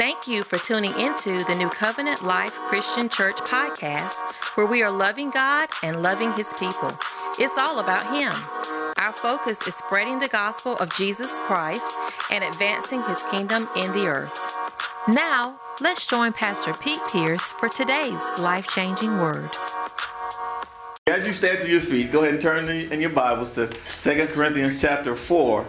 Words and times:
Thank 0.00 0.26
you 0.26 0.44
for 0.44 0.56
tuning 0.56 0.98
into 0.98 1.44
the 1.44 1.54
New 1.54 1.68
Covenant 1.68 2.24
Life 2.24 2.54
Christian 2.54 3.10
Church 3.10 3.36
podcast, 3.36 4.18
where 4.56 4.64
we 4.64 4.82
are 4.82 4.90
loving 4.90 5.28
God 5.28 5.68
and 5.82 6.02
loving 6.02 6.32
His 6.32 6.54
people. 6.58 6.98
It's 7.38 7.58
all 7.58 7.80
about 7.80 8.06
Him. 8.14 8.32
Our 8.96 9.12
focus 9.12 9.60
is 9.66 9.74
spreading 9.74 10.18
the 10.18 10.28
gospel 10.28 10.78
of 10.78 10.90
Jesus 10.94 11.38
Christ 11.40 11.92
and 12.30 12.42
advancing 12.42 13.02
His 13.02 13.20
kingdom 13.30 13.68
in 13.76 13.92
the 13.92 14.06
earth. 14.06 14.34
Now, 15.06 15.60
let's 15.82 16.06
join 16.06 16.32
Pastor 16.32 16.72
Pete 16.72 17.06
Pierce 17.12 17.52
for 17.52 17.68
today's 17.68 18.22
life 18.38 18.68
changing 18.68 19.18
word. 19.18 19.50
As 21.08 21.26
you 21.26 21.34
stand 21.34 21.60
to 21.60 21.70
your 21.70 21.80
feet, 21.80 22.10
go 22.10 22.20
ahead 22.20 22.32
and 22.32 22.42
turn 22.42 22.70
in 22.70 23.02
your 23.02 23.10
Bibles 23.10 23.52
to 23.52 23.66
2 23.66 24.28
Corinthians 24.28 24.80
chapter 24.80 25.14
4, 25.14 25.66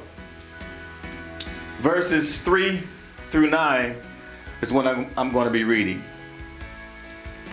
verses 1.81 2.41
3 2.41 2.81
through 3.29 3.49
9 3.49 3.95
is 4.61 4.71
what 4.71 4.87
I'm, 4.87 5.07
I'm 5.17 5.31
going 5.31 5.45
to 5.45 5.51
be 5.51 5.63
reading. 5.63 6.03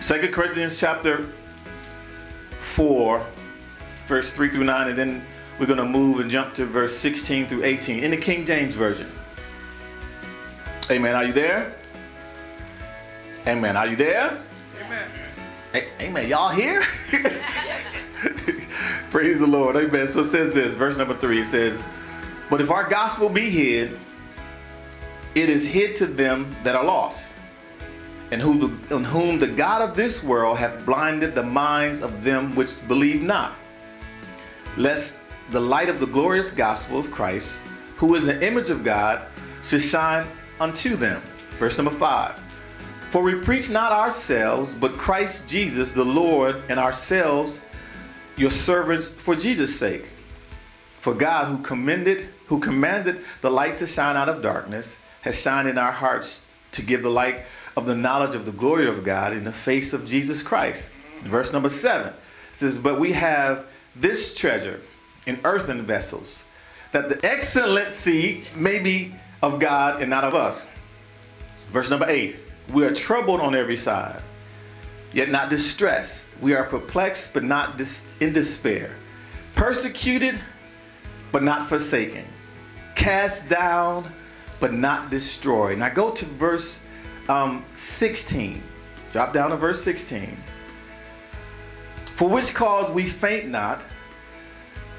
2 0.01 0.29
Corinthians 0.29 0.79
chapter 0.79 1.23
4, 2.59 3.25
verse 4.07 4.31
3 4.31 4.49
through 4.49 4.63
9, 4.63 4.89
and 4.89 4.97
then 4.97 5.25
we're 5.59 5.65
going 5.65 5.77
to 5.77 5.85
move 5.85 6.21
and 6.21 6.31
jump 6.31 6.53
to 6.55 6.65
verse 6.65 6.97
16 6.97 7.47
through 7.47 7.63
18 7.63 8.03
in 8.03 8.11
the 8.11 8.17
King 8.17 8.45
James 8.45 8.75
Version. 8.75 9.11
Amen. 10.89 11.15
Are 11.15 11.25
you 11.25 11.33
there? 11.33 11.75
Amen. 13.45 13.75
Are 13.75 13.87
you 13.87 13.95
there? 13.95 14.41
Amen. 14.81 15.09
Amen. 16.01 16.27
Y'all 16.27 16.49
here? 16.49 16.81
Praise 19.11 19.39
the 19.39 19.47
Lord. 19.47 19.75
Amen. 19.75 20.07
So 20.07 20.21
it 20.21 20.25
says 20.25 20.53
this, 20.53 20.73
verse 20.75 20.97
number 20.97 21.15
3, 21.15 21.41
it 21.41 21.45
says, 21.45 21.83
But 22.49 22.61
if 22.61 22.71
our 22.71 22.89
gospel 22.89 23.29
be 23.29 23.49
hid, 23.49 23.97
it 25.35 25.49
is 25.49 25.67
hid 25.67 25.95
to 25.97 26.05
them 26.05 26.49
that 26.63 26.75
are 26.75 26.83
lost, 26.83 27.35
and 28.31 28.41
whom, 28.41 28.81
in 28.91 29.03
whom 29.03 29.39
the 29.39 29.47
God 29.47 29.81
of 29.81 29.95
this 29.95 30.23
world 30.23 30.57
hath 30.57 30.85
blinded 30.85 31.35
the 31.35 31.43
minds 31.43 32.01
of 32.01 32.23
them 32.23 32.55
which 32.55 32.75
believe 32.87 33.21
not, 33.21 33.53
lest 34.77 35.23
the 35.49 35.59
light 35.59 35.89
of 35.89 35.99
the 35.99 36.05
glorious 36.05 36.51
gospel 36.51 36.99
of 36.99 37.09
Christ, 37.11 37.63
who 37.97 38.15
is 38.15 38.25
the 38.25 38.45
image 38.45 38.69
of 38.69 38.83
God, 38.83 39.21
should 39.63 39.81
shine 39.81 40.27
unto 40.59 40.95
them. 40.95 41.21
Verse 41.57 41.77
number 41.77 41.91
5. 41.91 42.39
For 43.09 43.23
we 43.23 43.35
preach 43.35 43.69
not 43.69 43.91
ourselves, 43.91 44.75
but 44.75 44.93
Christ 44.93 45.49
Jesus 45.49 45.91
the 45.91 46.05
Lord, 46.05 46.61
and 46.69 46.79
ourselves 46.79 47.61
your 48.37 48.51
servants 48.51 49.09
for 49.09 49.35
Jesus' 49.35 49.77
sake. 49.77 50.05
For 51.01 51.13
God 51.13 51.47
who 51.47 51.57
commended, 51.63 52.29
who 52.45 52.59
commanded 52.59 53.21
the 53.41 53.49
light 53.49 53.77
to 53.77 53.87
shine 53.87 54.15
out 54.15 54.29
of 54.29 54.41
darkness, 54.41 55.01
has 55.21 55.41
shined 55.41 55.67
in 55.67 55.77
our 55.77 55.91
hearts 55.91 56.47
to 56.71 56.81
give 56.81 57.01
the 57.01 57.09
light 57.09 57.41
of 57.75 57.85
the 57.85 57.95
knowledge 57.95 58.35
of 58.35 58.45
the 58.45 58.51
glory 58.51 58.87
of 58.87 59.03
God 59.03 59.33
in 59.33 59.43
the 59.43 59.51
face 59.51 59.93
of 59.93 60.05
Jesus 60.05 60.43
Christ. 60.43 60.91
Verse 61.21 61.51
number 61.51 61.69
seven 61.69 62.13
says, 62.51 62.77
But 62.77 62.99
we 62.99 63.11
have 63.13 63.65
this 63.95 64.35
treasure 64.35 64.81
in 65.25 65.39
earthen 65.43 65.85
vessels, 65.85 66.43
that 66.91 67.09
the 67.09 67.19
excellency 67.25 68.43
may 68.55 68.79
be 68.81 69.13
of 69.41 69.59
God 69.59 70.01
and 70.01 70.09
not 70.09 70.23
of 70.23 70.33
us. 70.33 70.67
Verse 71.71 71.89
number 71.89 72.09
eight, 72.09 72.39
we 72.73 72.83
are 72.83 72.93
troubled 72.93 73.41
on 73.41 73.55
every 73.55 73.77
side, 73.77 74.21
yet 75.13 75.29
not 75.29 75.49
distressed. 75.49 76.39
We 76.41 76.53
are 76.53 76.65
perplexed, 76.65 77.33
but 77.33 77.43
not 77.43 77.77
dis- 77.77 78.11
in 78.19 78.33
despair. 78.33 78.91
Persecuted, 79.55 80.39
but 81.31 81.43
not 81.43 81.67
forsaken. 81.67 82.25
Cast 82.95 83.49
down, 83.49 84.11
but 84.59 84.73
not 84.73 85.09
destroyed. 85.09 85.77
Now 85.79 85.89
go 85.89 86.11
to 86.11 86.25
verse 86.25 86.85
um, 87.27 87.63
16. 87.75 88.61
Drop 89.11 89.33
down 89.33 89.49
to 89.51 89.55
verse 89.55 89.83
16. 89.83 90.37
For 92.15 92.27
which 92.27 92.53
cause 92.53 92.91
we 92.91 93.07
faint 93.07 93.47
not, 93.47 93.83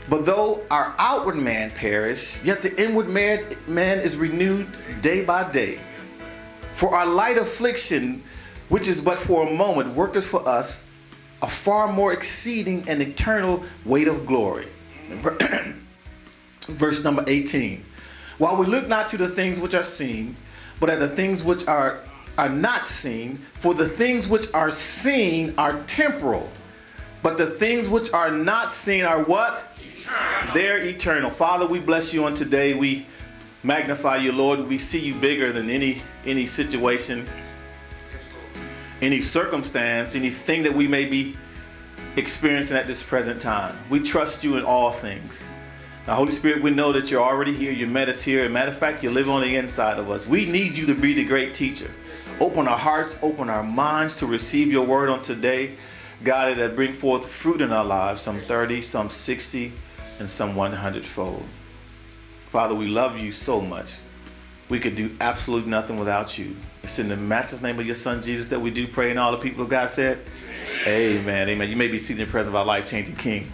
but 0.08 0.24
though 0.24 0.62
our 0.70 0.94
outward 0.98 1.36
man 1.36 1.70
perish, 1.70 2.42
yet 2.42 2.62
the 2.62 2.82
inward 2.82 3.08
man, 3.08 3.44
man 3.66 3.98
is 3.98 4.16
renewed 4.16 4.66
day 5.02 5.24
by 5.24 5.50
day. 5.52 5.78
For 6.74 6.94
our 6.96 7.06
light 7.06 7.36
affliction, 7.36 8.22
which 8.70 8.88
is 8.88 9.00
but 9.00 9.18
for 9.18 9.46
a 9.46 9.52
moment, 9.52 9.94
worketh 9.94 10.26
for 10.26 10.46
us 10.48 10.88
a 11.42 11.48
far 11.48 11.92
more 11.92 12.12
exceeding 12.12 12.88
and 12.88 13.02
eternal 13.02 13.62
weight 13.84 14.08
of 14.08 14.26
glory. 14.26 14.66
Verse 16.66 17.04
number 17.04 17.24
18. 17.26 17.84
While 18.40 18.56
we 18.56 18.64
look 18.64 18.88
not 18.88 19.10
to 19.10 19.18
the 19.18 19.28
things 19.28 19.60
which 19.60 19.74
are 19.74 19.84
seen, 19.84 20.34
but 20.80 20.88
at 20.88 20.98
the 20.98 21.10
things 21.10 21.44
which 21.44 21.68
are, 21.68 22.00
are 22.38 22.48
not 22.48 22.86
seen, 22.86 23.36
for 23.52 23.74
the 23.74 23.86
things 23.86 24.28
which 24.28 24.46
are 24.54 24.70
seen 24.70 25.52
are 25.58 25.78
temporal, 25.82 26.50
but 27.22 27.36
the 27.36 27.44
things 27.44 27.86
which 27.86 28.10
are 28.14 28.30
not 28.30 28.70
seen 28.70 29.04
are 29.04 29.22
what? 29.22 29.70
Eternal. 29.78 30.54
They're 30.54 30.78
eternal. 30.78 31.30
Father, 31.30 31.66
we 31.66 31.80
bless 31.80 32.14
you 32.14 32.24
on 32.24 32.34
today. 32.34 32.72
We 32.72 33.06
magnify 33.62 34.16
you, 34.16 34.32
Lord. 34.32 34.60
We 34.60 34.78
see 34.78 35.00
you 35.00 35.12
bigger 35.16 35.52
than 35.52 35.68
any 35.68 36.00
any 36.24 36.46
situation, 36.46 37.26
any 39.02 39.20
circumstance, 39.20 40.16
anything 40.16 40.62
that 40.62 40.72
we 40.72 40.88
may 40.88 41.04
be 41.04 41.36
experiencing 42.16 42.78
at 42.78 42.86
this 42.86 43.02
present 43.02 43.38
time. 43.38 43.76
We 43.90 44.00
trust 44.00 44.42
you 44.42 44.56
in 44.56 44.64
all 44.64 44.92
things. 44.92 45.44
Now, 46.06 46.14
Holy 46.14 46.32
Spirit, 46.32 46.62
we 46.62 46.70
know 46.70 46.92
that 46.92 47.10
you're 47.10 47.22
already 47.22 47.52
here. 47.52 47.72
You 47.72 47.86
met 47.86 48.08
us 48.08 48.22
here. 48.22 48.44
As 48.44 48.50
matter 48.50 48.70
of 48.70 48.78
fact, 48.78 49.02
you 49.02 49.10
live 49.10 49.28
on 49.28 49.42
the 49.42 49.56
inside 49.56 49.98
of 49.98 50.10
us. 50.10 50.26
We 50.26 50.46
need 50.46 50.76
you 50.76 50.86
to 50.86 50.94
be 50.94 51.12
the 51.14 51.24
great 51.24 51.54
teacher. 51.54 51.90
Open 52.40 52.66
our 52.66 52.78
hearts, 52.78 53.18
open 53.20 53.50
our 53.50 53.62
minds 53.62 54.16
to 54.16 54.26
receive 54.26 54.72
your 54.72 54.86
word 54.86 55.10
on 55.10 55.22
today. 55.22 55.72
God, 56.24 56.56
that 56.56 56.74
bring 56.74 56.92
forth 56.92 57.26
fruit 57.26 57.60
in 57.60 57.72
our 57.72 57.84
lives, 57.84 58.20
some 58.20 58.40
30, 58.40 58.82
some 58.82 59.10
60, 59.10 59.72
and 60.18 60.30
some 60.30 60.54
100 60.54 61.04
fold. 61.04 61.44
Father, 62.48 62.74
we 62.74 62.86
love 62.86 63.18
you 63.18 63.30
so 63.30 63.60
much. 63.60 63.98
We 64.68 64.78
could 64.78 64.96
do 64.96 65.16
absolutely 65.20 65.70
nothing 65.70 65.98
without 65.98 66.38
you. 66.38 66.56
It's 66.82 66.98
in 66.98 67.08
the 67.08 67.16
matchless 67.16 67.62
name 67.62 67.78
of 67.78 67.86
your 67.86 67.94
son 67.94 68.22
Jesus 68.22 68.48
that 68.48 68.60
we 68.60 68.70
do 68.70 68.86
pray, 68.86 69.10
and 69.10 69.18
all 69.18 69.32
the 69.32 69.38
people 69.38 69.62
of 69.62 69.68
God 69.68 69.90
said, 69.90 70.18
Amen. 70.86 71.20
Amen. 71.20 71.48
Amen. 71.50 71.68
You 71.68 71.76
may 71.76 71.88
be 71.88 71.98
seated 71.98 72.22
in 72.22 72.26
the 72.26 72.30
presence 72.30 72.48
of 72.48 72.56
our 72.56 72.64
life 72.64 72.88
changing 72.88 73.16
King. 73.16 73.50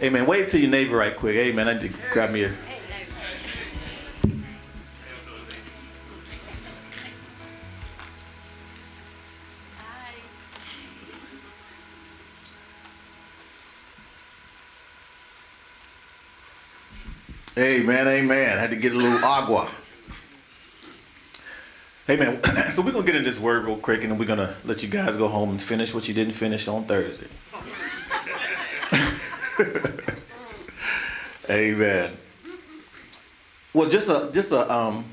Amen. 0.00 0.26
Wave 0.26 0.46
to 0.48 0.60
your 0.60 0.70
neighbor 0.70 0.96
right 0.96 1.16
quick. 1.16 1.34
Amen. 1.36 1.68
I 1.68 1.72
need 1.72 1.90
to 1.90 1.98
grab 2.12 2.30
me 2.30 2.44
a. 2.44 2.52
Amen, 17.58 18.06
amen. 18.06 18.56
Had 18.56 18.70
to 18.70 18.76
get 18.76 18.92
a 18.92 18.96
little 18.96 19.24
agua. 19.24 19.68
Amen. 22.08 22.40
So 22.70 22.82
we're 22.82 22.92
gonna 22.92 23.04
get 23.04 23.16
into 23.16 23.28
this 23.28 23.40
word 23.40 23.64
real 23.64 23.76
quick, 23.76 24.02
and 24.02 24.12
then 24.12 24.18
we're 24.18 24.24
gonna 24.24 24.54
let 24.64 24.84
you 24.84 24.88
guys 24.88 25.16
go 25.16 25.26
home 25.26 25.50
and 25.50 25.60
finish 25.60 25.92
what 25.92 26.06
you 26.06 26.14
didn't 26.14 26.34
finish 26.34 26.68
on 26.68 26.84
Thursday. 26.84 27.26
Amen. 31.50 32.16
Well, 33.72 33.88
just 33.88 34.08
a 34.08 34.30
just 34.32 34.52
a 34.52 34.72
um, 34.72 35.04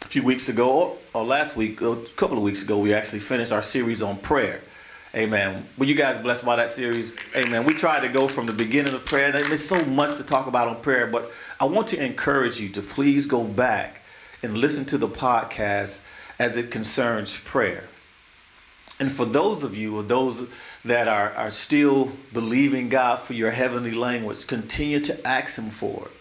few 0.00 0.22
weeks 0.22 0.48
ago, 0.48 0.70
or, 0.70 0.96
or 1.14 1.24
last 1.24 1.56
week, 1.56 1.80
a 1.80 1.96
couple 2.16 2.36
of 2.36 2.42
weeks 2.42 2.62
ago, 2.62 2.78
we 2.78 2.94
actually 2.94 3.20
finished 3.20 3.52
our 3.52 3.62
series 3.62 4.02
on 4.02 4.18
prayer. 4.18 4.60
Amen. 5.14 5.66
Were 5.76 5.86
you 5.86 5.96
guys 5.96 6.22
blessed 6.22 6.44
by 6.44 6.54
that 6.56 6.70
series? 6.70 7.18
Amen. 7.34 7.64
We 7.64 7.74
tried 7.74 8.00
to 8.00 8.08
go 8.08 8.28
from 8.28 8.46
the 8.46 8.52
beginning 8.52 8.94
of 8.94 9.04
prayer. 9.04 9.32
There's 9.32 9.64
so 9.64 9.84
much 9.86 10.16
to 10.18 10.22
talk 10.24 10.46
about 10.46 10.68
on 10.68 10.80
prayer, 10.82 11.08
but 11.08 11.32
I 11.58 11.64
want 11.64 11.88
to 11.88 12.04
encourage 12.04 12.60
you 12.60 12.68
to 12.70 12.82
please 12.82 13.26
go 13.26 13.42
back 13.42 14.02
and 14.44 14.56
listen 14.56 14.84
to 14.86 14.98
the 14.98 15.08
podcast 15.08 16.04
as 16.38 16.56
it 16.56 16.70
concerns 16.70 17.36
prayer. 17.38 17.84
And 19.00 19.10
for 19.10 19.24
those 19.24 19.64
of 19.64 19.74
you 19.74 19.96
or 19.96 20.02
those 20.02 20.46
that 20.84 21.08
are, 21.08 21.32
are 21.32 21.50
still 21.50 22.12
believing 22.34 22.90
God 22.90 23.18
for 23.20 23.32
your 23.32 23.50
heavenly 23.50 23.92
language, 23.92 24.46
continue 24.46 25.00
to 25.00 25.26
ask 25.26 25.58
Him 25.58 25.70
for 25.70 26.06
it. 26.06 26.12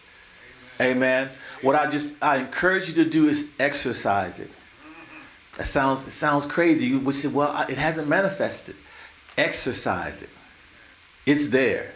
Amen. 0.81 1.27
Amen. 1.27 1.29
What 1.61 1.75
I 1.75 1.91
just 1.91 2.23
I 2.23 2.37
encourage 2.37 2.87
you 2.87 3.03
to 3.03 3.09
do 3.09 3.27
is 3.27 3.53
exercise 3.59 4.39
it. 4.39 4.49
That 5.57 5.67
sounds 5.67 6.07
it 6.07 6.11
sounds 6.11 6.45
crazy. 6.45 6.87
You 6.87 6.99
would 6.99 7.15
say, 7.15 7.27
well, 7.27 7.65
it 7.67 7.77
hasn't 7.77 8.07
manifested. 8.07 8.77
Exercise 9.37 10.23
it. 10.23 10.29
It's 11.25 11.49
there. 11.49 11.91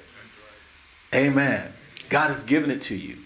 Amen. 1.15 1.71
God 2.09 2.27
has 2.27 2.44
given 2.44 2.69
it 2.69 2.81
to 2.83 2.95
you. 2.95 3.18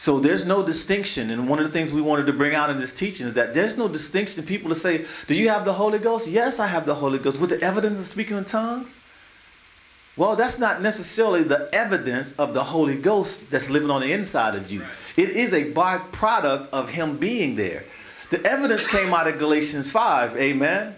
So 0.00 0.18
there's 0.18 0.46
no 0.46 0.64
distinction. 0.64 1.28
And 1.28 1.46
one 1.46 1.58
of 1.58 1.66
the 1.66 1.70
things 1.70 1.92
we 1.92 2.00
wanted 2.00 2.24
to 2.24 2.32
bring 2.32 2.54
out 2.54 2.70
in 2.70 2.78
this 2.78 2.94
teaching 2.94 3.26
is 3.26 3.34
that 3.34 3.52
there's 3.52 3.76
no 3.76 3.86
distinction. 3.86 4.42
People 4.46 4.70
to 4.70 4.74
say, 4.74 5.04
Do 5.26 5.34
you 5.34 5.50
have 5.50 5.66
the 5.66 5.74
Holy 5.74 5.98
Ghost? 5.98 6.26
Yes, 6.26 6.58
I 6.58 6.68
have 6.68 6.86
the 6.86 6.94
Holy 6.94 7.18
Ghost. 7.18 7.38
With 7.38 7.50
the 7.50 7.60
evidence 7.60 8.00
of 8.00 8.06
speaking 8.06 8.38
in 8.38 8.46
tongues? 8.46 8.96
Well, 10.16 10.36
that's 10.36 10.58
not 10.58 10.80
necessarily 10.80 11.42
the 11.42 11.68
evidence 11.74 12.32
of 12.36 12.54
the 12.54 12.64
Holy 12.64 12.96
Ghost 12.96 13.50
that's 13.50 13.68
living 13.68 13.90
on 13.90 14.00
the 14.00 14.10
inside 14.10 14.54
of 14.54 14.72
you. 14.72 14.82
It 15.18 15.28
is 15.28 15.52
a 15.52 15.70
byproduct 15.70 16.70
of 16.70 16.88
Him 16.88 17.18
being 17.18 17.56
there. 17.56 17.84
The 18.30 18.42
evidence 18.46 18.86
came 18.86 19.12
out 19.12 19.28
of 19.28 19.38
Galatians 19.38 19.90
5, 19.90 20.34
amen. 20.38 20.94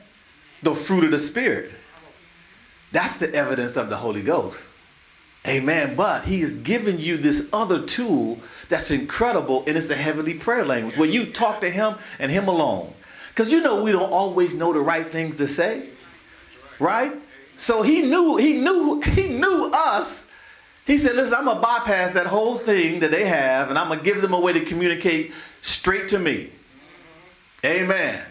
The 0.62 0.76
fruit 0.76 1.02
of 1.02 1.10
the 1.10 1.19
Spirit. 1.19 1.72
That's 2.93 3.19
the 3.19 3.34
evidence 3.34 3.76
of 3.76 3.90
the 3.90 3.96
Holy 3.96 4.22
Ghost. 4.22 4.69
Amen. 5.47 5.97
But 5.97 6.25
he 6.25 6.41
has 6.43 6.55
given 6.55 6.99
you 6.99 7.17
this 7.17 7.49
other 7.53 7.85
tool 7.85 8.39
that's 8.69 8.91
incredible, 8.91 9.65
and 9.67 9.77
it's 9.77 9.91
a 9.91 9.94
heavenly 9.94 10.35
prayer 10.35 10.65
language 10.65 10.97
where 10.97 11.09
you 11.09 11.27
talk 11.27 11.61
to 11.62 11.71
him 11.71 11.97
and 12.19 12.31
him 12.31 12.49
alone. 12.49 12.93
Because 13.31 13.50
you 13.50 13.61
know 13.61 13.83
we 13.83 13.93
don't 13.93 14.12
always 14.12 14.55
know 14.55 14.73
the 14.73 14.81
right 14.81 15.06
things 15.06 15.39
to 15.39 15.49
say. 15.49 15.89
Right? 16.79 17.12
So 17.56 17.83
he 17.83 18.03
knew, 18.03 18.37
he 18.37 18.55
knew, 18.55 19.00
he 19.00 19.29
knew 19.29 19.71
us. 19.73 20.31
He 20.85 20.99
said, 20.99 21.17
listen, 21.17 21.35
I'm 21.39 21.44
gonna 21.44 21.61
bypass 21.61 22.12
that 22.12 22.27
whole 22.27 22.56
thing 22.56 23.00
that 23.00 23.11
they 23.11 23.25
have, 23.25 23.69
and 23.69 23.79
I'm 23.79 23.89
gonna 23.89 24.03
give 24.03 24.21
them 24.21 24.35
a 24.35 24.41
way 24.41 24.53
to 24.53 24.65
communicate 24.65 25.33
straight 25.61 26.09
to 26.09 26.19
me. 26.19 26.50
Amen. 27.65 27.89
Amen. 27.89 28.23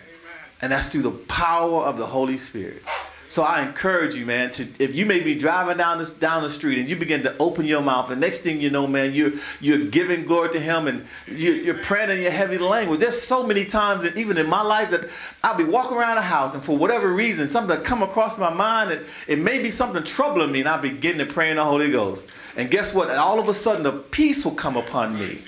And 0.61 0.71
that's 0.71 0.89
through 0.89 1.03
the 1.03 1.11
power 1.11 1.83
of 1.83 1.97
the 1.97 2.05
Holy 2.05 2.37
Spirit. 2.37 2.83
So 3.31 3.43
I 3.43 3.65
encourage 3.65 4.13
you, 4.13 4.25
man, 4.25 4.49
to 4.49 4.67
if 4.77 4.93
you 4.93 5.05
may 5.05 5.21
be 5.21 5.35
driving 5.35 5.77
down 5.77 5.99
the, 5.99 6.13
down 6.19 6.43
the 6.43 6.49
street 6.49 6.79
and 6.79 6.89
you 6.89 6.97
begin 6.97 7.23
to 7.23 7.33
open 7.39 7.63
your 7.63 7.81
mouth, 7.81 8.09
and 8.09 8.19
next 8.19 8.39
thing 8.39 8.59
you 8.59 8.69
know, 8.69 8.85
man, 8.87 9.13
you're 9.13 9.31
you're 9.61 9.85
giving 9.85 10.25
glory 10.25 10.49
to 10.49 10.59
Him 10.59 10.85
and 10.85 11.07
you're, 11.27 11.55
you're 11.55 11.77
praying 11.77 12.09
in 12.09 12.21
your 12.21 12.31
heavy 12.31 12.57
language. 12.57 12.99
There's 12.99 13.21
so 13.21 13.47
many 13.47 13.63
times 13.63 14.05
even 14.17 14.37
in 14.37 14.49
my 14.49 14.61
life 14.61 14.91
that 14.91 15.09
I'll 15.45 15.55
be 15.55 15.63
walking 15.63 15.95
around 15.95 16.17
the 16.17 16.23
house, 16.23 16.55
and 16.55 16.61
for 16.61 16.77
whatever 16.77 17.09
reason, 17.13 17.47
something 17.47 17.77
will 17.77 17.85
come 17.85 18.03
across 18.03 18.37
my 18.37 18.53
mind, 18.53 18.91
and 18.91 19.05
it 19.29 19.39
may 19.39 19.63
be 19.63 19.71
something 19.71 20.03
troubling 20.03 20.51
me, 20.51 20.59
and 20.59 20.67
I'll 20.67 20.81
begin 20.81 21.17
to 21.19 21.25
pray 21.25 21.51
in 21.51 21.55
the 21.55 21.63
Holy 21.63 21.89
Ghost. 21.89 22.27
And 22.57 22.69
guess 22.69 22.93
what? 22.93 23.09
All 23.11 23.39
of 23.39 23.47
a 23.47 23.53
sudden, 23.53 23.83
the 23.83 23.93
peace 23.93 24.43
will 24.43 24.55
come 24.55 24.75
upon 24.75 25.13
me. 25.13 25.21
Amen. 25.21 25.39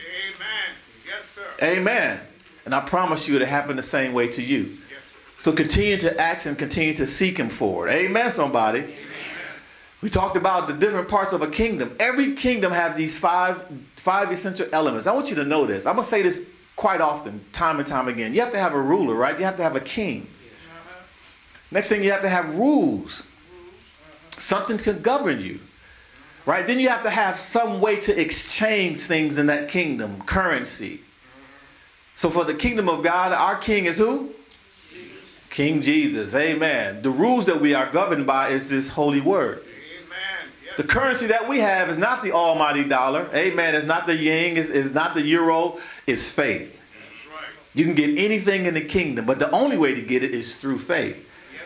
Yes, 1.06 1.26
sir. 1.36 1.44
Amen. 1.62 2.22
And 2.64 2.74
I 2.74 2.80
promise 2.80 3.28
you, 3.28 3.36
it'll 3.36 3.46
happen 3.46 3.76
the 3.76 3.84
same 3.84 4.14
way 4.14 4.30
to 4.30 4.42
you. 4.42 4.78
So 5.44 5.52
continue 5.52 5.98
to 5.98 6.22
ask 6.22 6.46
and 6.46 6.58
continue 6.58 6.94
to 6.94 7.06
seek 7.06 7.38
him 7.38 7.50
for 7.50 7.90
it. 7.90 7.92
Amen, 7.92 8.32
somebody. 8.32 8.80
Amen. 8.80 8.96
We 10.02 10.10
talked 10.10 10.38
about 10.38 10.70
the 10.70 10.74
different 10.74 11.10
parts 11.10 11.34
of 11.34 11.42
a 11.42 11.50
kingdom. 11.50 11.94
Every 12.00 12.34
kingdom 12.34 12.72
has 12.72 12.96
these 12.96 13.18
five, 13.18 13.62
five 13.98 14.32
essential 14.32 14.68
elements. 14.72 15.06
I 15.06 15.12
want 15.12 15.30
you 15.30 15.36
to 15.36 15.44
know 15.44 15.66
this. 15.66 15.86
I'm 15.86 15.96
going 15.96 16.06
to 16.06 16.10
say 16.10 16.22
this 16.22 16.50
quite 16.78 17.02
often, 17.02 17.44
time 17.52 17.80
and 17.80 17.86
time 17.86 18.08
again. 18.08 18.34
You 18.34 18.40
have 18.40 18.54
to 18.54 18.58
have 18.58 18.74
a 18.74 18.82
ruler, 18.82 19.16
right? 19.16 19.38
You 19.38 19.44
have 19.44 19.58
to 19.58 19.64
have 19.64 19.76
a 19.76 19.82
king. 19.82 20.28
Next 21.72 21.90
thing, 21.90 22.06
you 22.06 22.12
have 22.14 22.22
to 22.22 22.30
have 22.30 22.56
rules. 22.56 23.30
Something 24.38 24.78
can 24.78 25.02
govern 25.02 25.42
you. 25.42 25.60
Right? 26.46 26.66
Then 26.66 26.80
you 26.80 26.88
have 26.88 27.04
to 27.04 27.10
have 27.10 27.38
some 27.38 27.82
way 27.82 27.98
to 27.98 28.18
exchange 28.18 29.00
things 29.00 29.38
in 29.38 29.48
that 29.48 29.68
kingdom, 29.68 30.22
currency. 30.22 31.02
So 32.16 32.30
for 32.30 32.46
the 32.46 32.54
kingdom 32.54 32.88
of 32.88 33.04
God, 33.04 33.34
our 33.34 33.58
king 33.58 33.88
is 33.88 33.98
who? 33.98 34.34
King 35.54 35.82
Jesus. 35.82 36.34
Amen. 36.34 37.04
The 37.04 37.12
rules 37.12 37.46
that 37.46 37.62
we 37.62 37.76
are 37.76 37.86
governed 37.92 38.26
by 38.26 38.50
is 38.50 38.72
this 38.72 38.90
holy 38.90 39.22
word. 39.22 39.64
Yes. 40.66 40.78
The 40.78 40.84
currency 40.84 41.28
that 41.28 41.48
we 41.48 41.60
have 41.60 41.92
is 41.92 42.00
not 42.00 42.24
the 42.24 42.32
almighty 42.32 42.84
dollar. 42.84 43.30
Amen. 43.36 43.76
It's 43.76 43.86
not 43.86 44.08
the 44.08 44.16
yen. 44.16 44.58
It's, 44.58 44.70
it's 44.70 44.96
not 44.96 45.14
the 45.14 45.22
euro. 45.22 45.78
It's 46.08 46.28
faith. 46.28 46.76
Right. 47.32 47.44
You 47.76 47.86
can 47.86 47.94
get 47.94 48.18
anything 48.18 48.66
in 48.66 48.74
the 48.74 48.82
kingdom, 48.84 49.28
but 49.28 49.38
the 49.38 49.52
only 49.52 49.78
way 49.78 49.94
to 49.94 50.02
get 50.02 50.24
it 50.24 50.34
is 50.34 50.56
through 50.56 50.80
faith. 50.80 51.18
Yes, 51.54 51.62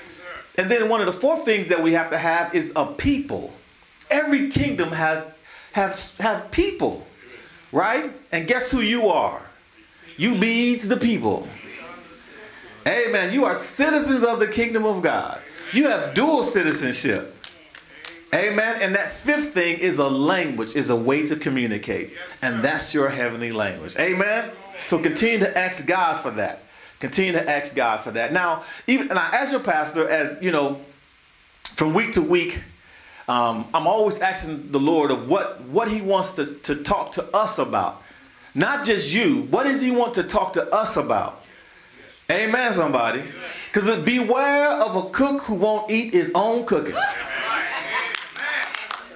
and 0.57 0.69
then 0.69 0.89
one 0.89 0.99
of 0.99 1.05
the 1.05 1.13
fourth 1.13 1.45
things 1.45 1.69
that 1.69 1.81
we 1.81 1.93
have 1.93 2.09
to 2.09 2.17
have 2.17 2.53
is 2.53 2.73
a 2.75 2.85
people. 2.85 3.53
Every 4.09 4.49
kingdom 4.49 4.89
has 4.89 5.23
have, 5.71 6.17
have 6.19 6.51
people, 6.51 7.07
right? 7.71 8.11
And 8.33 8.47
guess 8.47 8.69
who 8.69 8.81
you 8.81 9.07
are? 9.07 9.41
You 10.17 10.37
bees 10.37 10.89
the 10.89 10.97
people. 10.97 11.47
Amen. 12.87 13.33
You 13.33 13.45
are 13.45 13.55
citizens 13.55 14.23
of 14.23 14.39
the 14.39 14.47
kingdom 14.47 14.85
of 14.85 15.01
God. 15.01 15.41
You 15.73 15.89
have 15.89 16.13
dual 16.13 16.43
citizenship. 16.43 17.35
Amen. 18.33 18.81
And 18.81 18.95
that 18.95 19.11
fifth 19.11 19.53
thing 19.53 19.79
is 19.79 19.99
a 19.99 20.07
language, 20.07 20.75
is 20.75 20.89
a 20.89 20.95
way 20.95 21.25
to 21.27 21.35
communicate. 21.35 22.13
And 22.41 22.63
that's 22.63 22.93
your 22.93 23.09
heavenly 23.09 23.51
language. 23.51 23.95
Amen. 23.97 24.51
So 24.87 24.99
continue 25.01 25.39
to 25.39 25.57
ask 25.57 25.85
God 25.85 26.21
for 26.21 26.31
that. 26.31 26.63
Continue 26.99 27.33
to 27.33 27.49
ask 27.49 27.75
God 27.75 27.99
for 27.99 28.11
that. 28.11 28.33
Now, 28.33 28.63
even 28.87 29.07
now, 29.07 29.29
as 29.31 29.51
your 29.51 29.61
pastor, 29.61 30.07
as 30.07 30.41
you 30.41 30.51
know, 30.51 30.81
from 31.63 31.93
week 31.93 32.13
to 32.13 32.21
week, 32.21 32.61
um, 33.27 33.67
I'm 33.73 33.85
always 33.85 34.19
asking 34.19 34.71
the 34.71 34.79
Lord 34.79 35.11
of 35.11 35.29
what 35.29 35.61
what 35.63 35.89
He 35.89 36.01
wants 36.01 36.31
to, 36.33 36.45
to 36.45 36.83
talk 36.83 37.11
to 37.13 37.23
us 37.35 37.59
about. 37.59 38.01
Not 38.55 38.83
just 38.83 39.13
you. 39.13 39.43
What 39.51 39.63
does 39.63 39.81
He 39.81 39.91
want 39.91 40.15
to 40.15 40.23
talk 40.23 40.53
to 40.53 40.73
us 40.73 40.97
about? 40.97 41.43
Amen, 42.29 42.73
somebody. 42.73 43.23
Because 43.71 44.03
beware 44.03 44.71
of 44.71 44.95
a 44.95 45.09
cook 45.11 45.41
who 45.43 45.55
won't 45.55 45.89
eat 45.89 46.13
his 46.13 46.31
own 46.35 46.65
cooking. 46.65 46.95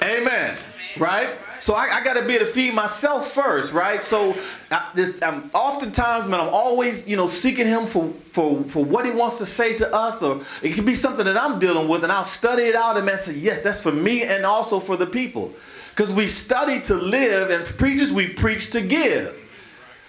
Amen. 0.01 0.57
Right? 0.97 1.29
So 1.59 1.75
I, 1.75 1.89
I 1.97 2.03
got 2.03 2.13
to 2.13 2.23
be 2.23 2.35
able 2.35 2.45
to 2.45 2.51
feed 2.51 2.73
myself 2.73 3.31
first, 3.31 3.71
right? 3.71 4.01
So 4.01 4.35
I, 4.71 4.91
this, 4.95 5.21
I'm 5.21 5.51
oftentimes, 5.53 6.27
man, 6.27 6.39
I'm 6.39 6.49
always, 6.49 7.07
you 7.07 7.15
know, 7.15 7.27
seeking 7.27 7.67
Him 7.67 7.85
for 7.85 8.11
for 8.31 8.63
for 8.63 8.83
what 8.83 9.05
He 9.05 9.11
wants 9.11 9.37
to 9.37 9.45
say 9.45 9.75
to 9.75 9.93
us, 9.93 10.23
or 10.23 10.41
it 10.63 10.73
could 10.73 10.87
be 10.87 10.95
something 10.95 11.25
that 11.25 11.37
I'm 11.37 11.59
dealing 11.59 11.87
with, 11.87 12.03
and 12.03 12.11
I'll 12.11 12.25
study 12.25 12.63
it 12.63 12.75
out 12.75 12.97
and 12.97 13.05
man 13.05 13.19
say, 13.19 13.35
yes, 13.35 13.61
that's 13.61 13.79
for 13.79 13.91
me 13.91 14.23
and 14.23 14.43
also 14.43 14.79
for 14.79 14.97
the 14.97 15.05
people, 15.05 15.53
because 15.91 16.11
we 16.11 16.27
study 16.27 16.81
to 16.81 16.95
live, 16.95 17.51
and 17.51 17.63
preachers 17.77 18.11
we 18.11 18.29
preach 18.29 18.71
to 18.71 18.81
give. 18.81 19.40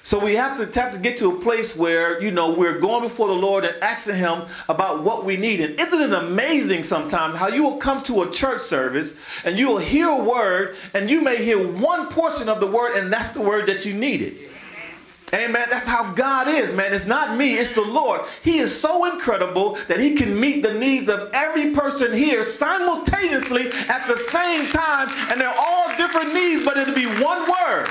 So 0.05 0.23
we 0.23 0.35
have 0.35 0.57
to 0.59 0.81
have 0.81 0.93
to 0.93 0.99
get 0.99 1.17
to 1.19 1.31
a 1.31 1.41
place 1.41 1.77
where 1.77 2.21
you 2.21 2.33
know 2.33 2.51
we're 2.51 2.81
going 2.81 3.03
before 3.03 3.29
the 3.29 3.35
Lord 3.35 3.65
and 3.65 3.81
asking 3.83 4.17
Him 4.17 4.43
about 4.69 5.05
what 5.05 5.25
we 5.25 5.37
need. 5.37 5.61
And 5.61 5.79
isn't 5.79 6.01
it 6.01 6.13
amazing 6.13 6.83
sometimes 6.83 7.37
how 7.37 7.49
you 7.49 7.63
will 7.63 7.77
come 7.77 8.03
to 8.05 8.23
a 8.23 8.31
church 8.31 8.63
service 8.63 9.19
and 9.45 9.57
you 9.57 9.69
will 9.69 9.79
hear 9.79 10.09
a 10.09 10.23
word 10.23 10.77
and 10.95 11.09
you 11.09 11.21
may 11.21 11.43
hear 11.43 11.69
one 11.73 12.09
portion 12.09 12.49
of 12.49 12.59
the 12.59 12.67
word 12.67 12.97
and 12.97 13.13
that's 13.13 13.29
the 13.31 13.41
word 13.41 13.67
that 13.67 13.87
you 13.87 13.95
needed. 13.95 14.51
Amen. 15.35 15.67
That's 15.71 15.87
how 15.87 16.13
God 16.13 16.47
is, 16.47 16.75
man. 16.75 16.93
It's 16.93 17.07
not 17.07 17.39
me, 17.39 17.55
it's 17.55 17.71
the 17.71 17.81
Lord. 17.81 18.21
He 18.43 18.59
is 18.59 18.79
so 18.79 19.11
incredible 19.11 19.79
that 19.89 19.99
He 19.99 20.15
can 20.15 20.39
meet 20.39 20.63
the 20.63 20.75
needs 20.75 21.09
of 21.09 21.31
every 21.33 21.71
person 21.71 22.13
here 22.13 22.45
simultaneously 22.45 23.69
at 23.89 24.07
the 24.07 24.17
same 24.17 24.69
time, 24.69 25.09
and 25.31 25.41
they're 25.41 25.55
all 25.57 25.97
different 25.97 26.35
needs, 26.35 26.67
but 26.67 26.77
it'll 26.77 26.95
be 26.95 27.07
one 27.23 27.51
word. 27.51 27.89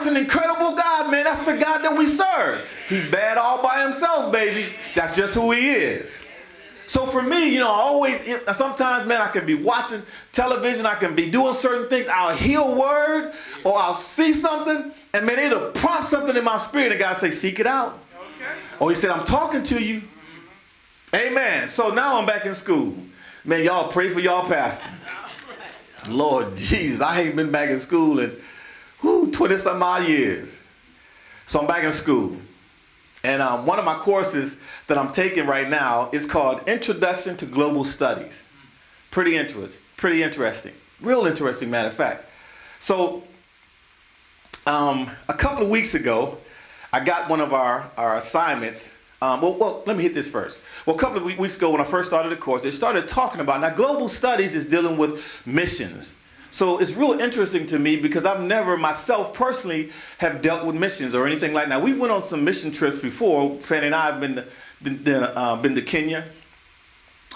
That's 0.00 0.12
an 0.12 0.16
incredible 0.16 0.74
God, 0.74 1.10
man. 1.10 1.24
That's 1.24 1.42
the 1.42 1.58
God 1.58 1.82
that 1.84 1.94
we 1.94 2.06
serve. 2.06 2.66
He's 2.88 3.06
bad 3.10 3.36
all 3.36 3.62
by 3.62 3.82
himself, 3.82 4.32
baby. 4.32 4.72
That's 4.94 5.14
just 5.14 5.34
who 5.34 5.52
he 5.52 5.72
is. 5.72 6.24
So 6.86 7.04
for 7.04 7.20
me, 7.20 7.52
you 7.52 7.60
know, 7.60 7.68
I 7.68 7.80
always, 7.80 8.34
sometimes, 8.56 9.06
man, 9.06 9.20
I 9.20 9.28
can 9.28 9.44
be 9.44 9.52
watching 9.52 10.00
television, 10.32 10.86
I 10.86 10.94
can 10.94 11.14
be 11.14 11.30
doing 11.30 11.52
certain 11.52 11.90
things. 11.90 12.08
I'll 12.08 12.34
hear 12.34 12.60
a 12.60 12.70
word 12.70 13.34
or 13.62 13.76
I'll 13.76 13.92
see 13.92 14.32
something, 14.32 14.90
and 15.12 15.26
man, 15.26 15.38
it'll 15.38 15.70
prompt 15.72 16.08
something 16.08 16.34
in 16.34 16.44
my 16.44 16.56
spirit, 16.56 16.92
and 16.92 16.98
God 16.98 17.18
say, 17.18 17.30
seek 17.30 17.60
it 17.60 17.66
out. 17.66 17.98
Okay. 18.38 18.50
Or 18.78 18.88
he 18.88 18.96
said, 18.96 19.10
I'm 19.10 19.26
talking 19.26 19.62
to 19.64 19.84
you. 19.84 20.00
Amen. 21.14 21.68
So 21.68 21.90
now 21.92 22.18
I'm 22.18 22.24
back 22.24 22.46
in 22.46 22.54
school. 22.54 22.94
Man, 23.44 23.64
y'all 23.64 23.92
pray 23.92 24.08
for 24.08 24.20
y'all 24.20 24.48
pastor. 24.48 24.88
Lord 26.08 26.56
Jesus, 26.56 27.02
I 27.02 27.20
ain't 27.20 27.36
been 27.36 27.50
back 27.50 27.68
in 27.68 27.78
school 27.80 28.20
and 28.20 28.34
whoo, 29.02 29.30
20 29.30 29.56
some 29.56 29.82
odd 29.82 30.08
years. 30.08 30.58
So 31.46 31.60
I'm 31.60 31.66
back 31.66 31.84
in 31.84 31.92
school. 31.92 32.36
And 33.22 33.42
um, 33.42 33.66
one 33.66 33.78
of 33.78 33.84
my 33.84 33.96
courses 33.96 34.60
that 34.86 34.96
I'm 34.96 35.12
taking 35.12 35.46
right 35.46 35.68
now 35.68 36.08
is 36.12 36.24
called 36.26 36.66
Introduction 36.68 37.36
to 37.38 37.46
Global 37.46 37.84
Studies. 37.84 38.46
Pretty 39.10 39.36
interest, 39.36 39.82
pretty 39.96 40.22
interesting. 40.22 40.72
Real 41.00 41.26
interesting, 41.26 41.70
matter 41.70 41.88
of 41.88 41.94
fact. 41.94 42.24
So 42.78 43.22
um, 44.66 45.10
a 45.28 45.34
couple 45.34 45.64
of 45.64 45.70
weeks 45.70 45.94
ago, 45.94 46.38
I 46.92 47.04
got 47.04 47.28
one 47.28 47.40
of 47.40 47.52
our, 47.52 47.90
our 47.96 48.16
assignments. 48.16 48.96
Um, 49.22 49.42
well, 49.42 49.54
well, 49.54 49.82
let 49.86 49.96
me 49.96 50.02
hit 50.02 50.14
this 50.14 50.30
first. 50.30 50.60
Well, 50.86 50.96
a 50.96 50.98
couple 50.98 51.18
of 51.18 51.38
weeks 51.38 51.56
ago 51.56 51.70
when 51.70 51.80
I 51.80 51.84
first 51.84 52.08
started 52.08 52.30
the 52.30 52.36
course, 52.36 52.62
they 52.62 52.70
started 52.70 53.06
talking 53.06 53.40
about, 53.40 53.60
now 53.60 53.70
global 53.70 54.08
studies 54.08 54.54
is 54.54 54.66
dealing 54.66 54.96
with 54.96 55.42
missions. 55.46 56.16
So 56.50 56.78
it's 56.78 56.94
real 56.94 57.12
interesting 57.12 57.66
to 57.66 57.78
me 57.78 57.96
because 57.96 58.24
I've 58.24 58.42
never 58.42 58.76
myself 58.76 59.34
personally 59.34 59.90
have 60.18 60.42
dealt 60.42 60.66
with 60.66 60.74
missions 60.74 61.14
or 61.14 61.26
anything 61.26 61.52
like 61.52 61.68
that. 61.68 61.80
We 61.80 61.92
went 61.92 62.12
on 62.12 62.22
some 62.22 62.44
mission 62.44 62.72
trips 62.72 62.98
before. 62.98 63.58
Fanny 63.60 63.86
and 63.86 63.94
I 63.94 64.10
have 64.10 64.20
been 64.20 65.04
to, 65.04 65.38
uh, 65.38 65.56
been 65.56 65.74
to 65.76 65.82
Kenya. 65.82 66.24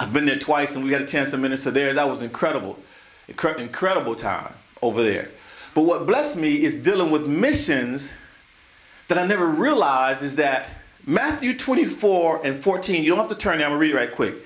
I've 0.00 0.12
been 0.12 0.26
there 0.26 0.38
twice 0.38 0.74
and 0.74 0.84
we 0.84 0.90
got 0.90 1.00
a 1.00 1.06
chance 1.06 1.30
to 1.30 1.36
minister 1.36 1.70
there. 1.70 1.94
That 1.94 2.08
was 2.08 2.22
incredible. 2.22 2.76
Incre- 3.28 3.58
incredible 3.58 4.16
time 4.16 4.52
over 4.82 5.02
there. 5.02 5.30
But 5.74 5.82
what 5.82 6.06
blessed 6.06 6.36
me 6.36 6.62
is 6.62 6.76
dealing 6.76 7.10
with 7.10 7.26
missions 7.26 8.14
that 9.08 9.18
I 9.18 9.26
never 9.26 9.46
realized 9.46 10.22
is 10.22 10.36
that 10.36 10.68
Matthew 11.06 11.56
24 11.56 12.44
and 12.44 12.58
14, 12.58 13.04
you 13.04 13.10
don't 13.10 13.18
have 13.18 13.28
to 13.28 13.34
turn 13.34 13.58
there, 13.58 13.66
I'm 13.66 13.72
gonna 13.72 13.80
read 13.80 13.92
it 13.92 13.96
right 13.96 14.12
quick. 14.12 14.36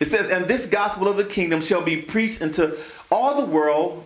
It 0.00 0.06
says, 0.06 0.28
And 0.28 0.46
this 0.46 0.66
gospel 0.66 1.08
of 1.08 1.16
the 1.16 1.24
kingdom 1.24 1.60
shall 1.60 1.82
be 1.82 1.98
preached 1.98 2.40
into 2.40 2.76
all 3.10 3.44
the 3.44 3.50
world 3.50 4.04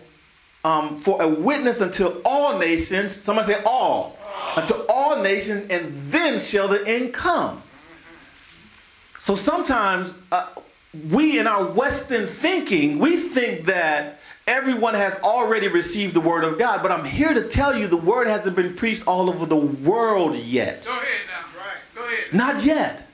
um, 0.63 0.99
for 0.99 1.21
a 1.21 1.27
witness 1.27 1.81
unto 1.81 2.21
all 2.23 2.57
nations. 2.57 3.15
Somebody 3.15 3.53
say 3.53 3.61
all. 3.65 4.17
all. 4.25 4.59
unto 4.59 4.73
all 4.89 5.21
nations, 5.21 5.67
and 5.69 6.11
then 6.11 6.39
shall 6.39 6.67
the 6.67 6.85
end 6.87 7.13
come. 7.13 7.61
So 9.19 9.35
sometimes 9.35 10.13
uh, 10.31 10.49
we, 11.09 11.39
in 11.39 11.47
our 11.47 11.65
Western 11.65 12.27
thinking, 12.27 12.99
we 12.99 13.17
think 13.17 13.65
that 13.65 14.19
everyone 14.47 14.93
has 14.93 15.19
already 15.21 15.67
received 15.67 16.13
the 16.13 16.21
word 16.21 16.43
of 16.43 16.57
God. 16.57 16.81
But 16.81 16.91
I'm 16.91 17.05
here 17.05 17.33
to 17.33 17.47
tell 17.47 17.77
you 17.77 17.87
the 17.87 17.97
word 17.97 18.27
hasn't 18.27 18.55
been 18.55 18.75
preached 18.75 19.07
all 19.07 19.29
over 19.29 19.45
the 19.45 19.55
world 19.55 20.35
yet. 20.35 20.85
Go 20.87 20.93
ahead 20.93 21.07
now. 21.27 21.59
Right. 21.59 21.77
Go 21.95 22.03
ahead. 22.03 22.33
Not 22.33 22.65
yet. 22.65 23.07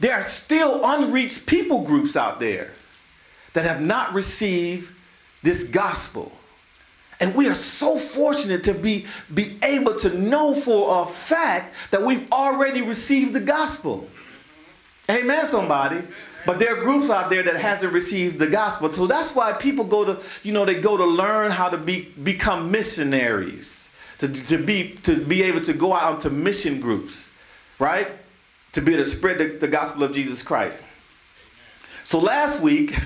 There 0.00 0.14
are 0.14 0.22
still 0.22 0.80
unreached 0.84 1.46
people 1.46 1.84
groups 1.84 2.16
out 2.16 2.40
there 2.40 2.72
that 3.52 3.64
have 3.64 3.80
not 3.80 4.12
received 4.14 4.92
this 5.42 5.64
gospel. 5.64 6.32
And 7.20 7.34
we 7.34 7.48
are 7.48 7.54
so 7.54 7.98
fortunate 7.98 8.64
to 8.64 8.74
be, 8.74 9.06
be 9.32 9.56
able 9.62 9.96
to 10.00 10.18
know 10.18 10.54
for 10.54 11.02
a 11.02 11.06
fact 11.06 11.74
that 11.90 12.02
we've 12.02 12.30
already 12.32 12.82
received 12.82 13.32
the 13.32 13.40
gospel. 13.40 14.08
Amen, 15.10 15.46
somebody. 15.46 16.02
But 16.44 16.58
there 16.58 16.76
are 16.76 16.82
groups 16.82 17.10
out 17.10 17.30
there 17.30 17.42
that 17.44 17.56
hasn't 17.56 17.92
received 17.92 18.38
the 18.38 18.48
gospel. 18.48 18.90
So 18.92 19.06
that's 19.06 19.34
why 19.34 19.52
people 19.52 19.84
go 19.84 20.04
to, 20.04 20.20
you 20.42 20.52
know, 20.52 20.64
they 20.64 20.80
go 20.80 20.96
to 20.96 21.04
learn 21.04 21.52
how 21.52 21.68
to 21.68 21.78
be 21.78 22.12
become 22.22 22.70
missionaries. 22.70 23.94
To, 24.18 24.28
to 24.28 24.58
be 24.58 24.94
to 25.02 25.16
be 25.24 25.42
able 25.42 25.60
to 25.62 25.72
go 25.72 25.94
out 25.94 26.14
into 26.14 26.30
mission 26.30 26.80
groups, 26.80 27.30
right? 27.78 28.08
To 28.72 28.80
be 28.80 28.94
able 28.94 29.04
to 29.04 29.10
spread 29.10 29.38
the, 29.38 29.58
the 29.58 29.68
gospel 29.68 30.04
of 30.04 30.12
Jesus 30.12 30.42
Christ. 30.42 30.84
So 32.04 32.18
last 32.18 32.60
week, 32.60 32.96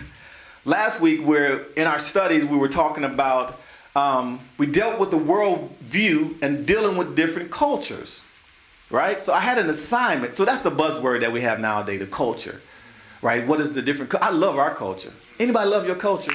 last 0.66 1.00
week 1.00 1.20
we're 1.22 1.64
in 1.76 1.86
our 1.86 1.98
studies, 1.98 2.44
we 2.44 2.58
were 2.58 2.68
talking 2.68 3.04
about 3.04 3.58
um, 3.94 4.40
we 4.58 4.66
dealt 4.66 5.00
with 5.00 5.10
the 5.10 5.16
world 5.16 5.74
view 5.78 6.36
and 6.42 6.66
dealing 6.66 6.98
with 6.98 7.16
different 7.16 7.50
cultures, 7.50 8.22
right? 8.90 9.22
So 9.22 9.32
I 9.32 9.40
had 9.40 9.56
an 9.56 9.70
assignment. 9.70 10.34
So 10.34 10.44
that's 10.44 10.60
the 10.60 10.70
buzzword 10.70 11.20
that 11.20 11.32
we 11.32 11.40
have 11.40 11.60
nowadays, 11.60 12.00
the 12.00 12.06
culture, 12.06 12.60
right? 13.22 13.46
What 13.46 13.60
is 13.60 13.72
the 13.72 13.80
different? 13.80 14.14
I 14.16 14.30
love 14.30 14.58
our 14.58 14.74
culture. 14.74 15.12
Anybody 15.40 15.70
love 15.70 15.86
your 15.86 15.96
culture? 15.96 16.32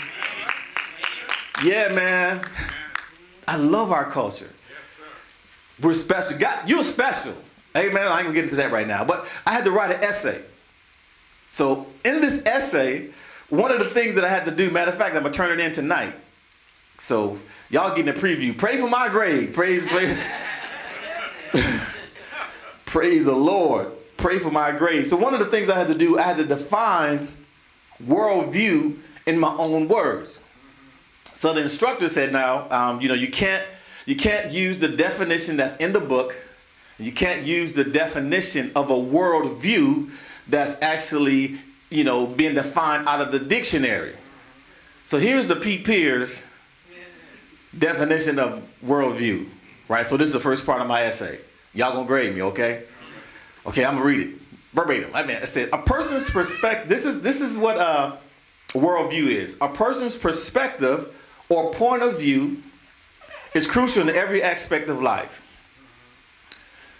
Yeah, 1.63 1.93
man. 1.93 2.41
I 3.47 3.57
love 3.57 3.91
our 3.91 4.09
culture. 4.09 4.49
We're 5.81 5.93
special. 5.93 6.39
God, 6.39 6.67
you're 6.67 6.83
special. 6.83 7.35
Man, 7.75 7.95
I 7.95 8.17
ain't 8.17 8.25
gonna 8.25 8.33
get 8.33 8.45
into 8.45 8.55
that 8.57 8.71
right 8.71 8.87
now. 8.87 9.03
But 9.03 9.27
I 9.45 9.51
had 9.51 9.65
to 9.65 9.71
write 9.71 9.91
an 9.91 10.03
essay. 10.03 10.41
So 11.47 11.85
in 12.05 12.21
this 12.21 12.45
essay, 12.45 13.09
one 13.51 13.71
of 13.71 13.79
the 13.79 13.85
things 13.85 14.15
that 14.15 14.25
I 14.25 14.29
had 14.29 14.45
to 14.45 14.51
do, 14.51 14.71
matter 14.71 14.91
of 14.91 14.97
fact, 14.97 15.15
I'm 15.15 15.21
gonna 15.21 15.33
turn 15.33 15.51
it 15.51 15.63
in 15.63 15.71
tonight. 15.71 16.13
So 16.97 17.37
y'all 17.69 17.95
getting 17.95 18.09
a 18.09 18.17
preview. 18.17 18.57
Pray 18.57 18.77
for 18.77 18.89
my 18.89 19.09
grade. 19.09 19.53
Praise, 19.53 19.83
praise, 19.87 20.19
praise 22.85 23.23
the 23.23 23.35
Lord. 23.35 23.91
Pray 24.17 24.39
for 24.39 24.51
my 24.51 24.71
grade. 24.71 25.05
So 25.05 25.17
one 25.17 25.33
of 25.33 25.39
the 25.39 25.45
things 25.45 25.69
I 25.69 25.77
had 25.77 25.87
to 25.87 25.95
do, 25.95 26.17
I 26.17 26.23
had 26.23 26.37
to 26.37 26.45
define 26.45 27.27
worldview 28.03 28.97
in 29.25 29.39
my 29.39 29.53
own 29.55 29.87
words. 29.87 30.39
So 31.33 31.53
the 31.53 31.61
instructor 31.61 32.07
said, 32.07 32.31
now, 32.31 32.69
um, 32.69 33.01
you 33.01 33.07
know, 33.07 33.15
you 33.15 33.29
can't 33.29 33.65
you 34.05 34.15
can't 34.15 34.51
use 34.51 34.77
the 34.77 34.87
definition 34.87 35.57
that's 35.57 35.77
in 35.77 35.93
the 35.93 35.99
book. 35.99 36.35
You 36.97 37.11
can't 37.11 37.45
use 37.45 37.73
the 37.73 37.83
definition 37.83 38.71
of 38.75 38.89
a 38.89 38.95
worldview 38.95 40.09
that's 40.47 40.81
actually, 40.81 41.59
you 41.91 42.03
know, 42.03 42.25
being 42.25 42.55
defined 42.55 43.07
out 43.07 43.21
of 43.21 43.31
the 43.31 43.39
dictionary. 43.39 44.15
So 45.05 45.19
here's 45.19 45.45
the 45.47 45.55
Pete 45.55 45.85
Pierce 45.85 46.49
definition 47.77 48.39
of 48.39 48.67
worldview, 48.83 49.47
right? 49.87 50.05
So 50.05 50.17
this 50.17 50.27
is 50.27 50.33
the 50.33 50.39
first 50.39 50.65
part 50.65 50.81
of 50.81 50.87
my 50.87 51.03
essay. 51.03 51.39
Y'all 51.73 51.93
gonna 51.93 52.07
grade 52.07 52.33
me, 52.33 52.41
okay? 52.41 52.83
Okay, 53.65 53.85
I'm 53.85 53.93
gonna 53.95 54.05
read 54.05 54.27
it 54.27 54.41
verbatim. 54.73 55.11
I 55.13 55.23
mean, 55.23 55.37
I 55.37 55.45
said 55.45 55.69
a 55.73 55.77
person's 55.77 56.29
perspective. 56.29 56.89
This 56.89 57.05
is 57.05 57.21
this 57.21 57.41
is 57.41 57.57
what 57.57 57.77
uh, 57.77 58.15
worldview 58.69 59.29
is. 59.29 59.57
A 59.61 59.67
person's 59.67 60.17
perspective 60.17 61.15
or 61.49 61.71
point 61.73 62.03
of 62.03 62.19
view 62.19 62.61
is 63.53 63.67
crucial 63.67 64.07
in 64.07 64.15
every 64.15 64.41
aspect 64.41 64.89
of 64.89 65.01
life. 65.01 65.45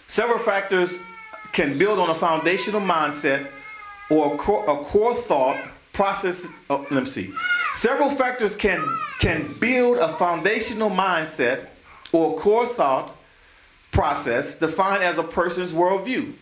Several 0.08 0.38
factors 0.38 0.98
can 1.52 1.78
build 1.78 1.98
on 1.98 2.10
a 2.10 2.14
foundational 2.14 2.80
mindset 2.80 3.46
or 4.12 4.34
a 4.34 4.36
core, 4.36 4.62
a 4.68 4.84
core 4.84 5.14
thought 5.14 5.56
process. 5.92 6.46
Oh, 6.68 6.86
let 6.90 7.04
me 7.04 7.08
see. 7.08 7.32
Several 7.72 8.10
factors 8.10 8.54
can 8.54 8.80
can 9.18 9.54
build 9.58 9.98
a 9.98 10.08
foundational 10.08 10.90
mindset 10.90 11.66
or 12.12 12.36
core 12.36 12.66
thought 12.66 13.16
process 13.90 14.58
defined 14.58 15.02
as 15.02 15.18
a 15.18 15.22
person's 15.22 15.72
worldview. 15.72 16.32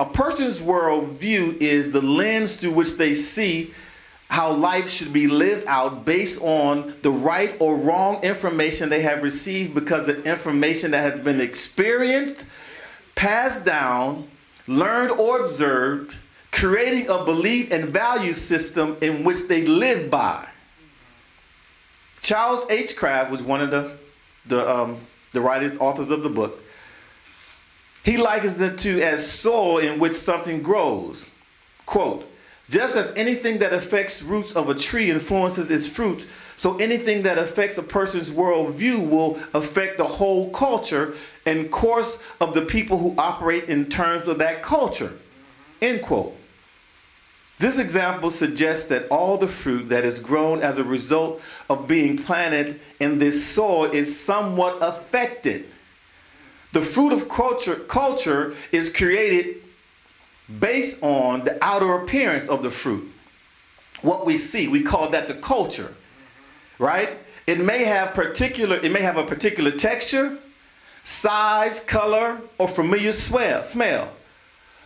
A 0.00 0.04
person's 0.04 0.58
worldview 0.58 1.58
is 1.58 1.92
the 1.92 2.00
lens 2.00 2.56
through 2.56 2.72
which 2.72 2.96
they 2.96 3.14
see 3.14 3.72
how 4.28 4.50
life 4.50 4.88
should 4.88 5.12
be 5.12 5.28
lived 5.28 5.66
out 5.66 6.04
based 6.04 6.40
on 6.42 6.94
the 7.02 7.10
right 7.10 7.54
or 7.60 7.76
wrong 7.76 8.22
information 8.24 8.88
they 8.88 9.02
have 9.02 9.22
received 9.22 9.74
because 9.74 10.08
of 10.08 10.26
information 10.26 10.92
that 10.92 11.00
has 11.00 11.20
been 11.20 11.40
experienced, 11.40 12.46
passed 13.14 13.66
down, 13.66 14.26
learned 14.66 15.10
or 15.12 15.44
observed, 15.44 16.16
creating 16.52 17.08
a 17.08 17.24
belief 17.24 17.72
and 17.72 17.86
value 17.86 18.32
system 18.32 18.96
in 19.00 19.24
which 19.24 19.48
they 19.48 19.66
live 19.66 20.08
by. 20.10 20.46
Charles 22.20 22.70
H. 22.70 22.96
Kraft 22.96 23.32
was 23.32 23.42
one 23.42 23.60
of 23.60 23.70
the, 23.72 23.96
the, 24.46 24.70
um, 24.70 24.98
the 25.32 25.40
writers, 25.40 25.76
authors 25.78 26.10
of 26.10 26.22
the 26.22 26.28
book. 26.28 26.62
He 28.04 28.16
likens 28.16 28.60
it 28.60 28.78
to 28.80 29.00
as 29.00 29.28
soil 29.28 29.78
in 29.78 29.98
which 29.98 30.12
something 30.12 30.62
grows. 30.62 31.28
Quote, 31.86 32.28
just 32.68 32.96
as 32.96 33.12
anything 33.16 33.58
that 33.58 33.72
affects 33.72 34.22
roots 34.22 34.54
of 34.54 34.68
a 34.68 34.74
tree 34.74 35.10
influences 35.10 35.70
its 35.70 35.88
fruit, 35.88 36.26
so 36.56 36.76
anything 36.78 37.22
that 37.22 37.38
affects 37.38 37.76
a 37.78 37.82
person's 37.82 38.30
worldview 38.30 39.08
will 39.08 39.38
affect 39.52 39.98
the 39.98 40.04
whole 40.04 40.50
culture 40.50 41.14
and 41.44 41.70
course 41.70 42.22
of 42.40 42.54
the 42.54 42.62
people 42.62 42.98
who 42.98 43.14
operate 43.18 43.64
in 43.64 43.86
terms 43.86 44.28
of 44.28 44.38
that 44.38 44.62
culture. 44.62 45.12
End 45.80 46.02
quote. 46.02 46.36
This 47.62 47.78
example 47.78 48.32
suggests 48.32 48.86
that 48.86 49.06
all 49.08 49.38
the 49.38 49.46
fruit 49.46 49.88
that 49.90 50.04
is 50.04 50.18
grown 50.18 50.62
as 50.62 50.78
a 50.78 50.82
result 50.82 51.40
of 51.70 51.86
being 51.86 52.18
planted 52.18 52.80
in 52.98 53.18
this 53.18 53.46
soil 53.46 53.84
is 53.84 54.18
somewhat 54.18 54.78
affected. 54.80 55.66
The 56.72 56.82
fruit 56.82 57.12
of 57.12 57.28
culture, 57.28 57.76
culture 57.76 58.54
is 58.72 58.92
created 58.92 59.62
based 60.58 61.00
on 61.04 61.44
the 61.44 61.56
outer 61.64 61.94
appearance 62.02 62.48
of 62.48 62.64
the 62.64 62.70
fruit. 62.70 63.08
What 64.00 64.26
we 64.26 64.38
see, 64.38 64.66
we 64.66 64.82
call 64.82 65.10
that 65.10 65.28
the 65.28 65.34
culture, 65.34 65.94
right? 66.80 67.16
It 67.46 67.60
may 67.60 67.84
have 67.84 68.12
particular, 68.12 68.80
it 68.82 68.90
may 68.90 69.02
have 69.02 69.18
a 69.18 69.24
particular 69.24 69.70
texture, 69.70 70.36
size, 71.04 71.78
color, 71.78 72.40
or 72.58 72.66
familiar 72.66 73.12
smell. 73.12 73.62
smell. 73.62 74.08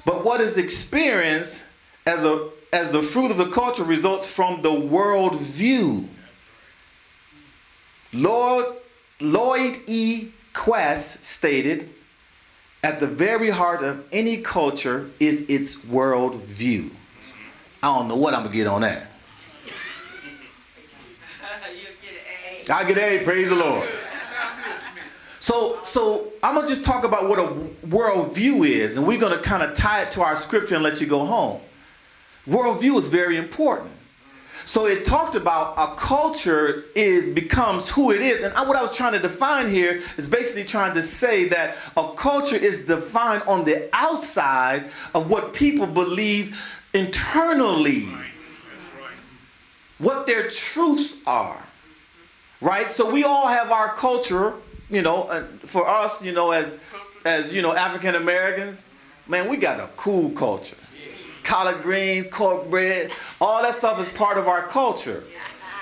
But 0.04 0.26
what 0.26 0.42
is 0.42 0.58
experienced 0.58 1.70
as 2.04 2.26
a 2.26 2.50
as 2.76 2.90
the 2.90 3.00
fruit 3.00 3.30
of 3.30 3.38
the 3.38 3.48
culture 3.48 3.84
results 3.84 4.30
from 4.30 4.60
the 4.60 4.72
world 4.72 5.40
view. 5.40 6.06
Lord 8.12 8.66
Lloyd 9.18 9.78
E. 9.86 10.28
Kwast 10.52 11.22
stated, 11.24 11.88
at 12.84 13.00
the 13.00 13.06
very 13.06 13.48
heart 13.48 13.82
of 13.82 14.06
any 14.12 14.36
culture 14.42 15.08
is 15.18 15.48
its 15.48 15.86
world 15.86 16.36
view. 16.36 16.90
I 17.82 17.96
don't 17.96 18.08
know 18.08 18.16
what 18.16 18.34
I'm 18.34 18.42
gonna 18.42 18.54
get 18.54 18.66
on 18.66 18.82
that. 18.82 19.06
I 21.42 21.72
get 22.02 22.68
A. 22.68 22.74
I 22.74 22.84
get 22.84 22.98
A, 22.98 23.24
praise 23.24 23.48
the 23.48 23.56
Lord. 23.56 23.88
So, 25.40 25.82
so 25.82 26.30
I'm 26.42 26.54
gonna 26.54 26.68
just 26.68 26.84
talk 26.84 27.04
about 27.04 27.26
what 27.26 27.38
a 27.38 27.86
world 27.86 28.34
view 28.34 28.64
is, 28.64 28.98
and 28.98 29.06
we're 29.06 29.18
gonna 29.18 29.40
kind 29.40 29.62
of 29.62 29.74
tie 29.74 30.02
it 30.02 30.10
to 30.10 30.22
our 30.22 30.36
scripture 30.36 30.74
and 30.74 30.84
let 30.84 31.00
you 31.00 31.06
go 31.06 31.24
home. 31.24 31.62
Worldview 32.48 32.98
is 32.98 33.08
very 33.08 33.36
important. 33.36 33.90
So 34.66 34.86
it 34.86 35.04
talked 35.04 35.36
about 35.36 35.74
a 35.78 35.94
culture 35.96 36.84
is 36.96 37.32
becomes 37.32 37.88
who 37.88 38.10
it 38.10 38.20
is. 38.20 38.42
And 38.42 38.52
what 38.68 38.76
I 38.76 38.82
was 38.82 38.96
trying 38.96 39.12
to 39.12 39.20
define 39.20 39.68
here 39.68 40.02
is 40.16 40.28
basically 40.28 40.64
trying 40.64 40.92
to 40.94 41.02
say 41.04 41.48
that 41.48 41.76
a 41.96 42.12
culture 42.16 42.56
is 42.56 42.84
defined 42.84 43.44
on 43.44 43.64
the 43.64 43.88
outside 43.92 44.90
of 45.14 45.30
what 45.30 45.54
people 45.54 45.86
believe 45.86 46.60
internally. 46.94 48.08
What 49.98 50.26
their 50.26 50.50
truths 50.50 51.16
are. 51.26 51.62
Right? 52.60 52.90
So 52.90 53.08
we 53.10 53.22
all 53.22 53.46
have 53.46 53.70
our 53.70 53.94
culture, 53.94 54.54
you 54.90 55.02
know, 55.02 55.24
uh, 55.24 55.44
for 55.60 55.88
us, 55.88 56.24
you 56.24 56.32
know, 56.32 56.50
as 56.50 56.80
as 57.24 57.52
you 57.52 57.62
know, 57.62 57.74
African 57.74 58.14
Americans, 58.16 58.84
man, 59.28 59.48
we 59.48 59.56
got 59.56 59.78
a 59.78 59.88
cool 59.96 60.30
culture 60.30 60.76
collard 61.46 61.82
greens, 61.82 62.26
cornbread, 62.30 63.10
all 63.40 63.62
that 63.62 63.72
stuff 63.72 64.00
is 64.00 64.08
part 64.10 64.36
of 64.36 64.48
our 64.48 64.66
culture. 64.66 65.24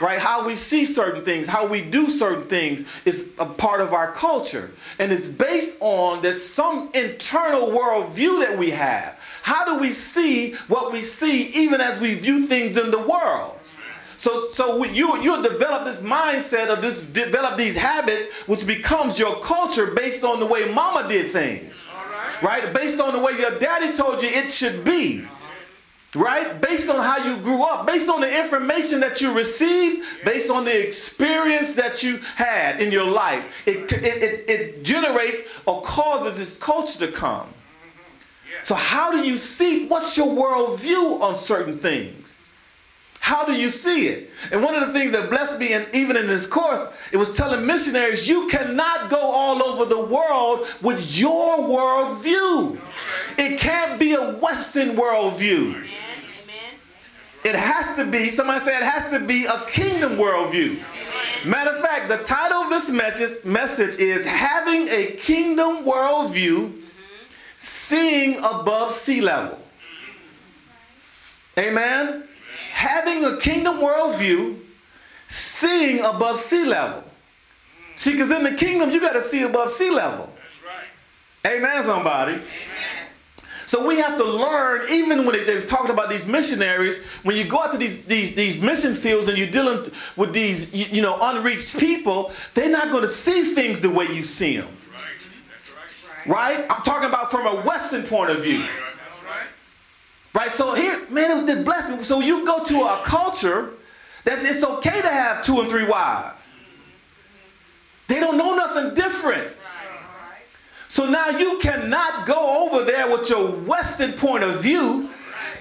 right? 0.00 0.18
How 0.18 0.46
we 0.46 0.56
see 0.56 0.84
certain 0.84 1.24
things, 1.24 1.48
how 1.48 1.66
we 1.66 1.80
do 1.80 2.10
certain 2.10 2.46
things 2.48 2.84
is 3.04 3.32
a 3.38 3.46
part 3.46 3.80
of 3.80 3.92
our 3.92 4.12
culture. 4.12 4.70
And 4.98 5.10
it's 5.12 5.28
based 5.28 5.76
on 5.80 6.22
there's 6.22 6.42
some 6.44 6.90
internal 6.94 7.68
worldview 7.68 8.44
that 8.44 8.58
we 8.58 8.70
have. 8.70 9.18
How 9.42 9.64
do 9.64 9.78
we 9.78 9.92
see 9.92 10.54
what 10.68 10.92
we 10.92 11.02
see 11.02 11.48
even 11.48 11.80
as 11.80 12.00
we 12.00 12.14
view 12.14 12.46
things 12.46 12.76
in 12.76 12.90
the 12.90 12.98
world? 12.98 13.58
So, 14.16 14.52
so 14.52 14.84
you 14.84 15.20
you 15.20 15.42
develop 15.42 15.84
this 15.84 16.00
mindset 16.00 16.68
of 16.68 16.80
this 16.80 17.02
develop 17.02 17.58
these 17.58 17.76
habits, 17.76 18.32
which 18.46 18.66
becomes 18.66 19.18
your 19.18 19.40
culture 19.40 19.88
based 19.88 20.24
on 20.24 20.40
the 20.40 20.46
way 20.46 20.72
Mama 20.72 21.08
did 21.08 21.30
things, 21.30 21.84
right? 22.40 22.72
Based 22.72 23.00
on 23.00 23.12
the 23.12 23.18
way 23.18 23.32
your 23.38 23.58
daddy 23.58 23.94
told 23.94 24.22
you 24.22 24.28
it 24.28 24.50
should 24.50 24.84
be, 24.84 25.26
right? 26.14 26.60
Based 26.60 26.88
on 26.88 27.02
how 27.02 27.18
you 27.24 27.36
grew 27.38 27.64
up, 27.64 27.86
based 27.86 28.08
on 28.08 28.20
the 28.20 28.42
information 28.42 29.00
that 29.00 29.20
you 29.20 29.32
received, 29.32 30.02
based 30.24 30.50
on 30.50 30.64
the 30.64 30.86
experience 30.86 31.74
that 31.74 32.02
you 32.02 32.18
had 32.36 32.80
in 32.80 32.92
your 32.92 33.04
life, 33.04 33.62
it 33.66 33.92
it, 33.92 34.22
it, 34.22 34.50
it 34.50 34.82
generates 34.82 35.42
or 35.66 35.82
causes 35.82 36.38
this 36.38 36.58
culture 36.58 36.98
to 37.06 37.12
come. 37.12 37.48
So 38.62 38.74
how 38.74 39.10
do 39.10 39.18
you 39.28 39.36
see? 39.36 39.86
What's 39.86 40.16
your 40.16 40.28
worldview 40.28 41.20
on 41.20 41.36
certain 41.36 41.78
things? 41.78 42.38
How 43.20 43.46
do 43.46 43.54
you 43.54 43.70
see 43.70 44.08
it? 44.08 44.30
And 44.52 44.62
one 44.62 44.74
of 44.74 44.86
the 44.86 44.92
things 44.92 45.12
that 45.12 45.30
blessed 45.30 45.58
me, 45.58 45.72
and 45.72 45.86
even 45.94 46.14
in 46.14 46.26
this 46.26 46.46
course, 46.46 46.86
it 47.10 47.16
was 47.16 47.34
telling 47.34 47.64
missionaries, 47.64 48.28
you 48.28 48.48
cannot 48.48 49.08
go 49.08 49.18
all 49.18 49.62
over 49.62 49.86
the 49.86 50.04
world 50.04 50.66
with 50.82 51.16
your 51.16 51.58
worldview. 51.58 52.78
It 53.38 53.58
can't 53.58 53.98
be 53.98 54.12
a 54.12 54.32
Western 54.32 54.90
worldview. 54.90 55.88
It 57.44 57.54
has 57.54 57.94
to 57.96 58.10
be, 58.10 58.30
somebody 58.30 58.60
said 58.60 58.80
it 58.80 58.86
has 58.86 59.10
to 59.10 59.20
be 59.20 59.44
a 59.44 59.64
kingdom 59.66 60.12
worldview. 60.12 60.82
Matter 61.44 61.72
of 61.72 61.80
fact, 61.80 62.08
the 62.08 62.18
title 62.24 62.62
of 62.62 62.70
this 62.70 62.90
message, 62.90 63.44
message 63.44 63.98
is 63.98 64.24
Having 64.26 64.88
a 64.88 65.12
Kingdom 65.18 65.84
Worldview, 65.84 66.80
Seeing 67.58 68.38
Above 68.38 68.94
Sea 68.94 69.20
Level. 69.20 69.58
Amen? 71.58 72.24
having 72.74 73.24
a 73.24 73.36
kingdom 73.38 73.76
worldview, 73.76 74.58
seeing 75.28 76.00
above 76.00 76.40
sea 76.40 76.64
level. 76.64 77.04
See, 77.94 78.12
because 78.12 78.32
in 78.32 78.42
the 78.42 78.54
kingdom, 78.54 78.90
you 78.90 79.00
got 79.00 79.12
to 79.12 79.20
see 79.20 79.44
above 79.44 79.70
sea 79.70 79.90
level. 79.90 80.28
Right. 81.44 81.56
Amen, 81.56 81.82
somebody. 81.84 82.40
So 83.66 83.86
we 83.86 83.98
have 83.98 84.18
to 84.18 84.24
learn, 84.24 84.82
even 84.90 85.24
when 85.24 85.44
they're 85.46 85.62
talking 85.62 85.90
about 85.90 86.10
these 86.10 86.26
missionaries, 86.26 87.04
when 87.22 87.36
you 87.36 87.44
go 87.44 87.62
out 87.62 87.72
to 87.72 87.78
these, 87.78 88.04
these, 88.04 88.34
these 88.34 88.60
mission 88.60 88.94
fields 88.94 89.28
and 89.28 89.38
you're 89.38 89.50
dealing 89.50 89.90
with 90.16 90.32
these, 90.32 90.74
you, 90.74 91.00
know, 91.00 91.18
unreached 91.20 91.78
people, 91.78 92.32
they're 92.52 92.68
not 92.68 92.90
going 92.90 93.02
to 93.02 93.08
see 93.08 93.54
things 93.54 93.80
the 93.80 93.90
way 93.90 94.06
you 94.06 94.22
see 94.22 94.56
them. 94.58 94.68
Right? 96.26 96.56
right? 96.58 96.66
I'm 96.70 96.82
talking 96.82 97.08
about 97.08 97.30
from 97.30 97.46
a 97.46 97.62
Western 97.62 98.02
point 98.02 98.30
of 98.30 98.42
view. 98.42 98.66
Right? 100.34 100.50
So 100.50 100.74
here, 100.74 101.08
man, 101.10 101.48
it 101.48 101.64
blessed 101.64 101.90
me. 101.90 102.02
So 102.02 102.20
you 102.20 102.44
go 102.44 102.64
to 102.64 102.82
a 102.82 103.00
culture 103.04 103.70
that 104.24 104.40
it's 104.42 104.64
okay 104.64 105.00
to 105.00 105.08
have 105.08 105.44
two 105.44 105.60
and 105.60 105.70
three 105.70 105.86
wives. 105.86 106.52
They 108.08 108.20
don't 108.20 108.36
know 108.36 108.54
nothing 108.54 108.94
different. 108.94 109.58
So 110.88 111.08
now 111.08 111.30
you 111.30 111.58
cannot 111.60 112.26
go 112.26 112.68
over 112.68 112.84
there 112.84 113.10
with 113.10 113.28
your 113.30 113.48
Western 113.66 114.12
point 114.12 114.44
of 114.44 114.60
view 114.60 115.10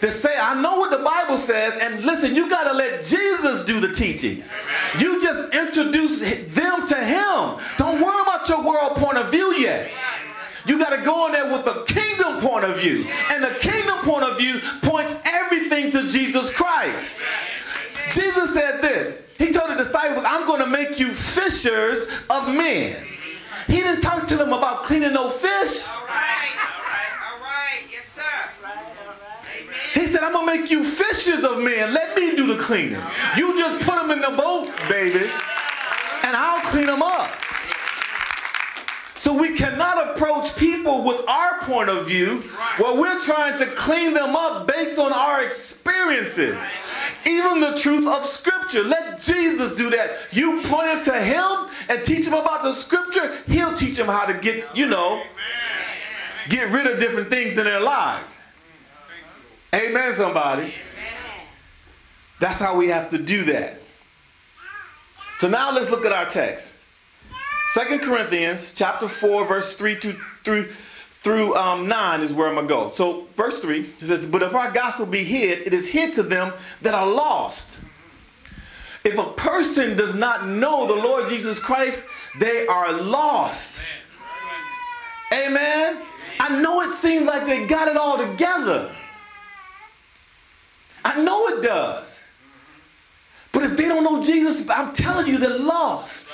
to 0.02 0.12
say, 0.12 0.38
I 0.38 0.62
know 0.62 0.80
what 0.80 0.92
the 0.92 1.04
Bible 1.04 1.38
says, 1.38 1.74
and 1.82 2.04
listen, 2.04 2.36
you 2.36 2.50
got 2.50 2.66
to 2.66 2.74
let 2.74 3.04
Jesus 3.04 3.64
do 3.64 3.80
the 3.80 3.94
teaching. 3.94 4.44
You 5.00 5.22
just 5.22 5.54
introduce 5.54 6.20
them 6.54 6.86
to 6.88 6.96
Him. 6.96 7.64
Don't 7.78 8.02
worry 8.02 8.22
about 8.22 8.48
your 8.50 8.62
world 8.62 8.98
point 8.98 9.18
of 9.18 9.32
view 9.32 9.54
yet. 9.54 9.90
You 10.66 10.78
got 10.78 10.96
to 10.98 11.04
go 11.04 11.28
in 11.28 11.34
there 11.34 11.52
with 11.52 11.66
a 11.68 11.84
kingdom 11.86 12.40
point 12.40 12.66
of 12.66 12.80
view. 12.80 13.06
And 13.32 13.44
the 13.44 13.56
kingdom 13.60 13.98
point 14.00 14.24
of 14.24 14.38
view 14.38 14.60
points 14.82 15.16
everything 15.26 15.92
to 15.92 16.08
Jesus 16.08 16.54
Christ. 16.54 17.22
Jesus 18.12 18.54
said 18.54 18.82
this. 18.82 19.26
He 19.38 19.52
told 19.52 19.72
the 19.72 19.76
disciples, 19.76 20.26
I'm 20.28 20.46
going 20.46 20.60
to 20.60 20.68
make 20.68 21.00
you 21.00 21.10
fishers 21.14 22.08
of 22.30 22.48
men. 22.50 23.04
He 23.68 23.78
didn't 23.82 24.02
talk 24.02 24.28
to 24.28 24.36
them 24.36 24.54
about 24.54 24.84
cleaning 24.84 25.14
no 25.14 25.30
fish. 25.30 25.88
All 25.90 26.08
right, 26.08 26.54
all 26.58 26.82
right, 26.82 27.32
all 27.32 27.40
right. 27.40 27.84
Yes, 27.92 28.06
sir. 28.06 28.22
All 28.22 28.70
right, 28.70 28.78
all 28.78 29.14
right. 29.14 29.62
Amen. 29.62 29.76
He 29.94 30.06
said, 30.08 30.24
I'm 30.24 30.34
going 30.34 30.46
to 30.48 30.62
make 30.62 30.72
you 30.72 30.84
fishers 30.84 31.44
of 31.44 31.62
men. 31.64 31.94
Let 31.94 32.16
me 32.16 32.36
do 32.36 32.48
the 32.54 32.62
cleaning. 32.62 33.02
You 33.38 33.58
just 33.58 33.86
put 33.86 33.96
them 33.96 34.12
in 34.12 34.20
the 34.22 34.32
boat, 34.32 34.70
baby, 34.90 35.30
and 36.24 36.36
I'll 36.36 36.62
clean 36.62 36.88
them 36.88 37.02
up. 37.02 37.30
So 39.24 39.34
we 39.40 39.56
cannot 39.56 40.10
approach 40.10 40.54
people 40.58 41.06
with 41.06 41.26
our 41.30 41.58
point 41.62 41.88
of 41.88 42.06
view 42.06 42.42
where 42.76 43.00
we're 43.00 43.22
trying 43.22 43.58
to 43.58 43.68
clean 43.68 44.14
them 44.14 44.36
up 44.36 44.68
based 44.68 45.00
on 45.00 45.14
our 45.14 45.42
experiences. 45.42 46.76
Even 47.26 47.62
the 47.62 47.74
truth 47.78 48.06
of 48.06 48.26
Scripture. 48.26 48.84
Let 48.84 49.22
Jesus 49.22 49.78
do 49.78 49.90
that. 49.92 50.28
You 50.34 50.62
point 50.64 50.90
it 50.90 51.04
to 51.04 51.22
Him 51.22 51.74
and 51.88 52.06
teach 52.06 52.28
Him 52.28 52.34
about 52.34 52.64
the 52.64 52.74
Scripture. 52.74 53.34
He'll 53.48 53.74
teach 53.74 53.96
them 53.96 54.08
how 54.08 54.26
to 54.26 54.34
get, 54.34 54.76
you 54.76 54.88
know, 54.88 55.24
get 56.50 56.70
rid 56.72 56.86
of 56.86 57.00
different 57.00 57.30
things 57.30 57.58
in 57.58 57.64
their 57.64 57.80
lives. 57.80 58.42
Amen, 59.74 60.12
somebody. 60.12 60.74
That's 62.42 62.60
how 62.60 62.76
we 62.76 62.90
have 62.90 63.10
to 63.12 63.18
do 63.18 63.46
that. 63.46 63.80
So 65.38 65.48
now 65.48 65.72
let's 65.72 65.90
look 65.90 66.06
at 66.06 66.12
our 66.12 66.26
text. 66.26 66.73
Second 67.74 68.02
Corinthians 68.02 68.72
chapter 68.76 69.08
4, 69.08 69.48
verse 69.48 69.76
3 69.76 69.96
to, 70.02 70.14
through, 70.44 70.70
through 71.10 71.56
um, 71.56 71.88
9 71.88 72.22
is 72.22 72.32
where 72.32 72.48
I'm 72.48 72.54
going 72.54 72.68
to 72.68 72.72
go. 72.72 72.92
So, 72.92 73.26
verse 73.36 73.62
3 73.62 73.90
says, 73.98 74.28
But 74.28 74.44
if 74.44 74.54
our 74.54 74.70
gospel 74.70 75.08
be 75.08 75.24
hid, 75.24 75.66
it 75.66 75.74
is 75.74 75.90
hid 75.90 76.14
to 76.14 76.22
them 76.22 76.54
that 76.84 76.94
are 76.94 77.08
lost. 77.08 77.68
If 79.04 79.18
a 79.18 79.24
person 79.24 79.98
does 79.98 80.14
not 80.14 80.46
know 80.46 80.86
the 80.86 80.94
Lord 80.94 81.28
Jesus 81.28 81.60
Christ, 81.60 82.10
they 82.38 82.68
are 82.68 82.94
lost. 82.94 83.82
Amen. 85.34 85.98
I 86.40 86.62
know 86.62 86.82
it 86.82 86.92
seems 86.92 87.26
like 87.26 87.48
they 87.48 87.66
got 87.66 87.88
it 87.88 87.98
all 87.98 88.20
together. 88.20 88.94
I 91.04 91.24
know 91.24 91.48
it 91.48 91.64
does. 91.64 92.24
But 93.52 93.64
if 93.64 93.76
they 93.76 93.86
don't 93.86 94.04
know 94.04 94.22
Jesus, 94.22 94.70
I'm 94.70 94.94
telling 94.94 95.26
you, 95.26 95.40
they're 95.40 95.58
lost. 95.58 96.28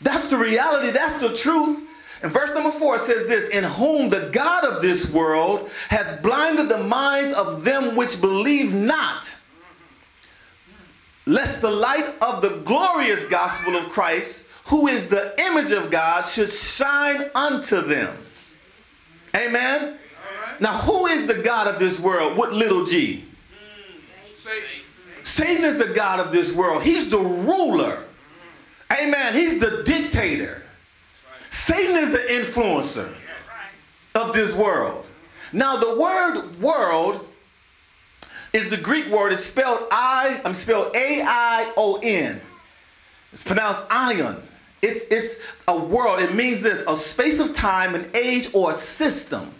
That's 0.00 0.26
the 0.26 0.36
reality. 0.36 0.90
That's 0.90 1.20
the 1.20 1.34
truth. 1.34 1.82
And 2.22 2.32
verse 2.32 2.54
number 2.54 2.70
four 2.70 2.98
says 2.98 3.26
this 3.26 3.48
In 3.48 3.64
whom 3.64 4.08
the 4.08 4.30
God 4.32 4.64
of 4.64 4.82
this 4.82 5.10
world 5.10 5.70
hath 5.88 6.22
blinded 6.22 6.68
the 6.68 6.82
minds 6.84 7.36
of 7.36 7.64
them 7.64 7.96
which 7.96 8.20
believe 8.20 8.72
not, 8.72 9.36
lest 11.26 11.60
the 11.60 11.70
light 11.70 12.06
of 12.22 12.42
the 12.42 12.60
glorious 12.64 13.26
gospel 13.28 13.76
of 13.76 13.88
Christ, 13.90 14.46
who 14.66 14.88
is 14.88 15.08
the 15.08 15.34
image 15.38 15.70
of 15.70 15.90
God, 15.90 16.22
should 16.22 16.50
shine 16.50 17.30
unto 17.34 17.80
them. 17.82 18.16
Amen. 19.34 19.98
Now, 20.58 20.78
who 20.78 21.06
is 21.06 21.26
the 21.26 21.34
God 21.34 21.66
of 21.66 21.78
this 21.78 22.00
world? 22.00 22.36
What 22.38 22.52
little 22.52 22.84
g? 22.84 23.24
Satan. 24.34 24.62
Satan 25.22 25.64
is 25.64 25.76
the 25.76 25.92
God 25.92 26.18
of 26.18 26.32
this 26.32 26.54
world. 26.54 26.82
He's 26.82 27.10
the 27.10 27.18
ruler. 27.18 28.05
Amen. 28.92 29.34
He's 29.34 29.60
the 29.60 29.82
dictator. 29.84 30.62
Satan 31.50 31.96
is 31.96 32.12
the 32.12 32.18
influencer 32.18 33.12
of 34.14 34.32
this 34.32 34.54
world. 34.54 35.06
Now, 35.52 35.76
the 35.76 35.98
word 35.98 36.56
world 36.60 37.26
is 38.52 38.70
the 38.70 38.76
Greek 38.76 39.08
word. 39.10 39.32
It's 39.32 39.44
spelled 39.44 39.86
I, 39.90 40.40
I'm 40.44 40.54
spelled 40.54 40.94
A-I-O-N. 40.94 42.40
It's 43.32 43.42
pronounced 43.42 43.82
ion. 43.90 44.42
It's, 44.82 45.06
it's 45.10 45.40
a 45.68 45.78
world. 45.78 46.20
It 46.20 46.34
means 46.34 46.62
this, 46.62 46.82
a 46.86 46.96
space 46.96 47.40
of 47.40 47.54
time, 47.54 47.94
an 47.94 48.10
age, 48.14 48.48
or 48.52 48.70
a 48.70 48.74
system. 48.74 49.50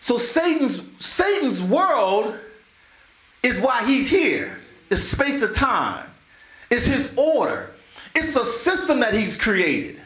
So 0.00 0.18
Satan's, 0.18 0.82
Satan's 0.98 1.62
world 1.62 2.34
is 3.42 3.60
why 3.60 3.84
he's 3.84 4.08
here. 4.08 4.58
It's 4.90 5.02
space 5.02 5.42
of 5.42 5.54
time. 5.54 6.06
It's 6.70 6.86
his 6.86 7.14
order. 7.16 7.70
It's 8.14 8.36
a 8.36 8.44
system 8.44 9.00
that 9.00 9.14
he's 9.14 9.36
created. 9.36 10.00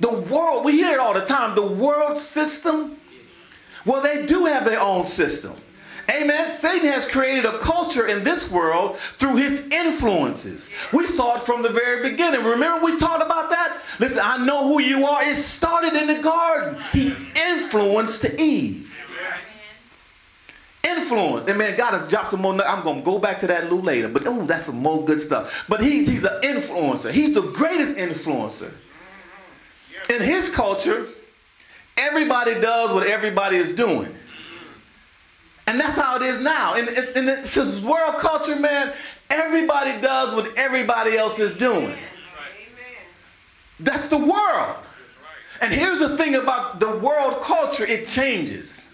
The 0.00 0.12
world, 0.12 0.64
we 0.64 0.72
hear 0.72 0.94
it 0.94 1.00
all 1.00 1.14
the 1.14 1.24
time, 1.24 1.54
the 1.54 1.66
world 1.66 2.18
system. 2.18 2.98
Well, 3.84 4.02
they 4.02 4.26
do 4.26 4.44
have 4.46 4.64
their 4.64 4.80
own 4.80 5.04
system. 5.04 5.54
Amen. 6.08 6.50
Satan 6.50 6.88
has 6.88 7.08
created 7.08 7.44
a 7.44 7.58
culture 7.58 8.06
in 8.06 8.22
this 8.22 8.50
world 8.50 8.96
through 8.98 9.36
his 9.36 9.68
influences. 9.70 10.70
We 10.92 11.06
saw 11.06 11.36
it 11.36 11.42
from 11.42 11.62
the 11.62 11.68
very 11.68 12.08
beginning. 12.08 12.44
Remember 12.44 12.84
we 12.84 12.96
talked 12.96 13.24
about 13.24 13.50
that? 13.50 13.78
Listen, 13.98 14.20
I 14.22 14.44
know 14.44 14.68
who 14.68 14.80
you 14.80 15.04
are. 15.06 15.24
It 15.24 15.34
started 15.34 15.94
in 15.94 16.06
the 16.06 16.22
garden. 16.22 16.80
He 16.92 17.16
influenced 17.34 18.24
Eve 18.38 18.95
influence. 20.86 21.48
And 21.48 21.58
man, 21.58 21.76
God 21.76 21.92
has 21.92 22.08
dropped 22.08 22.30
some 22.30 22.40
more. 22.40 22.52
I'm 22.64 22.84
gonna 22.84 23.02
go 23.02 23.18
back 23.18 23.38
to 23.40 23.46
that 23.48 23.62
a 23.62 23.64
little 23.64 23.82
later, 23.82 24.08
but 24.08 24.22
oh, 24.26 24.44
that's 24.46 24.64
some 24.64 24.78
more 24.78 25.04
good 25.04 25.20
stuff. 25.20 25.64
But 25.68 25.82
he's 25.82 26.06
he's 26.06 26.24
an 26.24 26.40
influencer. 26.42 27.10
He's 27.10 27.34
the 27.34 27.42
greatest 27.42 27.96
influencer. 27.96 28.72
In 30.08 30.22
his 30.22 30.50
culture, 30.50 31.08
everybody 31.96 32.54
does 32.60 32.92
what 32.92 33.06
everybody 33.06 33.56
is 33.56 33.74
doing. 33.74 34.14
And 35.66 35.80
that's 35.80 35.96
how 35.96 36.16
it 36.16 36.22
is 36.22 36.40
now. 36.40 36.76
In, 36.76 36.88
in, 36.88 37.04
in 37.16 37.26
this 37.26 37.82
world 37.82 38.18
culture, 38.18 38.54
man, 38.54 38.94
everybody 39.30 40.00
does 40.00 40.34
what 40.34 40.56
everybody 40.56 41.16
else 41.16 41.40
is 41.40 41.56
doing. 41.56 41.96
That's 43.80 44.08
the 44.08 44.18
world. 44.18 44.76
And 45.60 45.72
here's 45.72 45.98
the 45.98 46.16
thing 46.16 46.36
about 46.36 46.80
the 46.80 46.98
world 46.98 47.42
culture 47.42 47.84
it 47.84 48.06
changes. 48.06 48.85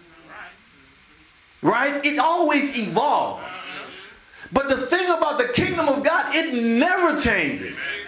Right? 1.63 2.05
It 2.05 2.19
always 2.19 2.79
evolves. 2.79 3.45
But 4.53 4.69
the 4.69 4.77
thing 4.77 5.09
about 5.09 5.39
the 5.39 5.49
kingdom 5.55 5.89
of 5.89 6.05
God, 6.05 6.35
it 6.35 6.53
never 6.63 7.17
changes. 7.17 8.03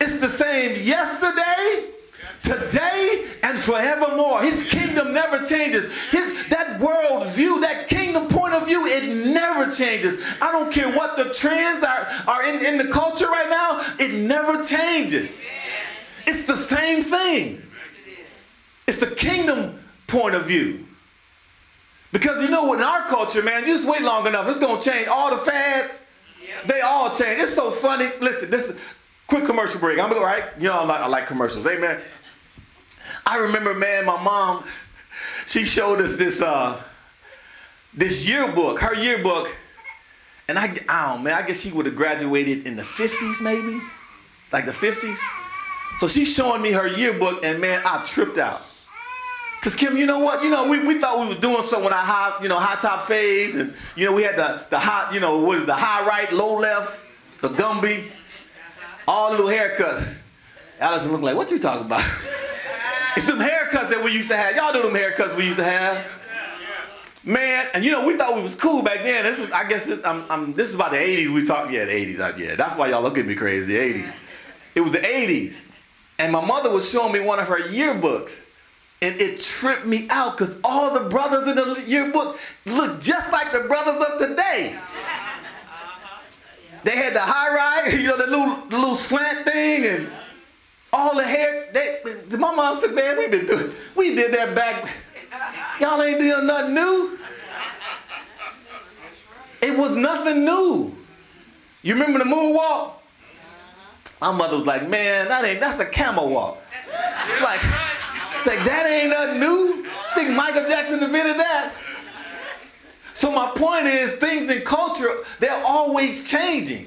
It's 0.00 0.20
the 0.20 0.28
same 0.28 0.82
yesterday, 0.82 1.90
today, 2.42 3.26
and 3.42 3.58
forevermore. 3.58 4.42
His 4.42 4.66
kingdom 4.66 5.12
never 5.12 5.44
changes. 5.44 5.92
His, 6.10 6.48
that 6.48 6.80
world 6.80 7.26
view, 7.28 7.60
that 7.60 7.88
kingdom 7.88 8.26
point 8.28 8.54
of 8.54 8.66
view, 8.66 8.86
it 8.86 9.26
never 9.26 9.70
changes. 9.70 10.20
I 10.40 10.50
don't 10.50 10.72
care 10.72 10.90
what 10.94 11.16
the 11.16 11.32
trends 11.32 11.84
are, 11.84 12.08
are 12.26 12.44
in, 12.44 12.64
in 12.64 12.78
the 12.78 12.92
culture 12.92 13.28
right 13.28 13.48
now, 13.48 13.94
it 13.98 14.14
never 14.14 14.62
changes. 14.62 15.48
It's 16.26 16.44
the 16.44 16.56
same 16.56 17.02
thing. 17.02 17.62
It's 18.86 18.98
the 18.98 19.14
kingdom 19.14 19.78
point 20.06 20.34
of 20.34 20.46
view. 20.46 20.83
Because 22.14 22.40
you 22.40 22.48
know 22.48 22.62
what, 22.62 22.78
in 22.78 22.84
our 22.84 23.02
culture, 23.08 23.42
man, 23.42 23.66
you 23.66 23.74
just 23.74 23.88
wait 23.88 24.00
long 24.00 24.24
enough, 24.28 24.46
it's 24.48 24.60
gonna 24.60 24.80
change. 24.80 25.08
All 25.08 25.36
the 25.36 25.36
fads, 25.36 26.00
they 26.64 26.80
all 26.80 27.12
change. 27.12 27.40
It's 27.40 27.52
so 27.52 27.72
funny. 27.72 28.08
Listen, 28.20 28.48
this 28.50 28.68
is 28.70 28.80
quick 29.26 29.44
commercial 29.44 29.80
break. 29.80 29.98
I'm 29.98 30.12
all 30.12 30.22
right. 30.22 30.44
You 30.56 30.68
know, 30.68 30.74
I 30.74 30.84
like, 30.84 31.00
I 31.00 31.06
like 31.08 31.26
commercials. 31.26 31.66
Amen. 31.66 32.00
I 33.26 33.38
remember, 33.38 33.74
man, 33.74 34.04
my 34.04 34.22
mom, 34.22 34.64
she 35.46 35.64
showed 35.64 36.00
us 36.00 36.14
this 36.16 36.40
uh 36.40 36.80
this 37.92 38.28
yearbook, 38.28 38.78
her 38.78 38.94
yearbook, 38.94 39.48
and 40.46 40.56
I, 40.56 40.72
I 40.88 41.14
don't 41.14 41.24
man, 41.24 41.34
I 41.34 41.44
guess 41.44 41.62
she 41.62 41.72
would 41.72 41.86
have 41.86 41.96
graduated 41.96 42.64
in 42.64 42.76
the 42.76 42.82
50s, 42.82 43.42
maybe, 43.42 43.80
like 44.52 44.66
the 44.66 44.70
50s. 44.70 45.18
So 45.98 46.06
she's 46.06 46.32
showing 46.32 46.62
me 46.62 46.70
her 46.70 46.86
yearbook, 46.86 47.44
and 47.44 47.60
man, 47.60 47.82
I 47.84 48.04
tripped 48.06 48.38
out. 48.38 48.62
Cause 49.64 49.74
Kim, 49.74 49.96
you 49.96 50.04
know 50.04 50.18
what? 50.18 50.44
You 50.44 50.50
know, 50.50 50.68
we, 50.68 50.86
we 50.86 50.98
thought 50.98 51.20
we 51.20 51.28
was 51.28 51.38
doing 51.38 51.62
something 51.62 51.84
with 51.84 51.94
our 51.94 52.04
high, 52.04 52.38
you 52.42 52.50
know, 52.50 52.58
high 52.58 52.78
top 52.82 53.06
phase, 53.08 53.54
and 53.54 53.72
you 53.96 54.04
know, 54.04 54.12
we 54.12 54.22
had 54.22 54.36
the 54.36 54.62
the 54.68 54.78
high, 54.78 55.10
you 55.14 55.20
know, 55.20 55.38
what 55.38 55.56
is 55.56 55.64
the 55.64 55.72
high 55.74 56.06
right, 56.06 56.30
low 56.30 56.58
left, 56.58 57.06
the 57.40 57.48
Gumby, 57.48 58.04
all 59.08 59.30
the 59.30 59.42
little 59.42 59.50
haircuts. 59.50 60.18
Allison 60.78 61.12
looked 61.12 61.24
like, 61.24 61.34
what 61.34 61.50
you 61.50 61.58
talking 61.58 61.86
about? 61.86 62.02
it's 63.16 63.24
them 63.24 63.38
haircuts 63.38 63.88
that 63.88 64.02
we 64.04 64.12
used 64.12 64.28
to 64.28 64.36
have. 64.36 64.54
Y'all 64.54 64.74
know 64.74 64.82
them 64.82 64.92
haircuts 64.92 65.34
we 65.34 65.46
used 65.46 65.56
to 65.56 65.64
have. 65.64 66.26
Man, 67.22 67.66
and 67.72 67.82
you 67.82 67.90
know, 67.90 68.06
we 68.06 68.18
thought 68.18 68.36
we 68.36 68.42
was 68.42 68.54
cool 68.54 68.82
back 68.82 69.02
then. 69.02 69.24
This 69.24 69.38
is, 69.38 69.50
I 69.50 69.66
guess, 69.66 69.86
this, 69.86 70.04
I'm, 70.04 70.30
I'm, 70.30 70.52
this 70.52 70.68
is 70.68 70.74
about 70.74 70.90
the 70.90 70.98
80s. 70.98 71.32
We 71.32 71.42
talk, 71.42 71.70
yeah, 71.70 71.86
the 71.86 71.92
80s. 71.92 72.36
Yeah, 72.36 72.54
that's 72.54 72.76
why 72.76 72.90
y'all 72.90 73.00
look 73.00 73.16
at 73.16 73.24
me 73.24 73.34
crazy. 73.34 73.78
The 73.78 74.02
80s. 74.02 74.14
It 74.74 74.80
was 74.82 74.92
the 74.92 74.98
80s, 74.98 75.70
and 76.18 76.30
my 76.30 76.44
mother 76.44 76.70
was 76.70 76.86
showing 76.86 77.14
me 77.14 77.20
one 77.20 77.38
of 77.38 77.46
her 77.46 77.62
yearbooks. 77.62 78.43
And 79.04 79.20
it 79.20 79.38
tripped 79.38 79.84
me 79.84 80.06
out 80.08 80.38
because 80.38 80.58
all 80.64 80.94
the 80.94 81.10
brothers 81.10 81.46
in 81.46 81.56
the 81.56 81.84
yearbook 81.86 82.38
look 82.64 83.02
just 83.02 83.30
like 83.30 83.52
the 83.52 83.60
brothers 83.60 84.02
of 84.02 84.18
today. 84.18 84.78
They 86.84 86.96
had 86.96 87.12
the 87.12 87.20
high 87.20 87.54
ride, 87.54 87.92
you 88.00 88.06
know, 88.06 88.16
the 88.16 88.26
little, 88.26 88.66
little 88.70 88.96
slant 88.96 89.44
thing, 89.44 89.84
and 89.84 90.10
all 90.90 91.14
the 91.16 91.22
hair. 91.22 91.68
They, 91.74 91.98
my 92.38 92.54
mom 92.54 92.80
said, 92.80 92.94
"Man, 92.94 93.18
we 93.18 93.28
been 93.28 93.44
doing, 93.44 93.72
we 93.94 94.14
did 94.14 94.32
that 94.32 94.54
back. 94.54 94.88
Y'all 95.80 96.00
ain't 96.00 96.18
doing 96.18 96.46
nothing 96.46 96.74
new. 96.74 97.18
It 99.60 99.78
was 99.78 99.96
nothing 99.96 100.46
new. 100.46 100.96
You 101.82 101.92
remember 101.92 102.20
the 102.20 102.24
moonwalk? 102.24 102.92
My 104.22 104.32
mother 104.32 104.56
was 104.56 104.64
like, 104.64 104.88
"Man, 104.88 105.28
that 105.28 105.44
ain't 105.44 105.60
that's 105.60 105.76
the 105.76 105.84
camel 105.84 106.30
walk." 106.30 106.56
It's 107.28 107.42
like. 107.42 107.60
It's 108.44 108.54
like, 108.54 108.66
that 108.66 108.86
ain't 108.86 109.08
nothing 109.08 109.40
new. 109.40 109.86
I 110.10 110.14
think 110.14 110.36
Michael 110.36 110.68
Jackson 110.68 111.02
invented 111.02 111.38
that. 111.38 111.72
So 113.14 113.30
my 113.30 113.50
point 113.56 113.86
is, 113.86 114.12
things 114.16 114.50
in 114.50 114.62
culture, 114.66 115.16
they're 115.40 115.62
always 115.64 116.28
changing. 116.28 116.86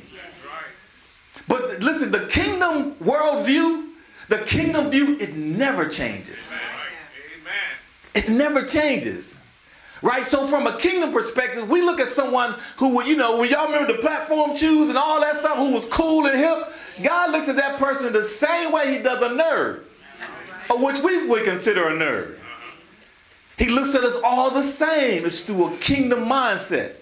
But 1.48 1.80
listen, 1.80 2.12
the 2.12 2.28
kingdom 2.28 2.94
worldview, 2.96 3.88
the 4.30 4.38
kingdom 4.40 4.92
view, 4.92 5.18
it 5.20 5.36
never 5.36 5.90
changes. 5.90 6.54
It 8.14 8.30
never 8.30 8.62
changes. 8.64 9.40
Right? 10.04 10.26
So 10.26 10.46
from 10.46 10.68
a 10.68 10.78
kingdom 10.78 11.12
perspective, 11.12 11.68
we 11.72 11.82
look 11.82 12.00
at 12.00 12.08
someone 12.08 12.54
who 12.76 12.90
would, 12.90 13.08
you 13.08 13.16
know, 13.16 13.40
when 13.40 13.50
y'all 13.50 13.66
remember 13.66 13.94
the 13.94 14.00
platform 14.00 14.56
shoes 14.56 14.90
and 14.90 14.98
all 14.98 15.20
that 15.22 15.36
stuff, 15.36 15.58
who 15.58 15.72
was 15.72 15.86
cool 15.86 16.28
and 16.28 16.38
hip, 16.38 16.72
God 17.02 17.32
looks 17.32 17.50
at 17.50 17.56
that 17.56 17.80
person 17.80 18.14
the 18.14 18.22
same 18.22 18.72
way 18.72 18.96
he 18.96 19.02
does 19.02 19.24
a 19.24 19.30
nerd 19.30 19.86
Uh, 20.70 20.76
which 20.78 21.00
we 21.00 21.28
would 21.28 21.44
consider 21.44 21.88
a 21.88 21.92
nerd. 21.92 22.38
He 23.58 23.70
looks 23.70 23.96
at 23.96 24.04
us 24.04 24.16
all 24.24 24.52
the 24.52 24.62
same. 24.62 25.26
It's 25.26 25.42
through 25.42 25.74
a 25.74 25.78
kingdom 25.78 26.26
mindset. 26.26 26.96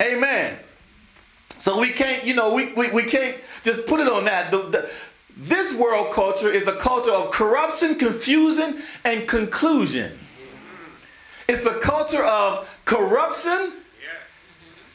Amen. 0.00 0.56
So 1.58 1.80
we 1.80 1.90
can't, 1.90 2.24
you 2.24 2.34
know, 2.34 2.54
we, 2.54 2.72
we, 2.72 2.90
we 2.90 3.04
can't 3.04 3.36
just 3.62 3.86
put 3.86 4.00
it 4.00 4.08
on 4.08 4.24
that. 4.24 4.50
The, 4.50 4.58
the, 4.62 4.90
this 5.36 5.74
world 5.74 6.12
culture 6.12 6.50
is 6.50 6.66
a 6.66 6.76
culture 6.76 7.12
of 7.12 7.30
corruption, 7.30 7.94
confusion, 7.96 8.82
and 9.04 9.26
conclusion. 9.26 10.12
It's 11.48 11.66
a 11.66 11.78
culture 11.80 12.24
of 12.24 12.68
corruption, 12.84 13.72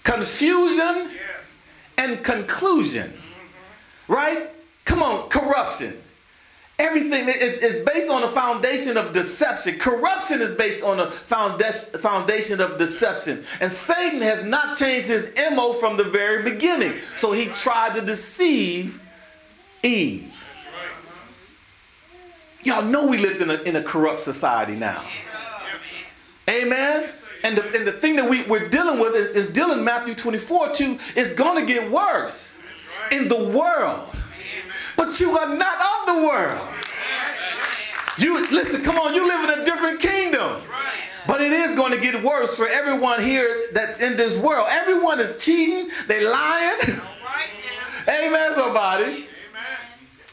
confusion, 0.03 1.10
and 1.97 2.23
conclusion. 2.23 3.13
Right? 4.07 4.49
Come 4.86 5.03
on, 5.03 5.29
corruption. 5.29 6.01
Everything 6.79 7.27
is, 7.27 7.59
is 7.63 7.83
based 7.85 8.07
on 8.07 8.23
a 8.23 8.27
foundation 8.27 8.97
of 8.97 9.11
deception. 9.11 9.79
Corruption 9.79 10.41
is 10.41 10.53
based 10.53 10.83
on 10.83 10.99
a 10.99 11.09
foundation 11.09 12.61
of 12.61 12.77
deception. 12.77 13.43
And 13.59 13.71
Satan 13.71 14.21
has 14.21 14.43
not 14.43 14.77
changed 14.77 15.07
his 15.07 15.33
MO 15.53 15.73
from 15.73 15.97
the 15.97 16.03
very 16.03 16.43
beginning. 16.43 16.93
So 17.17 17.31
he 17.31 17.45
tried 17.47 17.95
to 17.95 18.01
deceive 18.01 19.01
Eve. 19.81 20.31
Y'all 22.61 22.83
know 22.83 23.07
we 23.07 23.17
live 23.17 23.41
in 23.41 23.49
a, 23.49 23.55
in 23.63 23.75
a 23.75 23.83
corrupt 23.83 24.21
society 24.21 24.75
now. 24.75 25.03
Amen? 26.47 27.09
And 27.43 27.57
the, 27.57 27.63
and 27.75 27.87
the 27.87 27.91
thing 27.91 28.15
that 28.17 28.29
we, 28.29 28.43
we're 28.43 28.69
dealing 28.69 28.99
with 28.99 29.15
is, 29.15 29.27
is 29.35 29.53
dealing 29.53 29.83
Matthew 29.83 30.13
24 30.13 30.73
2 30.73 30.99
is 31.15 31.33
going 31.33 31.59
to 31.59 31.71
get 31.71 31.89
worse 31.89 32.59
in 33.11 33.27
the 33.27 33.43
world. 33.49 34.09
But 34.97 35.19
you 35.21 35.38
are 35.38 35.55
not 35.55 35.77
of 35.79 36.15
the 36.15 36.27
world. 36.27 36.67
You 38.17 38.43
listen, 38.49 38.83
come 38.83 38.97
on, 38.97 39.13
you 39.13 39.25
live 39.27 39.49
in 39.49 39.60
a 39.60 39.63
different 39.63 39.99
kingdom. 39.99 40.60
But 41.27 41.41
it 41.41 41.51
is 41.51 41.75
going 41.75 41.91
to 41.91 41.99
get 41.99 42.23
worse 42.23 42.57
for 42.57 42.67
everyone 42.67 43.21
here 43.21 43.63
that's 43.73 44.01
in 44.01 44.17
this 44.17 44.39
world. 44.39 44.67
Everyone 44.69 45.19
is 45.19 45.38
cheating, 45.43 45.89
they 46.07 46.25
lying. 46.25 46.79
Amen, 48.10 48.53
somebody. 48.53 49.27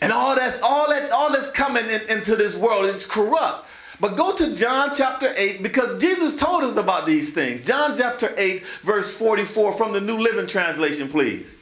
And 0.01 0.13
all 0.13 0.35
that's 0.35 0.61
all 0.63 0.89
that 0.91 1.11
all 1.11 1.33
that's 1.33 1.51
coming 1.51 1.87
in, 1.87 2.01
into 2.09 2.37
this 2.37 2.57
world 2.57 2.87
is 2.87 3.07
corrupt. 3.07 3.67
But 4.01 4.17
go 4.17 4.35
to 4.35 4.55
John 4.55 4.91
chapter 4.95 5.33
8 5.37 5.63
because 5.63 6.01
Jesus 6.01 6.37
told 6.37 6.65
us 6.65 6.77
about 6.77 7.07
these 7.07 7.33
things. 7.33 7.63
John 7.63 7.97
chapter 7.97 8.35
8, 8.37 8.67
verse 8.83 9.17
44 9.17 9.73
from 9.73 9.93
the 9.93 10.01
New 10.01 10.19
Living 10.19 10.47
Translation, 10.47 11.09
please. 11.09 11.55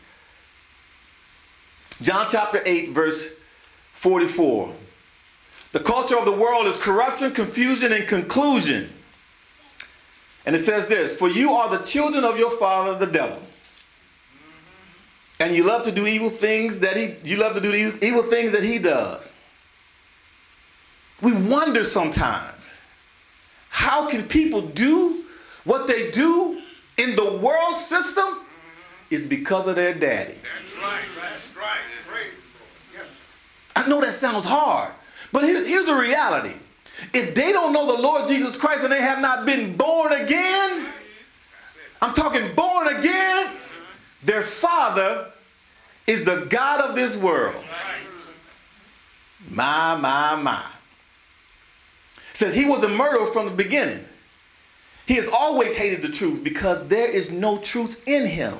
John 2.03 2.27
chapter 2.29 2.61
8, 2.65 2.91
verse 2.91 3.33
44. 3.95 4.75
The 5.73 5.81
culture 5.81 6.19
of 6.19 6.25
the 6.25 6.33
world 6.33 6.67
is 6.67 6.77
corruption, 6.77 7.33
confusion, 7.33 7.93
and 7.93 8.07
conclusion. 8.07 8.91
And 10.45 10.57
it 10.57 10.59
says 10.59 10.89
this 10.89 11.17
For 11.17 11.29
you 11.29 11.53
are 11.53 11.71
the 11.71 11.83
children 11.85 12.25
of 12.25 12.39
your 12.39 12.51
father, 12.51 12.99
the 12.99 13.11
devil. 13.11 13.41
And 15.39 15.57
you 15.57 15.65
love 15.65 15.85
to 15.85 15.93
do 15.93 16.07
evil 16.07 16.31
things 16.31 16.81
that 16.81 16.97
he 16.97 17.17
you 17.25 17.37
love 17.37 17.55
to 17.55 17.61
do 17.61 17.73
evil 17.73 18.23
things 18.23 18.53
that 18.53 18.63
he 18.63 18.79
does. 18.79 19.35
We 21.21 21.33
wonder 21.33 21.85
sometimes 21.85 22.81
how 23.69 24.09
can 24.09 24.25
people 24.25 24.61
do 24.61 25.25
what 25.65 25.87
they 25.87 26.11
do 26.11 26.61
in 26.99 27.17
the 27.17 27.39
world 27.39 27.77
system 27.77 28.41
is 29.11 29.27
because 29.27 29.69
of 29.69 29.77
their 29.77 29.95
daddy. 29.95 30.35
That's 30.35 30.77
right. 30.83 31.03
That's 31.03 31.17
right. 31.17 31.22
I 33.83 33.89
know 33.89 34.01
that 34.01 34.13
sounds 34.13 34.45
hard, 34.45 34.93
but 35.33 35.45
here, 35.45 35.65
here's 35.65 35.87
the 35.87 35.95
reality. 35.95 36.55
If 37.13 37.35
they 37.35 37.53
don't 37.53 37.73
know 37.73 37.97
the 37.97 38.01
Lord 38.01 38.29
Jesus 38.29 38.57
Christ 38.57 38.85
and 38.85 38.93
they 38.93 39.01
have 39.01 39.21
not 39.21 39.45
been 39.45 39.77
born 39.77 40.13
again, 40.13 40.89
I'm 42.01 42.15
talking 42.15 42.55
born 42.55 42.89
again. 42.97 43.51
Their 44.23 44.43
father 44.43 45.33
is 46.07 46.25
the 46.25 46.47
God 46.49 46.81
of 46.81 46.95
this 46.95 47.17
world. 47.17 47.57
My, 49.51 49.97
my, 49.97 50.37
my. 50.37 50.65
Says 52.33 52.55
he 52.55 52.65
was 52.65 52.85
a 52.85 52.89
murderer 52.89 53.27
from 53.27 53.47
the 53.47 53.51
beginning. 53.51 54.05
He 55.07 55.15
has 55.15 55.27
always 55.29 55.75
hated 55.75 56.03
the 56.03 56.09
truth 56.09 56.45
because 56.45 56.87
there 56.87 57.09
is 57.11 57.33
no 57.33 57.59
truth 57.59 58.01
in 58.07 58.27
him. 58.27 58.55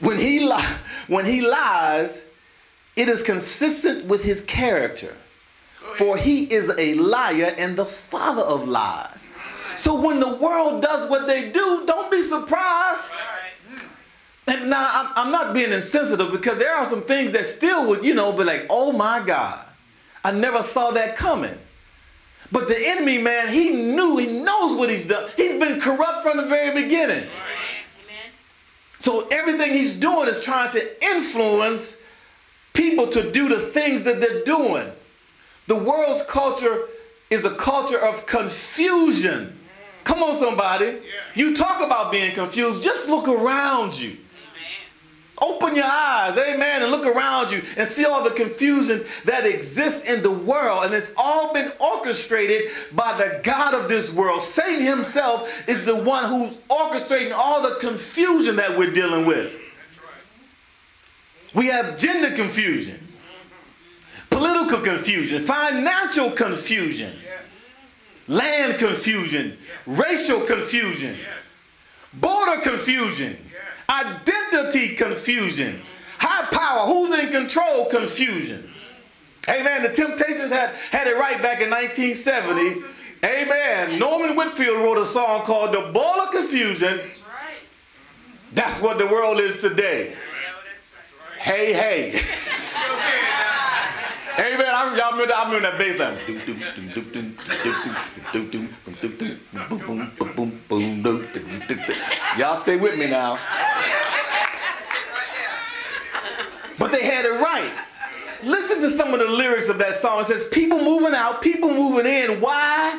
When 0.00 0.18
he, 0.18 0.40
li- 0.40 0.74
when 1.08 1.26
he 1.26 1.42
lies, 1.42 2.26
it 2.96 3.08
is 3.08 3.22
consistent 3.22 4.04
with 4.06 4.24
his 4.24 4.42
character. 4.42 5.14
For 5.96 6.16
he 6.16 6.44
is 6.52 6.70
a 6.76 6.94
liar 6.94 7.54
and 7.56 7.76
the 7.76 7.84
father 7.84 8.42
of 8.42 8.66
lies. 8.66 9.30
So 9.76 10.00
when 10.00 10.20
the 10.20 10.34
world 10.36 10.82
does 10.82 11.08
what 11.10 11.26
they 11.26 11.50
do, 11.50 11.84
don't 11.86 12.10
be 12.10 12.22
surprised. 12.22 13.12
And 14.46 14.70
now 14.70 14.88
I'm, 14.90 15.26
I'm 15.26 15.32
not 15.32 15.54
being 15.54 15.72
insensitive 15.72 16.30
because 16.30 16.58
there 16.58 16.74
are 16.74 16.86
some 16.86 17.02
things 17.02 17.32
that 17.32 17.46
still 17.46 17.88
would, 17.88 18.04
you 18.04 18.14
know, 18.14 18.32
be 18.32 18.44
like, 18.44 18.66
oh 18.70 18.92
my 18.92 19.24
God, 19.24 19.64
I 20.22 20.32
never 20.32 20.62
saw 20.62 20.90
that 20.92 21.16
coming. 21.16 21.56
But 22.52 22.68
the 22.68 22.76
enemy, 22.78 23.18
man, 23.18 23.48
he 23.48 23.70
knew, 23.70 24.18
he 24.18 24.26
knows 24.26 24.76
what 24.76 24.90
he's 24.90 25.06
done. 25.06 25.30
He's 25.36 25.58
been 25.58 25.80
corrupt 25.80 26.22
from 26.22 26.36
the 26.36 26.44
very 26.44 26.82
beginning. 26.82 27.28
So 28.98 29.26
everything 29.28 29.72
he's 29.72 29.94
doing 29.94 30.28
is 30.28 30.40
trying 30.40 30.70
to 30.72 31.04
influence 31.04 31.98
people 32.74 33.06
to 33.08 33.30
do 33.32 33.48
the 33.48 33.60
things 33.60 34.02
that 34.02 34.20
they're 34.20 34.44
doing. 34.44 34.90
The 35.66 35.76
world's 35.76 36.22
culture 36.24 36.82
is 37.30 37.44
a 37.44 37.54
culture 37.54 37.98
of 37.98 38.26
confusion. 38.26 39.58
Come 40.04 40.22
on, 40.22 40.34
somebody. 40.34 40.98
You 41.34 41.56
talk 41.56 41.80
about 41.80 42.12
being 42.12 42.34
confused, 42.34 42.82
just 42.82 43.08
look 43.08 43.26
around 43.26 43.98
you. 43.98 44.18
Open 45.42 45.74
your 45.74 45.84
eyes, 45.84 46.38
amen, 46.38 46.82
and 46.82 46.92
look 46.92 47.04
around 47.04 47.50
you 47.50 47.60
and 47.76 47.88
see 47.88 48.04
all 48.04 48.22
the 48.22 48.30
confusion 48.30 49.04
that 49.24 49.44
exists 49.44 50.08
in 50.08 50.22
the 50.22 50.30
world. 50.30 50.84
And 50.84 50.94
it's 50.94 51.12
all 51.16 51.52
been 51.52 51.72
orchestrated 51.80 52.70
by 52.92 53.16
the 53.16 53.40
God 53.42 53.74
of 53.74 53.88
this 53.88 54.12
world. 54.12 54.42
Satan 54.42 54.84
himself 54.84 55.68
is 55.68 55.84
the 55.84 55.96
one 55.96 56.28
who's 56.28 56.58
orchestrating 56.68 57.32
all 57.32 57.62
the 57.62 57.76
confusion 57.80 58.56
that 58.56 58.78
we're 58.78 58.92
dealing 58.92 59.26
with. 59.26 59.60
We 61.54 61.66
have 61.68 61.98
gender 61.98 62.34
confusion, 62.34 62.98
political 64.30 64.80
confusion, 64.80 65.42
financial 65.42 66.30
confusion, 66.32 67.14
land 68.26 68.78
confusion, 68.78 69.56
racial 69.86 70.40
confusion, 70.40 71.16
border 72.12 72.60
confusion 72.60 73.36
Identity 73.88 74.96
confusion. 74.96 75.80
High 76.18 76.46
power, 76.46 76.86
who's 76.86 77.18
in 77.18 77.30
control 77.30 77.86
confusion. 77.86 78.70
Amen. 79.48 79.82
The 79.82 79.90
Temptations 79.90 80.50
had, 80.50 80.70
had 80.90 81.06
it 81.06 81.16
right 81.16 81.40
back 81.42 81.60
in 81.60 81.68
1970. 81.70 82.82
Amen. 83.24 83.98
Norman 83.98 84.36
Whitfield 84.36 84.78
wrote 84.78 84.98
a 84.98 85.04
song 85.04 85.42
called 85.42 85.74
The 85.74 85.92
Ball 85.92 86.20
of 86.22 86.30
Confusion. 86.30 87.00
That's 88.52 88.80
what 88.80 88.98
the 88.98 89.06
world 89.06 89.40
is 89.40 89.58
today. 89.58 90.14
Hey, 91.44 91.74
hey. 91.74 92.18
Amen. 94.38 94.66
I, 94.66 94.96
y'all 94.96 95.12
remember, 95.12 95.34
I 95.34 95.44
remember 95.44 95.60
that 95.60 95.76
bass 95.76 95.98
line. 95.98 96.16
Y'all 102.38 102.56
stay 102.56 102.76
with 102.76 102.98
me 102.98 103.10
now. 103.10 103.38
But 106.78 106.92
they 106.92 107.04
had 107.04 107.26
it 107.26 107.38
right. 107.42 107.70
Listen 108.42 108.80
to 108.80 108.88
some 108.88 109.12
of 109.12 109.20
the 109.20 109.28
lyrics 109.28 109.68
of 109.68 109.76
that 109.76 109.96
song. 109.96 110.22
It 110.22 110.28
says, 110.28 110.48
People 110.48 110.82
moving 110.82 111.12
out, 111.12 111.42
people 111.42 111.68
moving 111.68 112.06
in. 112.06 112.40
Why? 112.40 112.98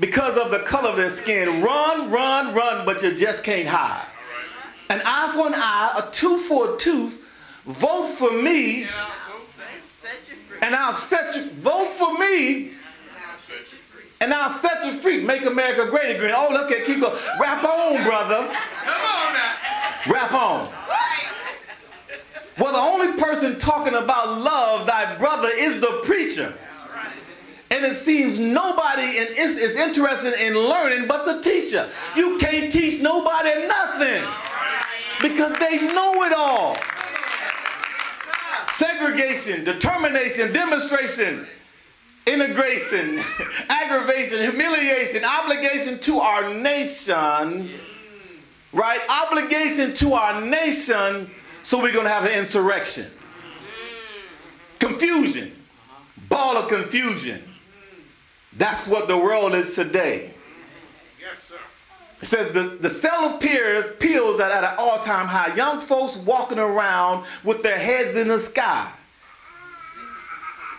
Because 0.00 0.36
of 0.36 0.50
the 0.50 0.64
color 0.64 0.88
of 0.88 0.96
their 0.96 1.10
skin. 1.10 1.62
Run, 1.62 2.10
run, 2.10 2.52
run, 2.56 2.84
but 2.84 3.04
you 3.04 3.14
just 3.14 3.44
can't 3.44 3.68
hide. 3.68 4.08
An 4.90 5.00
eye 5.04 5.32
for 5.32 5.46
an 5.46 5.54
eye, 5.54 6.02
a 6.04 6.10
tooth 6.10 6.46
for 6.46 6.74
a 6.74 6.76
tooth. 6.76 7.20
Vote 7.66 8.08
for 8.08 8.30
me, 8.30 8.86
and 10.60 10.74
I'll 10.74 10.92
set 10.92 11.34
you. 11.34 11.48
Vote 11.50 11.88
for 11.88 12.18
me, 12.18 12.72
and 14.20 14.34
I'll 14.34 14.50
set 14.50 14.84
you 14.84 14.92
free. 14.92 15.22
Make 15.22 15.46
America 15.46 15.86
great 15.88 16.16
again. 16.16 16.34
Oh, 16.36 16.48
look 16.52 16.70
at 16.70 16.84
keep 16.84 17.00
going. 17.00 17.18
Rap 17.40 17.64
on, 17.64 18.04
brother. 18.04 18.46
Come 18.46 19.00
on 19.00 19.32
now. 19.32 19.54
Rap 20.12 20.32
on. 20.32 20.68
Well, 22.58 22.72
the 22.72 22.78
only 22.78 23.18
person 23.18 23.58
talking 23.58 23.94
about 23.94 24.40
love, 24.40 24.86
thy 24.86 25.16
brother, 25.16 25.48
is 25.50 25.80
the 25.80 26.02
preacher. 26.04 26.54
And 27.70 27.84
it 27.84 27.94
seems 27.94 28.38
nobody 28.38 29.02
is, 29.02 29.56
is 29.56 29.74
interested 29.74 30.34
in 30.34 30.54
learning 30.54 31.08
but 31.08 31.24
the 31.24 31.42
teacher. 31.42 31.88
You 32.14 32.36
can't 32.38 32.70
teach 32.70 33.02
nobody 33.02 33.66
nothing 33.66 34.22
because 35.20 35.54
they 35.54 35.78
know 35.92 36.22
it 36.24 36.32
all. 36.32 36.76
Segregation, 38.76 39.64
determination, 39.64 40.52
demonstration, 40.52 41.46
integration, 42.26 43.20
aggravation, 43.68 44.40
humiliation, 44.42 45.22
obligation 45.24 45.98
to 46.00 46.18
our 46.18 46.52
nation, 46.52 47.70
right? 48.72 49.00
Obligation 49.08 49.94
to 49.94 50.14
our 50.14 50.40
nation 50.40 51.30
so 51.64 51.80
we're 51.80 51.92
going 51.92 52.04
to 52.04 52.12
have 52.12 52.26
an 52.26 52.32
insurrection. 52.32 53.06
Confusion. 54.78 55.50
Ball 56.28 56.58
of 56.58 56.68
confusion. 56.68 57.42
That's 58.58 58.86
what 58.86 59.08
the 59.08 59.16
world 59.16 59.54
is 59.54 59.74
today. 59.74 60.33
It 62.20 62.26
says 62.26 62.52
the, 62.52 62.78
the 62.80 62.88
sale 62.88 63.34
of 63.34 63.40
peers, 63.40 63.84
pills 63.98 64.40
are 64.40 64.50
at 64.50 64.64
an 64.64 64.74
all-time 64.78 65.26
high. 65.26 65.54
Young 65.54 65.80
folks 65.80 66.16
walking 66.16 66.58
around 66.58 67.26
with 67.42 67.62
their 67.62 67.78
heads 67.78 68.16
in 68.16 68.28
the 68.28 68.38
sky. 68.38 68.90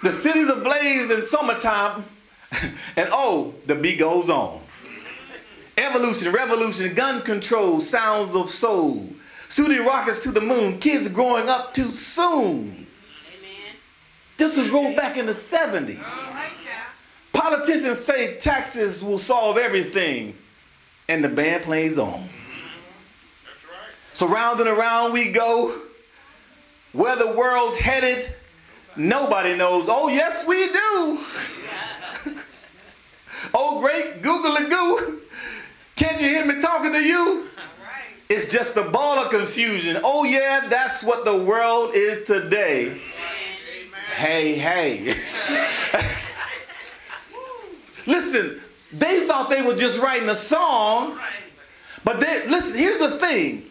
The 0.02 0.12
city's 0.12 0.50
ablaze 0.50 1.10
in 1.10 1.22
summertime, 1.22 2.06
and 2.96 3.10
oh, 3.12 3.54
the 3.66 3.76
beat 3.76 4.00
goes 4.00 4.30
on. 4.30 4.62
Evolution, 5.78 6.32
revolution, 6.32 6.94
gun 6.94 7.22
control, 7.22 7.82
sounds 7.82 8.34
of 8.36 8.50
soul. 8.50 9.10
Shooting 9.50 9.86
rockets 9.86 10.20
to 10.24 10.32
the 10.32 10.42
moon, 10.42 10.80
kids 10.80 11.08
growing 11.08 11.50
up 11.50 11.74
too 11.74 11.92
soon. 11.92 12.88
This 14.38 14.58
was 14.58 14.70
rolled 14.70 14.96
back 14.96 15.18
in 15.18 15.26
the 15.26 15.32
70s. 15.32 16.04
Politicians 17.34 18.00
say 18.00 18.38
taxes 18.38 19.04
will 19.04 19.20
solve 19.20 19.58
everything, 19.58 20.36
and 21.08 21.24
the 21.24 21.30
band 21.30 21.64
plays 21.64 21.98
on. 21.98 22.12
Right. 22.14 22.30
So 24.14 24.28
round 24.28 24.60
and 24.60 24.70
around 24.70 25.14
we 25.14 25.32
go. 25.32 25.82
Where 26.94 27.16
the 27.18 27.32
world's 27.32 27.78
headed, 27.78 28.34
nobody 28.96 29.56
knows. 29.56 29.88
Oh, 29.90 30.08
yes, 30.08 30.48
we 30.48 30.72
do. 30.72 31.20
oh, 33.54 33.82
great 33.82 34.22
googly 34.22 34.70
goo. 34.70 35.22
Can't 35.98 36.22
you 36.22 36.30
hear 36.30 36.46
me 36.46 36.62
talking 36.62 36.94
to 36.94 37.04
you? 37.04 37.50
It's 38.28 38.52
just 38.52 38.76
a 38.76 38.90
ball 38.90 39.20
of 39.20 39.30
confusion. 39.30 40.00
Oh, 40.04 40.24
yeah, 40.24 40.68
that's 40.68 41.04
what 41.04 41.26
the 41.26 41.36
world 41.36 41.94
is 41.94 42.24
today. 42.24 43.00
Hey, 44.16 44.56
hey. 44.56 45.14
Listen, 48.08 48.62
they 48.98 49.26
thought 49.26 49.50
they 49.50 49.62
were 49.62 49.76
just 49.76 50.02
writing 50.02 50.30
a 50.30 50.36
song, 50.36 51.20
but 52.04 52.20
they 52.20 52.48
listen, 52.48 52.78
here's 52.78 53.00
the 53.00 53.18
thing. 53.18 53.70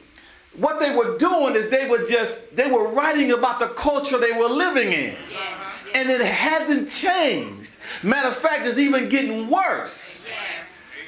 What 0.57 0.79
they 0.79 0.95
were 0.95 1.19
doing 1.19 1.57
is 1.57 1.69
they 1.71 1.89
were 1.89 2.05
just 2.05 2.55
they 2.55 2.71
were 2.71 2.89
writing 2.93 3.33
about 3.33 3.59
the 3.59 3.69
culture 3.69 4.19
they 4.19 4.33
were 4.33 4.49
living 4.49 4.93
in. 4.93 5.15
Uh-huh. 5.15 5.91
And 5.95 6.11
it 6.11 6.21
hasn't 6.21 6.91
changed. 6.91 7.79
Matter 8.03 8.29
of 8.29 8.37
fact, 8.37 8.67
it's 8.67 8.79
even 8.79 9.09
getting 9.09 9.49
worse. 9.49 10.27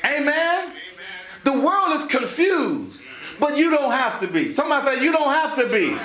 Amen. 0.05 0.73
The 1.45 1.53
world 1.53 1.93
is 1.93 2.07
confused, 2.07 3.09
but 3.39 3.57
you 3.57 3.71
don't 3.71 3.91
have 3.91 4.21
to 4.21 4.27
be. 4.29 4.49
Somebody 4.49 4.87
say 4.87 5.05
you 5.05 5.13
don't 5.13 5.33
have 5.33 5.57
to 5.57 5.69
be. 5.69 5.97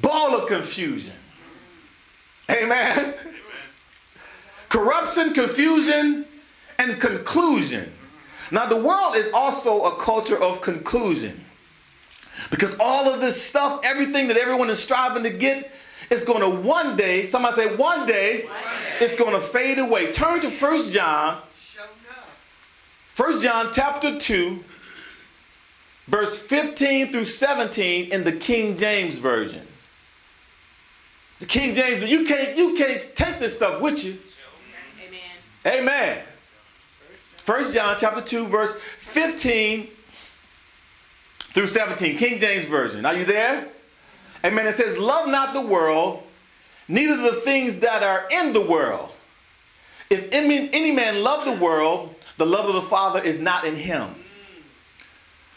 Ball 0.00 0.36
of 0.36 0.48
confusion. 0.48 1.14
Amen. 2.50 3.14
Corruption, 4.68 5.32
confusion, 5.32 6.26
and 6.78 7.00
conclusion. 7.00 7.92
Now, 8.50 8.66
the 8.66 8.76
world 8.76 9.16
is 9.16 9.30
also 9.32 9.84
a 9.84 9.96
culture 9.96 10.42
of 10.42 10.60
conclusion. 10.60 11.44
Because 12.50 12.76
all 12.78 13.12
of 13.12 13.20
this 13.20 13.42
stuff, 13.42 13.80
everything 13.82 14.28
that 14.28 14.36
everyone 14.36 14.70
is 14.70 14.78
striving 14.78 15.22
to 15.24 15.30
get, 15.30 15.70
is 16.10 16.24
going 16.24 16.40
to 16.40 16.48
one 16.48 16.96
day, 16.96 17.24
somebody 17.24 17.54
say 17.54 17.76
one 17.76 18.06
day, 18.06 18.48
it's 19.00 19.16
going 19.16 19.32
to 19.32 19.40
fade 19.40 19.78
away. 19.78 20.12
Turn 20.12 20.40
to 20.40 20.50
1 20.50 20.90
John, 20.90 21.42
1 23.16 23.40
John 23.40 23.70
chapter 23.72 24.18
2, 24.18 24.62
verse 26.06 26.40
15 26.46 27.08
through 27.08 27.24
17 27.24 28.12
in 28.12 28.24
the 28.24 28.32
King 28.32 28.76
James 28.76 29.18
Version. 29.18 29.66
The 31.40 31.46
King 31.46 31.74
James, 31.74 32.02
you 32.04 32.24
can't 32.24 32.56
you 32.56 32.74
can't 32.76 33.00
take 33.14 33.38
this 33.38 33.56
stuff 33.56 33.80
with 33.80 34.04
you. 34.04 34.18
Amen. 35.66 36.22
1 37.44 37.72
John 37.72 37.96
chapter 37.98 38.20
2, 38.20 38.46
verse 38.46 38.74
15 38.74 39.88
through 41.54 41.66
17. 41.66 42.16
King 42.16 42.38
James 42.38 42.64
Version. 42.64 43.04
Are 43.06 43.14
you 43.14 43.24
there? 43.24 43.66
Amen. 44.44 44.66
It 44.66 44.74
says, 44.74 44.98
Love 44.98 45.28
not 45.28 45.54
the 45.54 45.60
world, 45.60 46.22
neither 46.86 47.16
the 47.16 47.40
things 47.40 47.80
that 47.80 48.02
are 48.02 48.26
in 48.30 48.52
the 48.52 48.60
world. 48.60 49.10
If 50.10 50.28
any 50.32 50.92
man 50.92 51.22
love 51.22 51.44
the 51.44 51.62
world, 51.62 52.14
the 52.36 52.46
love 52.46 52.66
of 52.66 52.74
the 52.74 52.82
Father 52.82 53.22
is 53.22 53.38
not 53.38 53.64
in 53.64 53.74
him. 53.76 54.14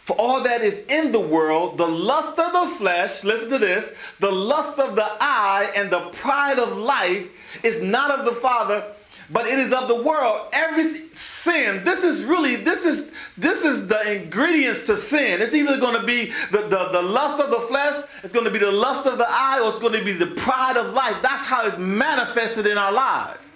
For 0.06 0.16
all 0.18 0.44
that 0.44 0.62
is 0.62 0.86
in 0.88 1.12
the 1.12 1.20
world, 1.20 1.78
the 1.78 1.88
lust 1.88 2.38
of 2.40 2.52
the 2.52 2.76
flesh, 2.76 3.24
listen 3.24 3.52
to 3.52 3.58
this, 3.60 3.96
the 4.20 4.32
lust 4.32 4.80
of 4.80 4.96
the 4.96 5.06
eye 5.22 5.72
and 5.76 5.90
the 5.90 6.10
pride 6.10 6.58
of 6.58 6.76
life 6.76 7.30
is 7.64 7.82
not 7.84 8.12
of 8.12 8.26
the 8.26 8.32
Father, 8.32 8.84
but 9.32 9.48
it 9.48 9.58
is 9.58 9.72
of 9.72 9.88
the 9.88 10.02
world. 10.04 10.48
Every 10.52 10.94
sin, 11.14 11.84
this 11.84 12.04
is 12.04 12.26
really, 12.26 12.58
this 12.58 12.86
is 12.86 13.12
this 13.38 13.64
is 13.64 13.88
the 13.88 14.22
ingredients 14.22 14.84
to 14.84 14.98
sin. 14.98 15.42
It's 15.42 15.54
either 15.54 15.80
going 15.80 16.00
to 16.00 16.06
be 16.06 16.26
the, 16.52 16.60
the, 16.68 16.90
the 16.92 17.02
lust 17.02 17.42
of 17.42 17.50
the 17.50 17.60
flesh, 17.68 18.04
it's 18.24 18.34
going 18.34 18.46
to 18.46 18.52
be 18.52 18.60
the 18.60 18.72
lust 18.72 19.08
of 19.08 19.18
the 19.18 19.26
eye, 19.28 19.62
or 19.64 19.70
it's 19.70 19.80
going 19.80 19.98
to 19.98 20.04
be 20.04 20.14
the 20.14 20.28
pride 20.28 20.78
of 20.78 20.94
life. 20.94 21.18
That's 21.22 21.46
how 21.46 21.66
it's 21.66 21.78
manifested 21.78 22.68
in 22.68 22.78
our 22.78 22.92
lives. 22.92 23.54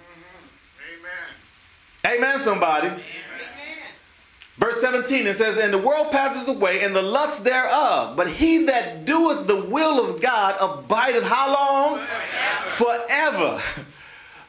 Amen. 2.04 2.18
Amen, 2.18 2.38
somebody. 2.38 2.88
Amen. 2.88 3.00
Verse 4.58 4.80
17, 4.80 5.26
it 5.26 5.34
says, 5.34 5.58
And 5.58 5.72
the 5.72 5.78
world 5.78 6.10
passes 6.10 6.48
away, 6.48 6.82
and 6.82 6.96
the 6.96 7.02
lust 7.02 7.44
thereof. 7.44 8.16
But 8.16 8.30
he 8.30 8.64
that 8.64 9.04
doeth 9.04 9.46
the 9.46 9.60
will 9.66 10.08
of 10.08 10.22
God 10.22 10.56
abideth 10.58 11.24
how 11.24 11.52
long? 11.52 12.06
Forever. 12.68 13.60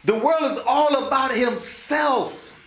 The 0.07 0.15
world 0.15 0.53
is 0.53 0.63
all 0.65 1.05
about 1.05 1.31
himself. 1.35 2.57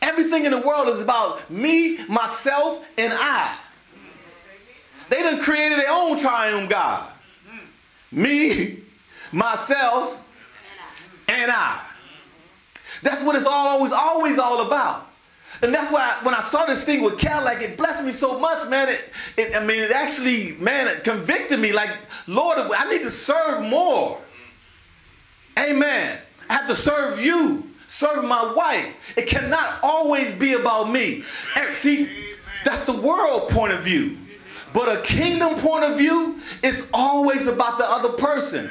Everything 0.00 0.46
in 0.46 0.52
the 0.52 0.62
world 0.62 0.88
is 0.88 1.02
about 1.02 1.50
me, 1.50 1.98
myself, 2.06 2.82
and 2.96 3.12
I. 3.14 3.54
They 5.10 5.22
done 5.22 5.42
created 5.42 5.78
their 5.78 5.90
own 5.90 6.18
triune 6.18 6.68
God. 6.68 7.06
Me, 8.10 8.78
myself, 9.30 10.26
and 11.28 11.50
I. 11.50 11.84
That's 13.02 13.22
what 13.22 13.36
it's 13.36 13.44
all 13.44 13.68
always, 13.68 13.92
always 13.92 14.38
all 14.38 14.66
about. 14.66 15.06
And 15.60 15.74
that's 15.74 15.92
why 15.92 16.18
when 16.22 16.34
I 16.34 16.40
saw 16.40 16.64
this 16.64 16.84
thing 16.84 17.02
with 17.02 17.18
Cadillac, 17.18 17.60
it 17.60 17.76
blessed 17.76 18.04
me 18.04 18.12
so 18.12 18.38
much, 18.38 18.66
man. 18.70 18.88
It, 18.88 19.10
it, 19.36 19.54
I 19.54 19.62
mean, 19.62 19.80
it 19.80 19.90
actually, 19.90 20.52
man, 20.52 20.88
it 20.88 21.04
convicted 21.04 21.60
me. 21.60 21.72
Like, 21.72 21.90
Lord, 22.26 22.56
I 22.58 22.88
need 22.90 23.02
to 23.02 23.10
serve 23.10 23.66
more. 23.66 24.18
Amen. 25.58 26.18
I 26.48 26.54
have 26.54 26.68
to 26.68 26.76
serve 26.76 27.20
you, 27.20 27.68
serve 27.86 28.24
my 28.24 28.52
wife. 28.52 29.14
It 29.16 29.26
cannot 29.26 29.80
always 29.82 30.34
be 30.34 30.54
about 30.54 30.90
me. 30.90 31.24
See, 31.72 32.08
that's 32.64 32.84
the 32.84 33.00
world 33.00 33.50
point 33.50 33.72
of 33.72 33.82
view. 33.82 34.16
But 34.72 34.98
a 34.98 35.02
kingdom 35.02 35.56
point 35.56 35.84
of 35.84 35.98
view 35.98 36.40
is 36.62 36.88
always 36.92 37.46
about 37.46 37.78
the 37.78 37.84
other 37.84 38.10
person. 38.10 38.70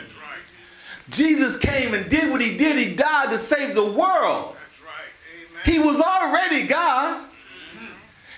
Jesus 1.09 1.57
came 1.57 1.93
and 1.93 2.09
did 2.09 2.31
what 2.31 2.41
he 2.41 2.57
did. 2.57 2.77
He 2.77 2.95
died 2.95 3.29
to 3.31 3.37
save 3.37 3.75
the 3.75 3.91
world. 3.91 4.55
He 5.65 5.79
was 5.79 5.99
already 5.99 6.67
God. 6.67 7.25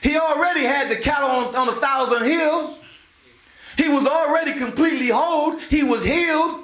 He 0.02 0.18
already 0.18 0.62
had 0.62 0.90
the 0.90 0.96
cattle 0.96 1.30
on, 1.30 1.56
on 1.56 1.70
a 1.70 1.74
thousand 1.74 2.24
hills. 2.24 2.80
He 3.78 3.90
was 3.90 4.08
already 4.08 4.54
completely 4.54 5.10
whole. 5.10 5.58
He 5.58 5.84
was 5.84 6.04
healed. 6.04 6.64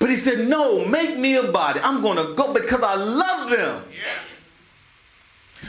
But 0.00 0.08
he 0.10 0.16
said, 0.16 0.48
No, 0.48 0.84
make 0.84 1.16
me 1.16 1.36
a 1.36 1.52
body. 1.52 1.78
I'm 1.80 2.02
going 2.02 2.16
to 2.16 2.34
go 2.34 2.52
because 2.52 2.82
I 2.82 2.96
love 2.96 3.50
them. 3.50 3.84
Yes. 3.92 4.18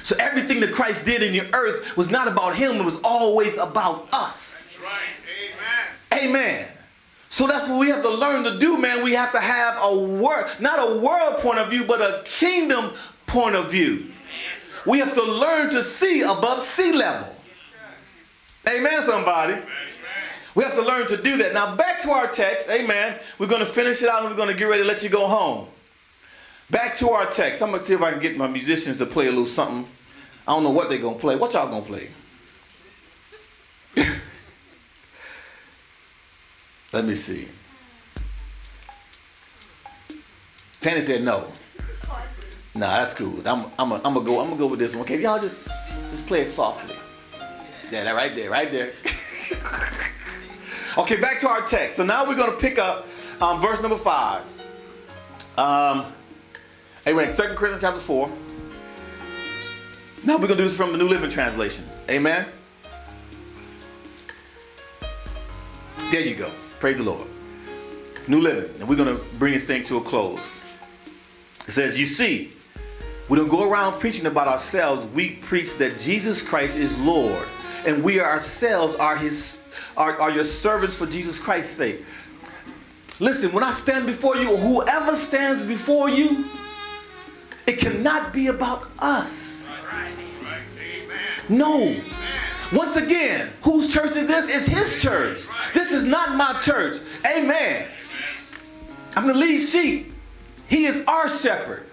So 0.04 0.15
everything 0.17 0.62
that 0.62 0.74
Christ 0.74 1.06
did 1.06 1.22
in 1.22 1.34
the 1.34 1.54
earth 1.54 1.96
was 1.96 2.10
not 2.10 2.28
about 2.28 2.56
him, 2.56 2.78
it 2.78 2.86
was 2.86 3.00
always 3.04 3.56
about 3.58 4.08
us. 4.13 4.63
That's 4.63 4.80
right. 4.82 5.10
Amen. 6.12 6.30
Amen. 6.30 6.67
So 7.30 7.46
that's 7.46 7.67
what 7.67 7.80
we 7.80 7.89
have 7.89 8.02
to 8.02 8.10
learn 8.10 8.44
to 8.46 8.58
do, 8.58 8.78
man. 8.78 9.04
We 9.04 9.13
have 9.13 9.32
to 9.34 9.39
have 9.39 9.78
a 9.82 9.98
word, 9.98 10.50
not 10.60 10.80
a 10.80 10.98
world 10.98 11.38
point 11.38 11.60
of 11.60 11.70
view, 11.70 11.86
but 11.86 12.02
a 12.02 12.24
kingdom 12.26 12.91
point 13.28 13.56
of 13.56 13.70
view. 13.70 14.12
We 14.86 15.00
have 15.00 15.13
to 15.13 15.24
learn 15.24 15.70
to 15.72 15.84
see 15.84 16.22
above 16.22 16.65
sea 16.65 16.91
level. 16.91 17.36
Amen, 18.67 19.02
somebody. 19.02 19.54
Amen. 19.54 19.67
We 20.56 20.64
have 20.64 20.76
to 20.76 20.82
learn 20.82 21.08
to 21.08 21.18
do 21.18 21.38
that. 21.38 21.54
Now, 21.54 21.76
back 21.76 22.02
to 22.02 22.12
our 22.12 22.28
text. 22.28 22.70
Amen. 22.70 23.20
We're 23.40 23.48
going 23.48 23.62
to 23.62 23.66
finish 23.66 24.02
it 24.04 24.10
out 24.10 24.22
and 24.22 24.30
we're 24.30 24.36
going 24.36 24.50
to 24.50 24.56
get 24.56 24.66
ready 24.66 24.84
to 24.84 24.88
let 24.88 25.04
you 25.04 25.10
go 25.10 25.28
home. 25.28 25.68
Back 26.70 26.96
to 26.98 27.10
our 27.12 27.26
text. 27.26 27.62
I'm 27.62 27.70
going 27.70 27.82
to 27.82 27.86
see 27.86 27.94
if 27.94 28.02
I 28.02 28.12
can 28.12 28.20
get 28.20 28.38
my 28.38 28.48
musicians 28.48 28.98
to 28.98 29.06
play 29.06 29.28
a 29.28 29.30
little 29.30 29.46
something. 29.46 29.86
I 30.48 30.54
don't 30.54 30.64
know 30.64 30.72
what 30.72 30.90
they're 30.90 31.00
going 31.00 31.16
to 31.16 31.22
play. 31.22 31.36
What 31.36 31.54
y'all 31.54 31.70
going 31.70 31.84
to 31.84 31.88
play? 31.88 32.10
let 36.94 37.06
me 37.06 37.16
see. 37.16 37.48
Fanny 40.82 41.02
said 41.02 41.24
no. 41.24 41.48
Nah, 42.74 42.98
that's 42.98 43.14
cool. 43.14 43.48
I'm, 43.48 43.66
I'm, 43.78 43.92
I'm 43.94 44.02
gonna 44.02 44.22
go. 44.22 44.40
I'm 44.40 44.48
gonna 44.48 44.58
go 44.58 44.68
with 44.68 44.80
this 44.80 44.96
one. 44.96 45.04
Okay, 45.04 45.22
y'all 45.22 45.40
just 45.40 45.68
just 45.68 46.26
play 46.26 46.42
it 46.42 46.48
softly. 46.48 46.96
Yeah, 47.92 48.06
that 48.06 48.16
right 48.16 48.34
there, 48.34 48.50
right 48.50 48.72
there. 48.72 48.94
okay, 50.97 51.15
back 51.15 51.39
to 51.41 51.49
our 51.49 51.62
text. 51.62 51.97
So 51.97 52.06
now 52.06 52.27
we're 52.27 52.36
gonna 52.36 52.58
pick 52.58 52.80
up 52.80 53.08
um, 53.41 53.62
verse 53.62 53.82
number 53.82 53.97
five. 53.97 54.43
Um, 55.58 56.06
amen. 57.08 57.32
Second 57.32 57.56
Corinthians 57.56 57.82
chapter 57.82 57.99
four. 57.99 58.32
Now 60.23 60.38
we're 60.38 60.47
gonna 60.47 60.58
do 60.58 60.63
this 60.63 60.77
from 60.77 60.91
the 60.91 60.97
New 60.97 61.08
Living 61.08 61.30
Translation. 61.30 61.84
Amen. 62.10 62.45
There 66.12 66.21
you 66.21 66.36
go. 66.36 66.51
Praise 66.80 66.97
the 66.97 67.04
Lord. 67.04 67.27
New 68.27 68.39
Living, 68.41 68.69
and 68.80 68.88
we're 68.88 68.95
gonna 68.95 69.17
bring 69.39 69.54
this 69.54 69.65
thing 69.65 69.84
to 69.86 69.97
a 69.97 70.01
close. 70.01 70.39
It 71.67 71.71
says, 71.71 71.99
You 71.99 72.06
see, 72.06 72.51
we 73.30 73.38
don't 73.38 73.47
go 73.47 73.69
around 73.69 73.99
preaching 73.99 74.25
about 74.25 74.47
ourselves. 74.47 75.06
We 75.06 75.32
preach 75.36 75.77
that 75.77 75.97
Jesus 75.97 76.41
Christ 76.41 76.77
is 76.77 76.97
Lord, 76.99 77.47
and 77.88 78.04
we 78.04 78.19
ourselves 78.19 78.95
are 78.95 79.15
His, 79.15 79.67
are, 80.02 80.20
are 80.20 80.32
your 80.32 80.44
servants 80.44 80.98
for 80.98 81.06
Jesus 81.06 81.40
Christ's 81.40 81.76
sake. 81.76 82.04
Listen, 83.20 83.52
when 83.52 83.64
I 83.64 83.70
stand 83.70 84.08
before 84.08 84.36
you, 84.36 84.58
whoever 84.58 85.16
stands 85.16 85.64
before 85.64 86.10
you, 86.10 86.46
it 87.68 87.78
cannot 87.78 88.34
be 88.34 88.48
about 88.48 88.90
us. 88.98 89.68
No. 91.48 91.96
Once 92.74 92.96
again, 92.96 93.50
whose 93.62 93.94
church 93.94 94.16
is 94.16 94.26
this? 94.26 94.56
It's 94.56 94.66
his 94.66 95.04
church. 95.04 95.42
This 95.74 95.92
is 95.92 96.04
not 96.04 96.36
my 96.36 96.60
church. 96.62 97.00
Amen. 97.26 97.86
I'm 99.16 99.28
the 99.28 99.34
lead 99.36 99.60
sheep. 99.60 100.14
He 100.68 100.86
is 100.86 101.06
our 101.06 101.30
shepherd. 101.30 101.86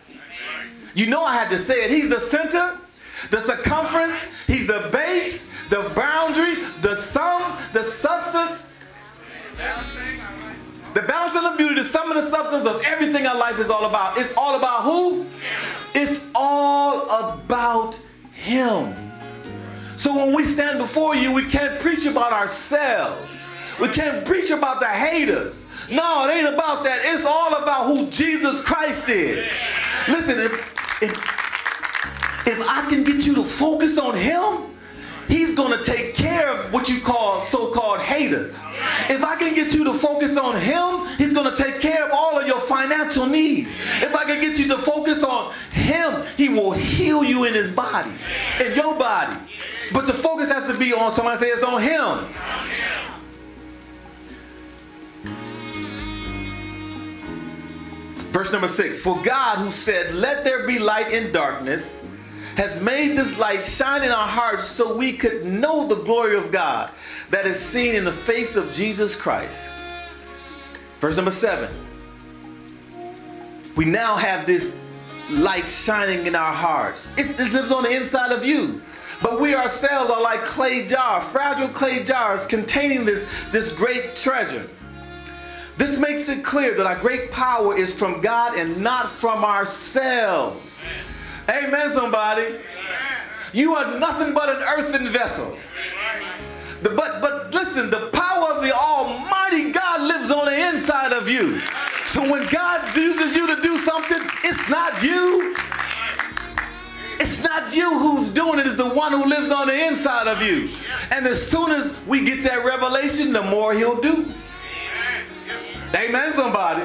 You 0.94 1.06
know 1.06 1.22
I 1.22 1.34
had 1.34 1.50
to 1.50 1.58
say 1.58 1.84
it. 1.84 1.90
He's 1.90 2.08
the 2.08 2.20
center, 2.20 2.78
the 3.30 3.40
circumference, 3.40 4.26
he's 4.46 4.66
the 4.66 4.88
base, 4.90 5.48
the 5.68 5.82
boundary, 5.94 6.54
and 11.38 11.54
the 11.54 11.56
beauty, 11.56 11.74
the 11.76 11.84
sum 11.84 12.10
and 12.10 12.18
the 12.18 12.28
substance 12.28 12.66
of 12.66 12.82
everything 12.84 13.26
our 13.26 13.36
life 13.36 13.58
is 13.58 13.70
all 13.70 13.86
about. 13.86 14.18
It's 14.18 14.32
all 14.36 14.56
about 14.56 14.82
who? 14.82 15.26
It's 15.94 16.20
all 16.34 17.08
about 17.32 17.98
him. 18.32 18.94
So 19.96 20.14
when 20.14 20.34
we 20.34 20.44
stand 20.44 20.78
before 20.78 21.16
you, 21.16 21.32
we 21.32 21.48
can't 21.48 21.80
preach 21.80 22.06
about 22.06 22.32
ourselves. 22.32 23.36
We 23.80 23.88
can't 23.88 24.24
preach 24.24 24.50
about 24.50 24.80
the 24.80 24.86
haters. 24.86 25.66
No, 25.90 26.28
it 26.28 26.32
ain't 26.32 26.54
about 26.54 26.84
that. 26.84 27.00
It's 27.04 27.24
all 27.24 27.54
about 27.54 27.86
who 27.86 28.10
Jesus 28.10 28.62
Christ 28.62 29.08
is. 29.08 29.52
Listen, 30.08 30.38
if, 30.38 30.52
if, 31.02 31.12
if 32.46 32.68
I 32.68 32.86
can 32.88 33.04
get 33.04 33.26
you 33.26 33.34
to 33.36 33.42
focus 33.42 33.98
on 33.98 34.14
him, 34.16 34.74
he's 35.28 35.54
going 35.54 35.76
to 35.76 35.84
take 35.84 36.14
care 36.14 36.48
of 36.48 36.72
what 36.72 36.88
you 36.88 37.00
call 37.00 37.42
so-called 37.42 38.00
haters. 38.00 38.58
If 39.08 39.22
I 39.22 39.36
can 39.36 39.54
get 39.54 39.74
you 39.74 39.84
to 39.84 39.92
focus 39.92 40.36
on 40.36 40.60
him, 40.60 41.06
he's 41.18 41.32
going 41.32 41.54
to 41.54 41.62
take 41.62 41.80
care 41.80 42.04
of 42.06 42.12
all 42.12 42.38
of 42.38 42.46
your 42.46 42.60
financial 42.60 43.26
needs. 43.26 43.74
If 44.00 44.14
I 44.14 44.24
can 44.24 44.40
get 44.40 44.58
you 44.58 44.68
to 44.68 44.78
focus 44.78 45.22
on 45.22 45.52
him, 45.70 46.24
he 46.36 46.48
will 46.48 46.72
heal 46.72 47.22
you 47.22 47.44
in 47.44 47.54
his 47.54 47.72
body, 47.72 48.12
in 48.64 48.74
your 48.74 48.94
body. 48.94 49.36
But 49.92 50.06
the 50.06 50.14
focus 50.14 50.50
has 50.50 50.70
to 50.70 50.78
be 50.78 50.92
on, 50.92 51.14
somebody 51.14 51.38
say 51.38 51.48
it's 51.48 51.62
on 51.62 51.80
him. 51.82 52.26
Verse 58.30 58.52
number 58.52 58.68
six 58.68 59.00
For 59.00 59.20
God, 59.22 59.58
who 59.58 59.70
said, 59.70 60.14
Let 60.14 60.44
there 60.44 60.66
be 60.66 60.78
light 60.78 61.12
in 61.12 61.32
darkness, 61.32 61.97
has 62.58 62.82
made 62.82 63.16
this 63.16 63.38
light 63.38 63.64
shine 63.64 64.02
in 64.02 64.10
our 64.10 64.26
hearts 64.26 64.66
so 64.66 64.96
we 64.96 65.12
could 65.12 65.44
know 65.44 65.86
the 65.86 65.94
glory 65.94 66.36
of 66.36 66.50
God 66.50 66.90
that 67.30 67.46
is 67.46 67.56
seen 67.56 67.94
in 67.94 68.04
the 68.04 68.12
face 68.12 68.56
of 68.56 68.72
Jesus 68.72 69.14
Christ. 69.14 69.70
Verse 70.98 71.14
number 71.14 71.30
seven. 71.30 71.72
We 73.76 73.84
now 73.84 74.16
have 74.16 74.44
this 74.44 74.80
light 75.30 75.68
shining 75.68 76.26
in 76.26 76.34
our 76.34 76.52
hearts. 76.52 77.12
It's, 77.16 77.30
it 77.38 77.52
lives 77.52 77.70
on 77.70 77.84
the 77.84 77.96
inside 77.96 78.32
of 78.32 78.44
you. 78.44 78.82
But 79.22 79.40
we 79.40 79.54
ourselves 79.54 80.10
are 80.10 80.20
like 80.20 80.42
clay 80.42 80.84
jars, 80.84 81.22
fragile 81.28 81.68
clay 81.68 82.02
jars 82.02 82.44
containing 82.44 83.04
this, 83.04 83.30
this 83.52 83.72
great 83.72 84.16
treasure. 84.16 84.68
This 85.76 86.00
makes 86.00 86.28
it 86.28 86.42
clear 86.42 86.74
that 86.74 86.86
our 86.86 86.98
great 86.98 87.30
power 87.30 87.76
is 87.76 87.96
from 87.96 88.20
God 88.20 88.58
and 88.58 88.82
not 88.82 89.08
from 89.08 89.44
ourselves. 89.44 90.80
Amen, 90.82 91.04
somebody. 91.98 92.56
You 93.52 93.74
are 93.74 93.98
nothing 93.98 94.34
but 94.34 94.48
an 94.48 94.62
earthen 94.62 95.08
vessel. 95.08 95.56
The, 96.82 96.90
but, 96.90 97.20
but 97.20 97.52
listen, 97.52 97.90
the 97.90 98.10
power 98.12 98.52
of 98.52 98.62
the 98.62 98.72
Almighty 98.72 99.72
God 99.72 100.02
lives 100.02 100.30
on 100.30 100.46
the 100.46 100.68
inside 100.68 101.12
of 101.12 101.28
you. 101.28 101.60
So 102.06 102.20
when 102.30 102.46
God 102.48 102.96
uses 102.96 103.34
you 103.34 103.46
to 103.54 103.60
do 103.60 103.78
something, 103.78 104.20
it's 104.44 104.68
not 104.68 105.02
you. 105.02 105.56
It's 107.20 107.42
not 107.42 107.74
you 107.74 107.98
who's 107.98 108.28
doing 108.28 108.60
it, 108.60 108.66
it's 108.66 108.76
the 108.76 108.88
one 108.88 109.12
who 109.12 109.24
lives 109.24 109.50
on 109.50 109.66
the 109.66 109.86
inside 109.86 110.28
of 110.28 110.40
you. 110.40 110.70
And 111.10 111.26
as 111.26 111.44
soon 111.44 111.72
as 111.72 111.94
we 112.06 112.24
get 112.24 112.44
that 112.44 112.64
revelation, 112.64 113.32
the 113.32 113.42
more 113.42 113.74
he'll 113.74 114.00
do. 114.00 114.32
Amen, 115.94 116.30
somebody. 116.30 116.84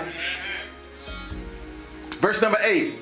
Verse 2.19 2.41
number 2.41 2.57
eight. 2.63 2.95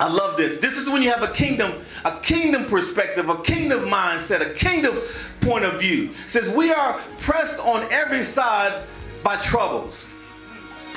I 0.00 0.08
love 0.08 0.36
this. 0.36 0.58
This 0.58 0.76
is 0.76 0.88
when 0.88 1.02
you 1.02 1.10
have 1.10 1.22
a 1.22 1.32
kingdom, 1.32 1.72
a 2.04 2.18
kingdom 2.20 2.64
perspective, 2.66 3.28
a 3.28 3.40
kingdom 3.42 3.80
mindset, 3.80 4.40
a 4.40 4.52
kingdom 4.54 4.96
point 5.40 5.64
of 5.64 5.80
view. 5.80 6.10
It 6.24 6.30
says 6.30 6.50
we 6.50 6.72
are 6.72 6.94
pressed 7.20 7.60
on 7.60 7.90
every 7.92 8.22
side 8.22 8.82
by 9.22 9.36
troubles, 9.36 10.06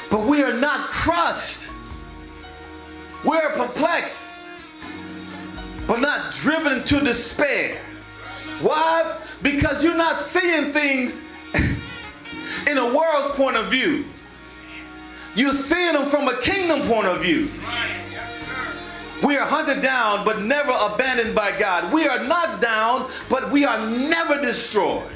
but 0.09 0.21
we 0.21 0.41
are 0.41 0.53
not 0.53 0.89
crushed. 0.89 1.69
We're 3.23 3.49
perplexed, 3.51 4.47
but 5.87 5.99
not 5.99 6.33
driven 6.33 6.83
to 6.85 6.99
despair. 6.99 7.79
Why? 8.61 9.19
Because 9.41 9.83
you're 9.83 9.97
not 9.97 10.19
seeing 10.19 10.71
things 10.71 11.23
in 12.67 12.77
a 12.77 12.95
world's 12.95 13.35
point 13.35 13.57
of 13.57 13.67
view. 13.67 14.05
You're 15.35 15.53
seeing 15.53 15.93
them 15.93 16.09
from 16.09 16.27
a 16.29 16.39
kingdom 16.41 16.87
point 16.87 17.07
of 17.07 17.21
view. 17.21 17.49
We 19.23 19.37
are 19.37 19.45
hunted 19.45 19.81
down, 19.81 20.25
but 20.25 20.41
never 20.41 20.71
abandoned 20.71 21.35
by 21.35 21.57
God. 21.57 21.91
We 21.91 22.07
are 22.07 22.23
not 22.23 22.61
down, 22.61 23.09
but 23.29 23.49
we 23.49 23.63
are 23.65 23.89
never 23.89 24.41
destroyed. 24.41 25.09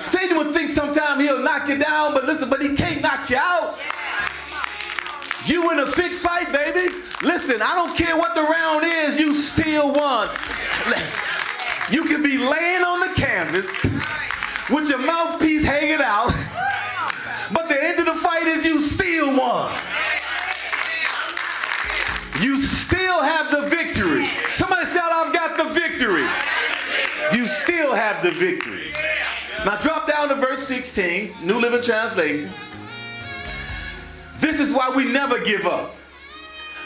Satan 0.00 0.36
would 0.36 0.52
think 0.52 0.70
sometime 0.70 1.20
he'll 1.20 1.42
knock 1.42 1.68
you 1.68 1.78
down, 1.78 2.14
but 2.14 2.24
listen, 2.24 2.48
but 2.48 2.62
he 2.62 2.74
can't 2.74 3.00
knock 3.02 3.28
you 3.28 3.38
out. 3.38 3.78
You 5.46 5.70
in 5.72 5.80
a 5.80 5.86
fixed 5.86 6.24
fight, 6.24 6.52
baby. 6.52 6.94
Listen, 7.22 7.62
I 7.62 7.74
don't 7.74 7.96
care 7.96 8.16
what 8.16 8.34
the 8.34 8.42
round 8.42 8.84
is, 8.84 9.18
you 9.18 9.32
still 9.32 9.92
won. 9.92 10.28
You 11.90 12.04
can 12.04 12.22
be 12.22 12.36
laying 12.36 12.82
on 12.82 13.00
the 13.00 13.14
canvas 13.14 13.84
with 14.70 14.88
your 14.88 14.98
mouthpiece 14.98 15.64
hanging 15.64 16.00
out, 16.00 16.34
but 17.52 17.68
the 17.68 17.82
end 17.82 18.00
of 18.00 18.06
the 18.06 18.14
fight 18.14 18.46
is 18.46 18.64
you 18.64 18.80
still 18.80 19.36
won. 19.36 19.72
You 22.46 22.56
still 22.58 23.22
have 23.22 23.50
the 23.50 23.62
victory. 23.62 24.28
Somebody 24.54 24.86
shout, 24.86 25.10
I've 25.10 25.32
got 25.32 25.56
the 25.56 25.64
victory. 25.64 26.24
You 27.36 27.44
still 27.44 27.92
have 27.92 28.22
the 28.22 28.30
victory. 28.30 28.92
Now 29.64 29.76
drop 29.80 30.06
down 30.06 30.28
to 30.28 30.36
verse 30.36 30.62
16, 30.68 31.34
New 31.42 31.58
Living 31.58 31.82
Translation. 31.82 32.48
This 34.38 34.60
is 34.60 34.72
why 34.72 34.92
we 34.94 35.06
never 35.06 35.40
give 35.40 35.66
up. 35.66 35.96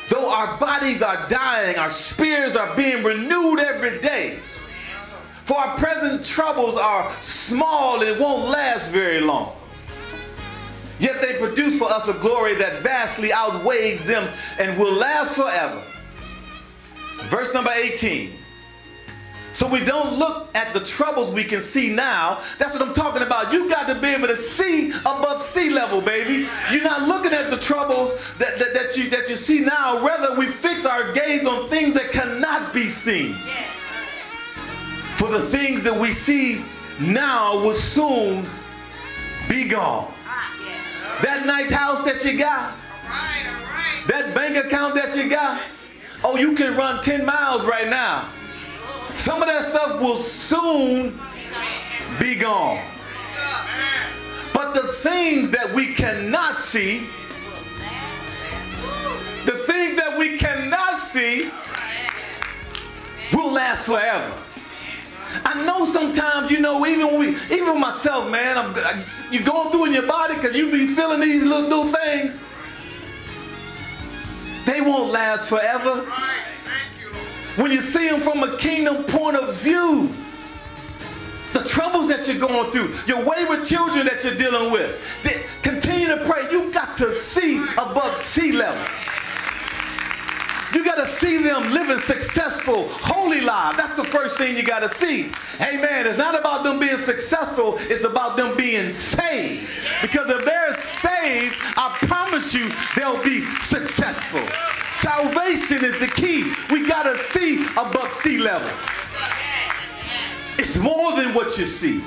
Though 0.09 0.31
our 0.31 0.57
bodies 0.59 1.03
are 1.03 1.29
dying, 1.29 1.77
our 1.77 1.91
spirits 1.91 2.57
are 2.57 2.75
being 2.75 3.05
renewed 3.05 3.59
every 3.59 3.99
day. 3.99 4.39
For 5.45 5.59
our 5.59 5.77
present 5.77 6.25
troubles 6.25 6.79
are 6.79 7.13
small 7.21 8.03
and 8.03 8.19
won't 8.19 8.49
last 8.49 8.93
very 8.93 9.21
long. 9.21 9.60
Yet 11.01 11.23
they 11.23 11.39
produce 11.39 11.79
for 11.79 11.91
us 11.91 12.07
a 12.09 12.13
glory 12.15 12.55
that 12.57 12.83
vastly 12.83 13.33
outweighs 13.33 14.05
them 14.05 14.29
and 14.59 14.79
will 14.79 14.93
last 14.93 15.37
forever. 15.37 15.83
Verse 17.29 17.55
number 17.55 17.71
18. 17.71 18.33
So 19.53 19.67
we 19.67 19.85
don't 19.85 20.17
look 20.17 20.55
at 20.55 20.73
the 20.73 20.81
troubles 20.81 21.33
we 21.33 21.43
can 21.43 21.61
see 21.61 21.93
now. 21.93 22.43
That's 22.59 22.73
what 22.73 22.87
I'm 22.87 22.95
talking 22.95 23.23
about. 23.23 23.53
You 23.53 23.69
got 23.69 23.89
to 23.89 23.95
be 24.01 24.09
able 24.09 24.29
to 24.29 24.37
see 24.37 24.91
above 24.91 25.43
sea 25.43 25.71
level, 25.71 26.01
baby. 26.01 26.49
You're 26.71 26.85
not 26.85 27.09
looking 27.09 27.33
at 27.33 27.51
the 27.51 27.57
troubles 27.57 28.37
that, 28.39 28.59
that, 28.59 28.75
that 28.75 28.97
you 28.97 29.11
that 29.11 29.29
you 29.29 29.37
see 29.37 29.61
now. 29.61 30.05
Rather, 30.07 30.37
we 30.37 30.47
fix 30.47 30.85
our 30.85 31.13
gaze 31.13 31.45
on 31.47 31.69
things 31.69 31.95
that 31.95 32.13
cannot 32.13 32.73
be 32.73 32.89
seen. 32.89 33.33
For 35.17 35.29
the 35.29 35.41
things 35.41 35.83
that 35.83 35.99
we 35.99 36.13
see 36.13 36.63
now 37.01 37.57
will 37.57 37.75
soon 37.75 38.47
be 39.49 39.67
gone. 39.67 40.13
That 41.23 41.45
nice 41.47 41.71
house 41.71 42.05
that 42.05 42.25
you 42.25 42.39
got. 42.39 42.75
That 44.07 44.35
bank 44.35 44.57
account 44.57 44.95
that 44.95 45.15
you 45.17 45.29
got. 45.29 45.63
Oh, 46.25 46.37
you 46.37 46.55
can 46.55 46.77
run 46.77 47.03
10 47.03 47.25
miles 47.25 47.65
right 47.65 47.89
now. 47.89 48.29
Some 49.17 49.43
of 49.43 49.49
that 49.49 49.65
stuff 49.65 50.01
will 50.01 50.17
soon 50.17 51.19
be 52.19 52.37
gone. 52.37 52.83
But 54.55 54.73
the 54.75 54.89
things 54.89 55.51
that 55.51 55.73
we 55.75 55.95
cannot 55.95 56.59
see, 56.59 57.01
the 59.47 59.65
things 59.67 59.97
that 59.97 60.17
we 60.19 60.39
cannot 60.39 60.99
see 61.01 61.51
will 63.33 63.53
last 63.53 63.87
forever. 63.87 64.33
I 65.53 65.65
know 65.67 65.85
sometimes, 65.85 66.49
you 66.49 66.61
know, 66.61 66.87
even 66.87 67.19
we, 67.19 67.31
even 67.51 67.81
myself, 67.81 68.31
man, 68.31 68.57
I'm, 68.57 68.73
you're 69.33 69.43
going 69.43 69.73
through 69.73 69.87
in 69.87 69.93
your 69.93 70.07
body 70.07 70.37
because 70.37 70.55
you 70.55 70.71
be 70.71 70.87
feeling 70.87 71.19
these 71.19 71.45
little, 71.45 71.63
little 71.63 71.87
things. 71.87 72.39
They 74.65 74.81
won't 74.81 75.11
last 75.11 75.49
forever. 75.49 76.07
When 77.57 77.73
you 77.73 77.81
see 77.81 78.09
them 78.09 78.21
from 78.21 78.45
a 78.45 78.57
kingdom 78.59 79.03
point 79.03 79.37
of 79.37 79.57
view, 79.57 80.15
the 81.53 81.69
troubles 81.69 82.07
that 82.09 82.29
you're 82.29 82.39
going 82.39 82.71
through, 82.71 82.95
your 83.09 83.25
wayward 83.25 83.65
children 83.65 84.07
that 84.07 84.23
you're 84.23 84.37
dealing 84.37 84.71
with, 84.71 85.03
continue 85.63 86.07
to 86.07 86.25
pray. 86.27 86.49
You 86.53 86.71
got 86.71 86.97
to 86.99 87.11
see 87.11 87.61
above 87.73 88.17
sea 88.17 88.53
level. 88.53 88.87
You 90.75 90.85
got 90.85 90.97
to 90.97 91.07
see 91.07 91.43
them 91.43 91.73
living 91.73 91.99
successful, 91.99 92.89
holy 92.89 93.41
lives. 93.41 93.77
That's 93.77 93.95
the 93.95 94.05
first 94.05 94.39
thing 94.39 94.57
you 94.57 94.63
got 94.63 94.81
to 94.81 94.89
see. 94.89 95.33
Hey, 95.59 95.79
Amen. 95.79 96.07
It's 96.07 96.19
not 96.19 96.39
about 96.39 96.63
them 96.63 96.79
being 96.79 96.99
successful, 96.99 97.77
it's 97.81 98.05
about 98.05 98.37
them 98.37 98.57
being 98.57 98.93
saved. 98.93 99.69
Because 100.03 100.31
if 100.31 100.45
they're 100.45 100.73
saved, 100.75 101.57
I 101.77 101.97
promise 102.03 102.55
you 102.55 102.69
they'll 102.97 103.23
be 103.23 103.41
successful. 103.61 104.47
Salvation 104.97 105.85
is 105.85 105.99
the 105.99 106.09
key. 106.09 106.53
We 106.71 106.87
got 106.87 107.05
to 107.05 107.17
see 107.19 107.63
above 107.73 108.13
sea 108.13 108.39
level. 108.39 108.71
It's 110.59 110.79
more 110.79 111.17
than 111.17 111.35
what 111.35 111.59
you 111.59 111.65
see. 111.65 112.03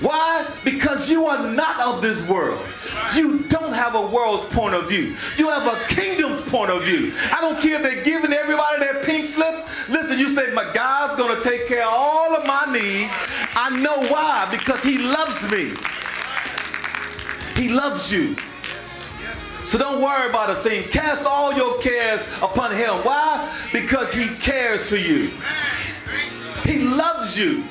Why? 0.00 0.46
Because 0.64 1.08
you 1.08 1.26
are 1.26 1.50
not 1.52 1.80
of 1.80 2.02
this 2.02 2.28
world. 2.28 2.60
You 3.14 3.38
don't 3.48 3.72
have 3.72 3.94
a 3.94 4.06
world's 4.06 4.44
point 4.46 4.74
of 4.74 4.88
view. 4.88 5.16
You 5.36 5.48
have 5.50 5.66
a 5.66 5.94
kingdom's 5.94 6.42
point 6.42 6.70
of 6.70 6.82
view. 6.82 7.12
I 7.32 7.40
don't 7.40 7.60
care 7.60 7.76
if 7.76 7.82
they're 7.82 8.02
giving 8.02 8.32
everybody 8.32 8.80
their 8.80 9.02
pink 9.04 9.24
slip. 9.24 9.54
Listen, 9.88 10.18
you 10.18 10.28
say, 10.28 10.52
my 10.52 10.70
God's 10.74 11.16
going 11.16 11.36
to 11.36 11.42
take 11.42 11.68
care 11.68 11.86
of 11.86 11.92
all 11.92 12.34
of 12.34 12.46
my 12.46 12.66
needs. 12.72 13.14
I 13.54 13.70
know 13.80 14.02
why. 14.08 14.48
Because 14.50 14.82
he 14.82 14.98
loves 14.98 15.50
me. 15.50 15.72
He 17.54 17.68
loves 17.68 18.12
you. 18.12 18.34
So 19.64 19.78
don't 19.78 20.02
worry 20.02 20.28
about 20.28 20.50
a 20.50 20.56
thing. 20.56 20.88
Cast 20.90 21.24
all 21.24 21.54
your 21.54 21.78
cares 21.78 22.20
upon 22.42 22.72
him. 22.72 22.92
Why? 23.04 23.50
Because 23.72 24.12
he 24.12 24.28
cares 24.36 24.90
for 24.90 24.96
you. 24.96 25.30
He 26.64 26.80
loves 26.80 27.38
you. 27.38 27.62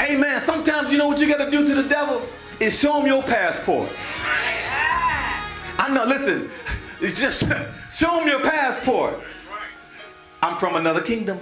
Amen. 0.00 0.40
Sometimes 0.40 0.92
you 0.92 0.98
know 0.98 1.08
what 1.08 1.20
you 1.20 1.28
got 1.28 1.44
to 1.44 1.50
do 1.50 1.66
to 1.66 1.74
the 1.74 1.88
devil 1.88 2.22
is 2.60 2.78
show 2.78 3.00
him 3.00 3.06
your 3.06 3.22
passport. 3.22 3.90
I 5.78 5.92
know. 5.92 6.04
Listen, 6.04 6.50
it's 7.00 7.20
just 7.20 7.44
show 7.90 8.20
him 8.20 8.28
your 8.28 8.40
passport. 8.40 9.20
I'm 10.42 10.58
from 10.58 10.76
another 10.76 11.00
kingdom. 11.00 11.38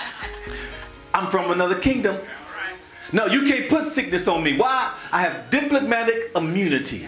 I'm 1.14 1.30
from 1.30 1.50
another 1.50 1.78
kingdom. 1.78 2.16
No, 3.12 3.26
you 3.26 3.44
can't 3.44 3.68
put 3.68 3.84
sickness 3.84 4.26
on 4.26 4.42
me. 4.42 4.56
Why? 4.56 4.96
I 5.12 5.20
have 5.20 5.50
diplomatic 5.50 6.30
immunity. 6.34 7.06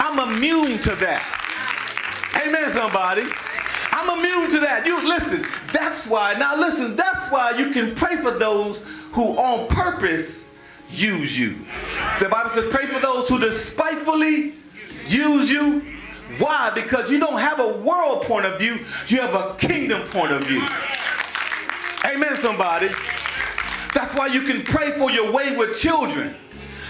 I'm 0.00 0.34
immune 0.34 0.78
to 0.80 0.96
that. 0.96 1.22
Amen, 2.44 2.68
somebody. 2.70 3.22
I'm 3.92 4.18
immune 4.18 4.50
to 4.50 4.60
that. 4.60 4.84
You 4.86 5.06
listen, 5.06 5.44
that's 5.72 6.08
why. 6.08 6.34
Now 6.34 6.56
listen, 6.58 6.96
that's 6.96 7.30
why 7.30 7.52
you 7.52 7.70
can 7.70 7.94
pray 7.94 8.16
for 8.16 8.32
those 8.32 8.82
who 9.12 9.36
on 9.36 9.68
purpose 9.68 10.54
use 10.90 11.38
you. 11.38 11.58
The 12.18 12.28
Bible 12.28 12.50
says 12.50 12.72
pray 12.72 12.86
for 12.86 13.00
those 13.00 13.28
who 13.28 13.38
despitefully 13.38 14.54
use 15.06 15.50
you. 15.50 15.82
Why? 16.38 16.70
Because 16.74 17.10
you 17.10 17.18
don't 17.18 17.38
have 17.38 17.60
a 17.60 17.76
world 17.78 18.22
point 18.22 18.46
of 18.46 18.58
view, 18.58 18.78
you 19.08 19.20
have 19.20 19.34
a 19.34 19.54
kingdom 19.56 20.06
point 20.08 20.32
of 20.32 20.44
view. 20.44 20.62
Amen, 22.04 22.36
somebody. 22.36 22.88
That's 23.94 24.14
why 24.14 24.28
you 24.28 24.42
can 24.42 24.62
pray 24.62 24.92
for 24.92 25.10
your 25.10 25.32
wayward 25.32 25.74
children. 25.74 26.34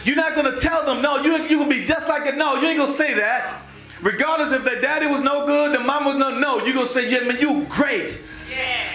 You're 0.05 0.16
not 0.16 0.35
going 0.35 0.53
to 0.53 0.59
tell 0.59 0.85
them, 0.85 1.03
no, 1.03 1.16
you, 1.23 1.37
going 1.37 1.49
to 1.49 1.68
be 1.68 1.85
just 1.85 2.09
like 2.09 2.27
it. 2.27 2.37
No, 2.37 2.57
you 2.57 2.68
ain't 2.68 2.79
going 2.79 2.91
to 2.91 2.97
say 2.97 3.14
that. 3.14 3.62
Regardless 4.03 4.53
if 4.53 4.64
their 4.64 4.81
daddy 4.81 5.07
was 5.07 5.23
no 5.23 5.47
good, 5.47 5.75
the 5.75 5.81
mom 5.81 6.07
was 6.07 6.16
no, 6.16 6.39
no, 6.39 6.64
you're 6.64 6.75
going 6.75 6.87
to 6.87 6.93
say, 6.93 7.11
yeah, 7.11 7.21
man, 7.21 7.39
you 7.39 7.66
great. 7.68 8.25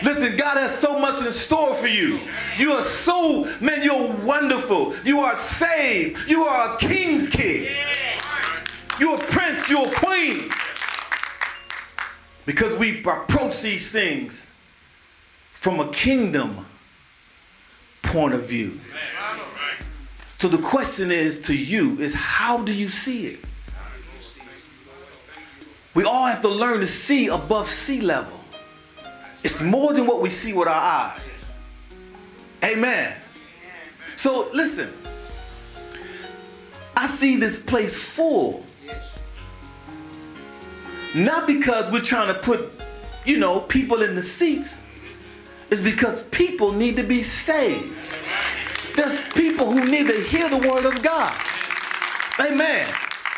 Listen, 0.03 0.35
God 0.37 0.57
has 0.57 0.77
so 0.79 0.99
much 0.99 1.25
in 1.25 1.31
store 1.31 1.73
for 1.73 1.87
you. 1.87 2.19
You 2.57 2.73
are 2.73 2.83
so, 2.83 3.45
man, 3.61 3.83
you're 3.83 4.11
wonderful. 4.23 4.95
You 5.03 5.21
are 5.21 5.37
saved. 5.37 6.27
You 6.27 6.45
are 6.45 6.75
a 6.75 6.77
king's 6.77 7.29
kid. 7.29 7.75
You're 8.99 9.15
a 9.15 9.23
prince. 9.25 9.69
You're 9.69 9.87
a 9.87 9.95
queen. 9.95 10.51
Because 12.45 12.77
we 12.77 12.99
approach 12.99 13.61
these 13.61 13.91
things 13.91 14.51
from 15.53 15.79
a 15.79 15.91
kingdom 15.91 16.65
point 18.03 18.33
of 18.33 18.47
view. 18.47 18.79
So 20.37 20.47
the 20.47 20.59
question 20.59 21.11
is 21.11 21.41
to 21.43 21.55
you 21.55 21.99
is 21.99 22.13
how 22.13 22.63
do 22.63 22.73
you 22.73 22.87
see 22.87 23.27
it? 23.27 23.39
We 25.95 26.03
all 26.03 26.25
have 26.25 26.41
to 26.41 26.49
learn 26.49 26.81
to 26.81 26.87
see 26.87 27.27
above 27.27 27.69
sea 27.69 28.01
level. 28.01 28.34
It's 29.45 29.61
more 29.61 29.93
than 29.93 30.07
what 30.07 30.21
we 30.21 30.31
see 30.31 30.53
with 30.53 30.67
our 30.67 30.73
eyes. 30.73 31.45
Amen. 32.63 33.13
So 34.15 34.49
listen, 34.53 34.91
I 36.97 37.05
see 37.05 37.35
this 37.37 37.61
place 37.61 38.09
full. 38.09 38.65
Not 41.13 41.45
because 41.45 41.91
we're 41.91 42.01
trying 42.01 42.33
to 42.33 42.39
put, 42.41 42.71
you 43.23 43.37
know, 43.37 43.59
people 43.59 44.01
in 44.01 44.15
the 44.15 44.21
seats. 44.23 44.83
It's 45.69 45.79
because 45.79 46.23
people 46.29 46.71
need 46.71 46.95
to 46.95 47.03
be 47.03 47.21
saved. 47.21 47.93
There's 48.95 49.21
people 49.35 49.71
who 49.71 49.85
need 49.85 50.07
to 50.07 50.19
hear 50.21 50.49
the 50.49 50.57
word 50.57 50.85
of 50.85 51.03
God. 51.03 51.37
Amen. 52.39 52.91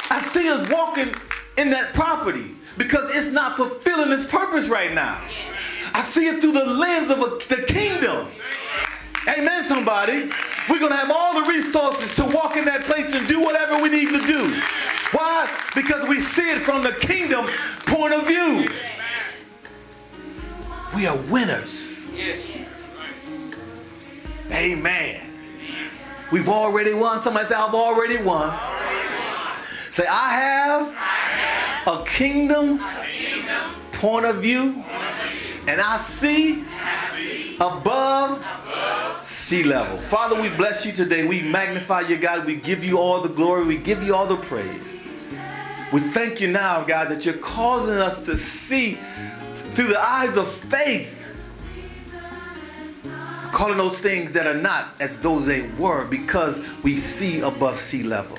I 0.10 0.22
see 0.22 0.48
us 0.48 0.72
walking 0.72 1.14
in 1.58 1.70
that 1.72 1.94
property 1.94 2.52
because 2.78 3.14
it's 3.14 3.34
not 3.34 3.58
fulfilling 3.58 4.14
its 4.14 4.26
purpose 4.26 4.70
right 4.70 4.94
now. 4.94 5.22
I 5.98 6.02
see 6.02 6.28
it 6.28 6.42
through 6.42 6.52
the 6.52 6.64
lens 6.64 7.10
of 7.10 7.18
a, 7.18 7.56
the 7.56 7.64
kingdom. 7.64 8.28
Amen, 9.28 9.64
somebody. 9.64 10.30
We're 10.70 10.78
going 10.78 10.92
to 10.92 10.98
have 10.98 11.10
all 11.10 11.42
the 11.44 11.50
resources 11.50 12.14
to 12.16 12.26
walk 12.26 12.56
in 12.56 12.66
that 12.66 12.84
place 12.84 13.16
and 13.16 13.28
do 13.28 13.42
whatever 13.42 13.82
we 13.82 13.90
need 13.90 14.10
to 14.10 14.20
do. 14.28 14.62
Why? 15.12 15.50
Because 15.74 16.08
we 16.08 16.20
see 16.20 16.52
it 16.52 16.60
from 16.60 16.84
the 16.84 16.92
kingdom 16.92 17.48
point 17.88 18.14
of 18.14 18.28
view. 18.28 18.70
We 20.96 21.08
are 21.08 21.18
winners. 21.18 22.06
Amen. 24.52 25.22
We've 26.32 26.50
already 26.50 26.94
won. 26.94 27.22
Somebody 27.22 27.48
say, 27.48 27.56
I've 27.56 27.74
already 27.74 28.18
won. 28.18 28.56
Say, 29.90 30.06
I 30.08 30.34
have, 30.34 30.96
a, 31.88 32.06
kingdom 32.06 32.80
point 33.94 34.26
of 34.26 34.38
view, 34.44 34.84
and 35.68 35.82
I 35.82 35.98
see, 35.98 36.66
above, 37.60 38.44
sea 39.22 39.64
level. 39.64 39.98
Father, 39.98 40.42
we 40.42 40.50
bless 40.50 40.86
you 40.86 40.94
today. 40.94 41.28
We 41.28 41.42
magnify 41.42 42.02
you, 42.02 42.18
God. 42.18 42.46
We 42.46 42.56
give 42.56 42.84
you 42.84 42.98
all 42.98 43.22
the 43.22 43.30
glory. 43.30 43.66
We 43.66 43.78
give 43.78 44.02
you 44.02 44.16
all 44.16 44.26
the 44.26 44.38
praise. 44.38 45.02
We 45.92 46.02
thank 46.02 46.42
you 46.42 46.48
now, 46.48 46.84
God, 46.84 47.10
that 47.10 47.26
you're 47.26 47.36
causing 47.36 47.96
us 47.96 48.26
to 48.26 48.38
see 48.38 48.98
through 49.74 49.88
the 49.88 50.00
eyes 50.00 50.38
of 50.38 50.50
faith 50.52 51.14
calling 53.52 53.78
those 53.78 54.00
things 54.00 54.32
that 54.34 54.46
are 54.46 54.54
not 54.54 54.90
as 55.00 55.20
though 55.20 55.40
they 55.40 55.70
were 55.80 56.06
because 56.06 56.64
we 56.84 56.98
see 56.98 57.42
above 57.42 57.80
sea 57.80 58.04
level. 58.04 58.38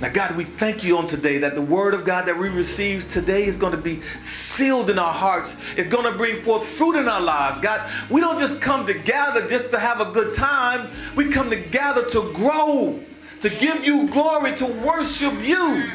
Now, 0.00 0.08
God, 0.08 0.34
we 0.34 0.44
thank 0.44 0.82
you 0.82 0.96
on 0.96 1.06
today 1.06 1.36
that 1.38 1.54
the 1.54 1.60
word 1.62 1.92
of 1.92 2.06
God 2.06 2.26
that 2.26 2.38
we 2.38 2.48
receive 2.48 3.06
today 3.08 3.44
is 3.44 3.58
going 3.58 3.72
to 3.72 3.78
be 3.78 4.00
sealed 4.22 4.88
in 4.88 4.98
our 4.98 5.12
hearts. 5.12 5.58
It's 5.76 5.90
going 5.90 6.10
to 6.10 6.16
bring 6.16 6.42
forth 6.42 6.64
fruit 6.64 6.96
in 6.96 7.06
our 7.06 7.20
lives. 7.20 7.60
God, 7.60 7.86
we 8.08 8.22
don't 8.22 8.38
just 8.38 8.62
come 8.62 8.86
together 8.86 9.46
just 9.46 9.70
to 9.72 9.78
have 9.78 10.00
a 10.00 10.10
good 10.10 10.34
time. 10.34 10.90
We 11.16 11.30
come 11.30 11.50
together 11.50 12.06
to 12.06 12.32
grow, 12.32 12.98
to 13.42 13.50
give 13.50 13.84
you 13.84 14.08
glory, 14.08 14.56
to 14.56 14.66
worship 14.66 15.34
you. 15.42 15.90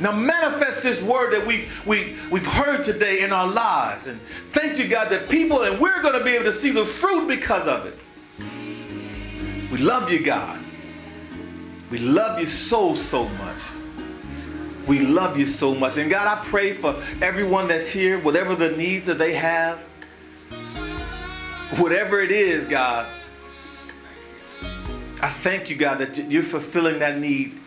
Now 0.00 0.12
manifest 0.12 0.82
this 0.82 1.02
word 1.02 1.34
that 1.34 1.46
we, 1.46 1.68
we, 1.84 2.16
we've 2.30 2.46
heard 2.46 2.84
today 2.84 3.22
in 3.22 3.34
our 3.34 3.46
lives. 3.46 4.06
And 4.06 4.18
thank 4.48 4.78
you, 4.78 4.88
God, 4.88 5.10
that 5.10 5.28
people, 5.28 5.62
and 5.64 5.78
we're 5.78 6.00
going 6.00 6.18
to 6.18 6.24
be 6.24 6.30
able 6.30 6.46
to 6.46 6.52
see 6.52 6.70
the 6.70 6.86
fruit 6.86 7.28
because 7.28 7.68
of 7.68 7.84
it. 7.84 7.98
We 9.70 9.76
love 9.76 10.10
you, 10.10 10.24
God. 10.24 10.61
We 11.92 11.98
love 11.98 12.40
you 12.40 12.46
so, 12.46 12.94
so 12.94 13.28
much. 13.28 13.58
We 14.86 15.00
love 15.00 15.36
you 15.36 15.44
so 15.44 15.74
much. 15.74 15.98
And 15.98 16.10
God, 16.10 16.26
I 16.26 16.42
pray 16.42 16.72
for 16.72 16.96
everyone 17.20 17.68
that's 17.68 17.90
here, 17.90 18.18
whatever 18.18 18.54
the 18.54 18.70
needs 18.70 19.04
that 19.04 19.18
they 19.18 19.34
have, 19.34 19.78
whatever 21.76 22.22
it 22.22 22.30
is, 22.30 22.66
God, 22.66 23.06
I 25.20 25.28
thank 25.28 25.68
you, 25.68 25.76
God, 25.76 25.98
that 25.98 26.16
you're 26.30 26.42
fulfilling 26.42 26.98
that 27.00 27.18
need 27.18 27.60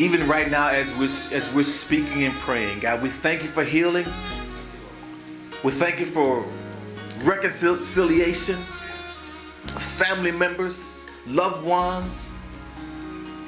even 0.00 0.26
right 0.26 0.50
now 0.50 0.66
as 0.70 0.92
we're, 0.96 1.36
as 1.36 1.48
we're 1.54 1.62
speaking 1.62 2.24
and 2.24 2.34
praying. 2.34 2.80
God, 2.80 3.00
we 3.00 3.10
thank 3.10 3.42
you 3.42 3.48
for 3.48 3.62
healing. 3.62 4.06
We 5.62 5.70
thank 5.70 6.00
you 6.00 6.06
for 6.06 6.44
reconciliation, 7.22 8.56
family 9.76 10.32
members, 10.32 10.88
loved 11.28 11.64
ones. 11.64 12.31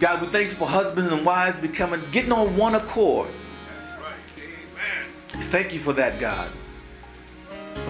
God, 0.04 0.20
we 0.20 0.26
thank 0.26 0.50
you 0.50 0.54
for 0.56 0.68
husbands 0.68 1.10
and 1.10 1.24
wives 1.24 1.56
becoming, 1.62 1.98
getting 2.12 2.30
on 2.30 2.54
one 2.58 2.74
accord. 2.74 3.26
Right. 3.98 5.44
Thank 5.44 5.72
you 5.72 5.80
for 5.80 5.94
that, 5.94 6.20
God. 6.20 6.50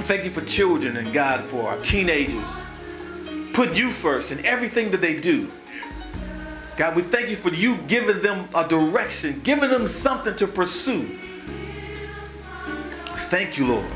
Thank 0.06 0.22
you 0.22 0.30
for 0.30 0.40
children 0.42 0.96
and 0.96 1.12
God 1.12 1.42
for 1.42 1.68
our 1.68 1.76
teenagers. 1.78 2.46
Put 3.52 3.76
you 3.76 3.90
first 3.90 4.30
in 4.30 4.46
everything 4.46 4.92
that 4.92 5.00
they 5.00 5.18
do. 5.18 5.50
God, 6.76 6.94
we 6.94 7.02
thank 7.02 7.30
you 7.30 7.34
for 7.34 7.48
you 7.48 7.78
giving 7.88 8.22
them 8.22 8.48
a 8.54 8.68
direction, 8.68 9.40
giving 9.42 9.70
them 9.70 9.88
something 9.88 10.36
to 10.36 10.46
pursue. 10.46 11.18
Thank 13.26 13.58
you, 13.58 13.66
Lord. 13.66 13.90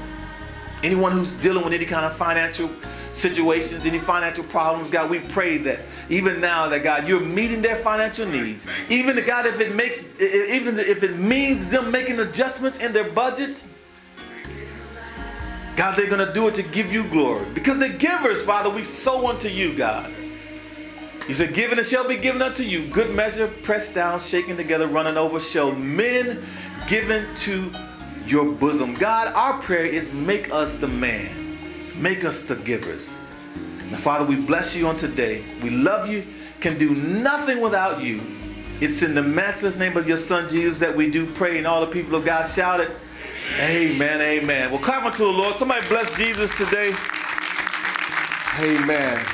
Anyone 0.82 1.12
who's 1.12 1.30
dealing 1.34 1.62
with 1.62 1.72
any 1.72 1.86
kind 1.86 2.04
of 2.04 2.16
financial 2.16 2.68
situations, 3.12 3.86
any 3.86 3.98
financial 3.98 4.44
problems, 4.44 4.90
God, 4.90 5.10
we 5.10 5.20
pray 5.20 5.58
that 5.58 5.80
even 6.08 6.40
now 6.40 6.68
that 6.68 6.82
God, 6.82 7.08
you're 7.08 7.20
meeting 7.20 7.62
their 7.62 7.76
financial 7.76 8.26
needs. 8.26 8.66
Even 8.88 9.22
God, 9.26 9.46
if 9.46 9.60
it 9.60 9.74
makes, 9.74 10.20
even 10.20 10.78
if 10.78 11.02
it 11.02 11.16
means 11.16 11.68
them 11.68 11.90
making 11.90 12.20
adjustments 12.20 12.80
in 12.80 12.92
their 12.92 13.10
budgets, 13.10 13.72
God, 15.76 15.96
they're 15.96 16.10
going 16.10 16.26
to 16.26 16.32
do 16.32 16.48
it 16.48 16.56
to 16.56 16.62
give 16.64 16.92
you 16.92 17.04
glory. 17.08 17.46
Because 17.54 17.78
they're 17.78 17.88
givers, 17.88 18.42
Father, 18.42 18.68
we 18.68 18.82
sow 18.82 19.28
unto 19.28 19.48
you, 19.48 19.74
God. 19.74 20.12
He 21.28 21.34
said, 21.34 21.54
Given 21.54 21.78
it 21.78 21.84
shall 21.84 22.08
be 22.08 22.16
given 22.16 22.42
unto 22.42 22.62
you. 22.64 22.88
Good 22.88 23.14
measure, 23.14 23.46
pressed 23.46 23.94
down, 23.94 24.18
shaken 24.18 24.56
together, 24.56 24.88
running 24.88 25.16
over, 25.16 25.38
shall 25.38 25.70
men 25.72 26.42
given 26.88 27.32
to 27.36 27.70
your 28.26 28.50
bosom. 28.50 28.94
God, 28.94 29.32
our 29.34 29.60
prayer 29.60 29.84
is 29.84 30.12
make 30.12 30.52
us 30.52 30.76
the 30.76 30.88
man. 30.88 31.47
Make 31.98 32.24
us 32.24 32.42
the 32.42 32.56
givers. 32.56 33.14
Now, 33.90 33.96
Father, 33.98 34.24
we 34.24 34.36
bless 34.36 34.76
you 34.76 34.86
on 34.86 34.96
today. 34.96 35.42
We 35.62 35.70
love 35.70 36.08
you, 36.08 36.24
can 36.60 36.78
do 36.78 36.94
nothing 36.94 37.60
without 37.60 38.02
you. 38.02 38.20
It's 38.80 39.02
in 39.02 39.14
the 39.14 39.22
matchless 39.22 39.76
name 39.76 39.96
of 39.96 40.06
your 40.06 40.16
son 40.16 40.48
Jesus 40.48 40.78
that 40.78 40.94
we 40.94 41.10
do 41.10 41.26
pray, 41.34 41.58
and 41.58 41.66
all 41.66 41.80
the 41.80 41.90
people 41.90 42.14
of 42.14 42.24
God 42.24 42.46
shouted, 42.46 42.92
Amen, 43.58 44.20
amen. 44.20 44.70
Well, 44.70 44.80
clap 44.80 45.04
unto 45.04 45.24
the 45.24 45.30
Lord. 45.30 45.56
Somebody 45.56 45.86
bless 45.88 46.14
Jesus 46.16 46.56
today. 46.56 46.94
Amen. 48.60 49.24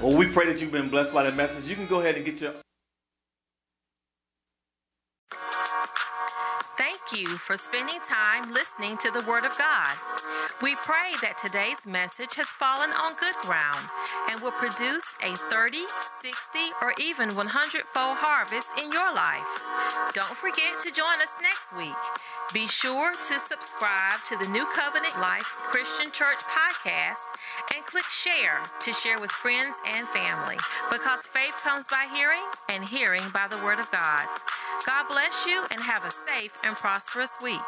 Well, 0.00 0.16
we 0.16 0.26
pray 0.26 0.46
that 0.46 0.60
you've 0.60 0.72
been 0.72 0.88
blessed 0.88 1.12
by 1.12 1.22
the 1.22 1.32
message. 1.32 1.68
You 1.68 1.76
can 1.76 1.86
go 1.86 2.00
ahead 2.00 2.16
and 2.16 2.24
get 2.24 2.40
your 2.40 2.54
you 7.12 7.38
for 7.38 7.56
spending 7.56 7.98
time 8.00 8.52
listening 8.52 8.96
to 8.98 9.10
the 9.10 9.22
Word 9.22 9.44
of 9.44 9.56
God. 9.58 9.96
We 10.62 10.74
pray 10.76 11.12
that 11.22 11.38
today's 11.38 11.86
message 11.86 12.34
has 12.36 12.46
fallen 12.46 12.90
on 12.90 13.18
good 13.18 13.34
ground 13.42 13.84
and 14.30 14.40
will 14.40 14.54
produce 14.56 15.04
a 15.22 15.36
30, 15.50 15.84
60, 16.04 16.58
or 16.80 16.92
even 17.00 17.34
100 17.34 17.82
fold 17.90 18.18
harvest 18.20 18.70
in 18.78 18.92
your 18.92 19.10
life. 19.14 19.48
Don't 20.14 20.36
forget 20.36 20.80
to 20.80 20.92
join 20.92 21.18
us 21.20 21.36
next 21.42 21.76
week. 21.76 22.02
Be 22.52 22.68
sure 22.68 23.14
to 23.16 23.34
subscribe 23.40 24.22
to 24.28 24.36
the 24.36 24.48
New 24.48 24.66
Covenant 24.70 25.18
Life 25.20 25.48
Christian 25.66 26.12
Church 26.12 26.38
podcast 26.46 27.32
and 27.74 27.84
click 27.84 28.04
share 28.06 28.62
to 28.80 28.92
share 28.92 29.18
with 29.18 29.30
friends 29.30 29.80
and 29.88 30.06
family 30.08 30.56
because 30.90 31.24
faith 31.24 31.56
comes 31.64 31.86
by 31.88 32.06
hearing 32.12 32.44
and 32.68 32.84
hearing 32.84 33.24
by 33.32 33.48
the 33.48 33.58
Word 33.58 33.80
of 33.80 33.90
God. 33.90 34.28
God 34.86 35.06
bless 35.08 35.46
you 35.46 35.64
and 35.70 35.80
have 35.80 36.04
a 36.04 36.10
safe 36.10 36.58
and 36.64 36.76
prosperous 37.02 37.36
week. 37.42 37.58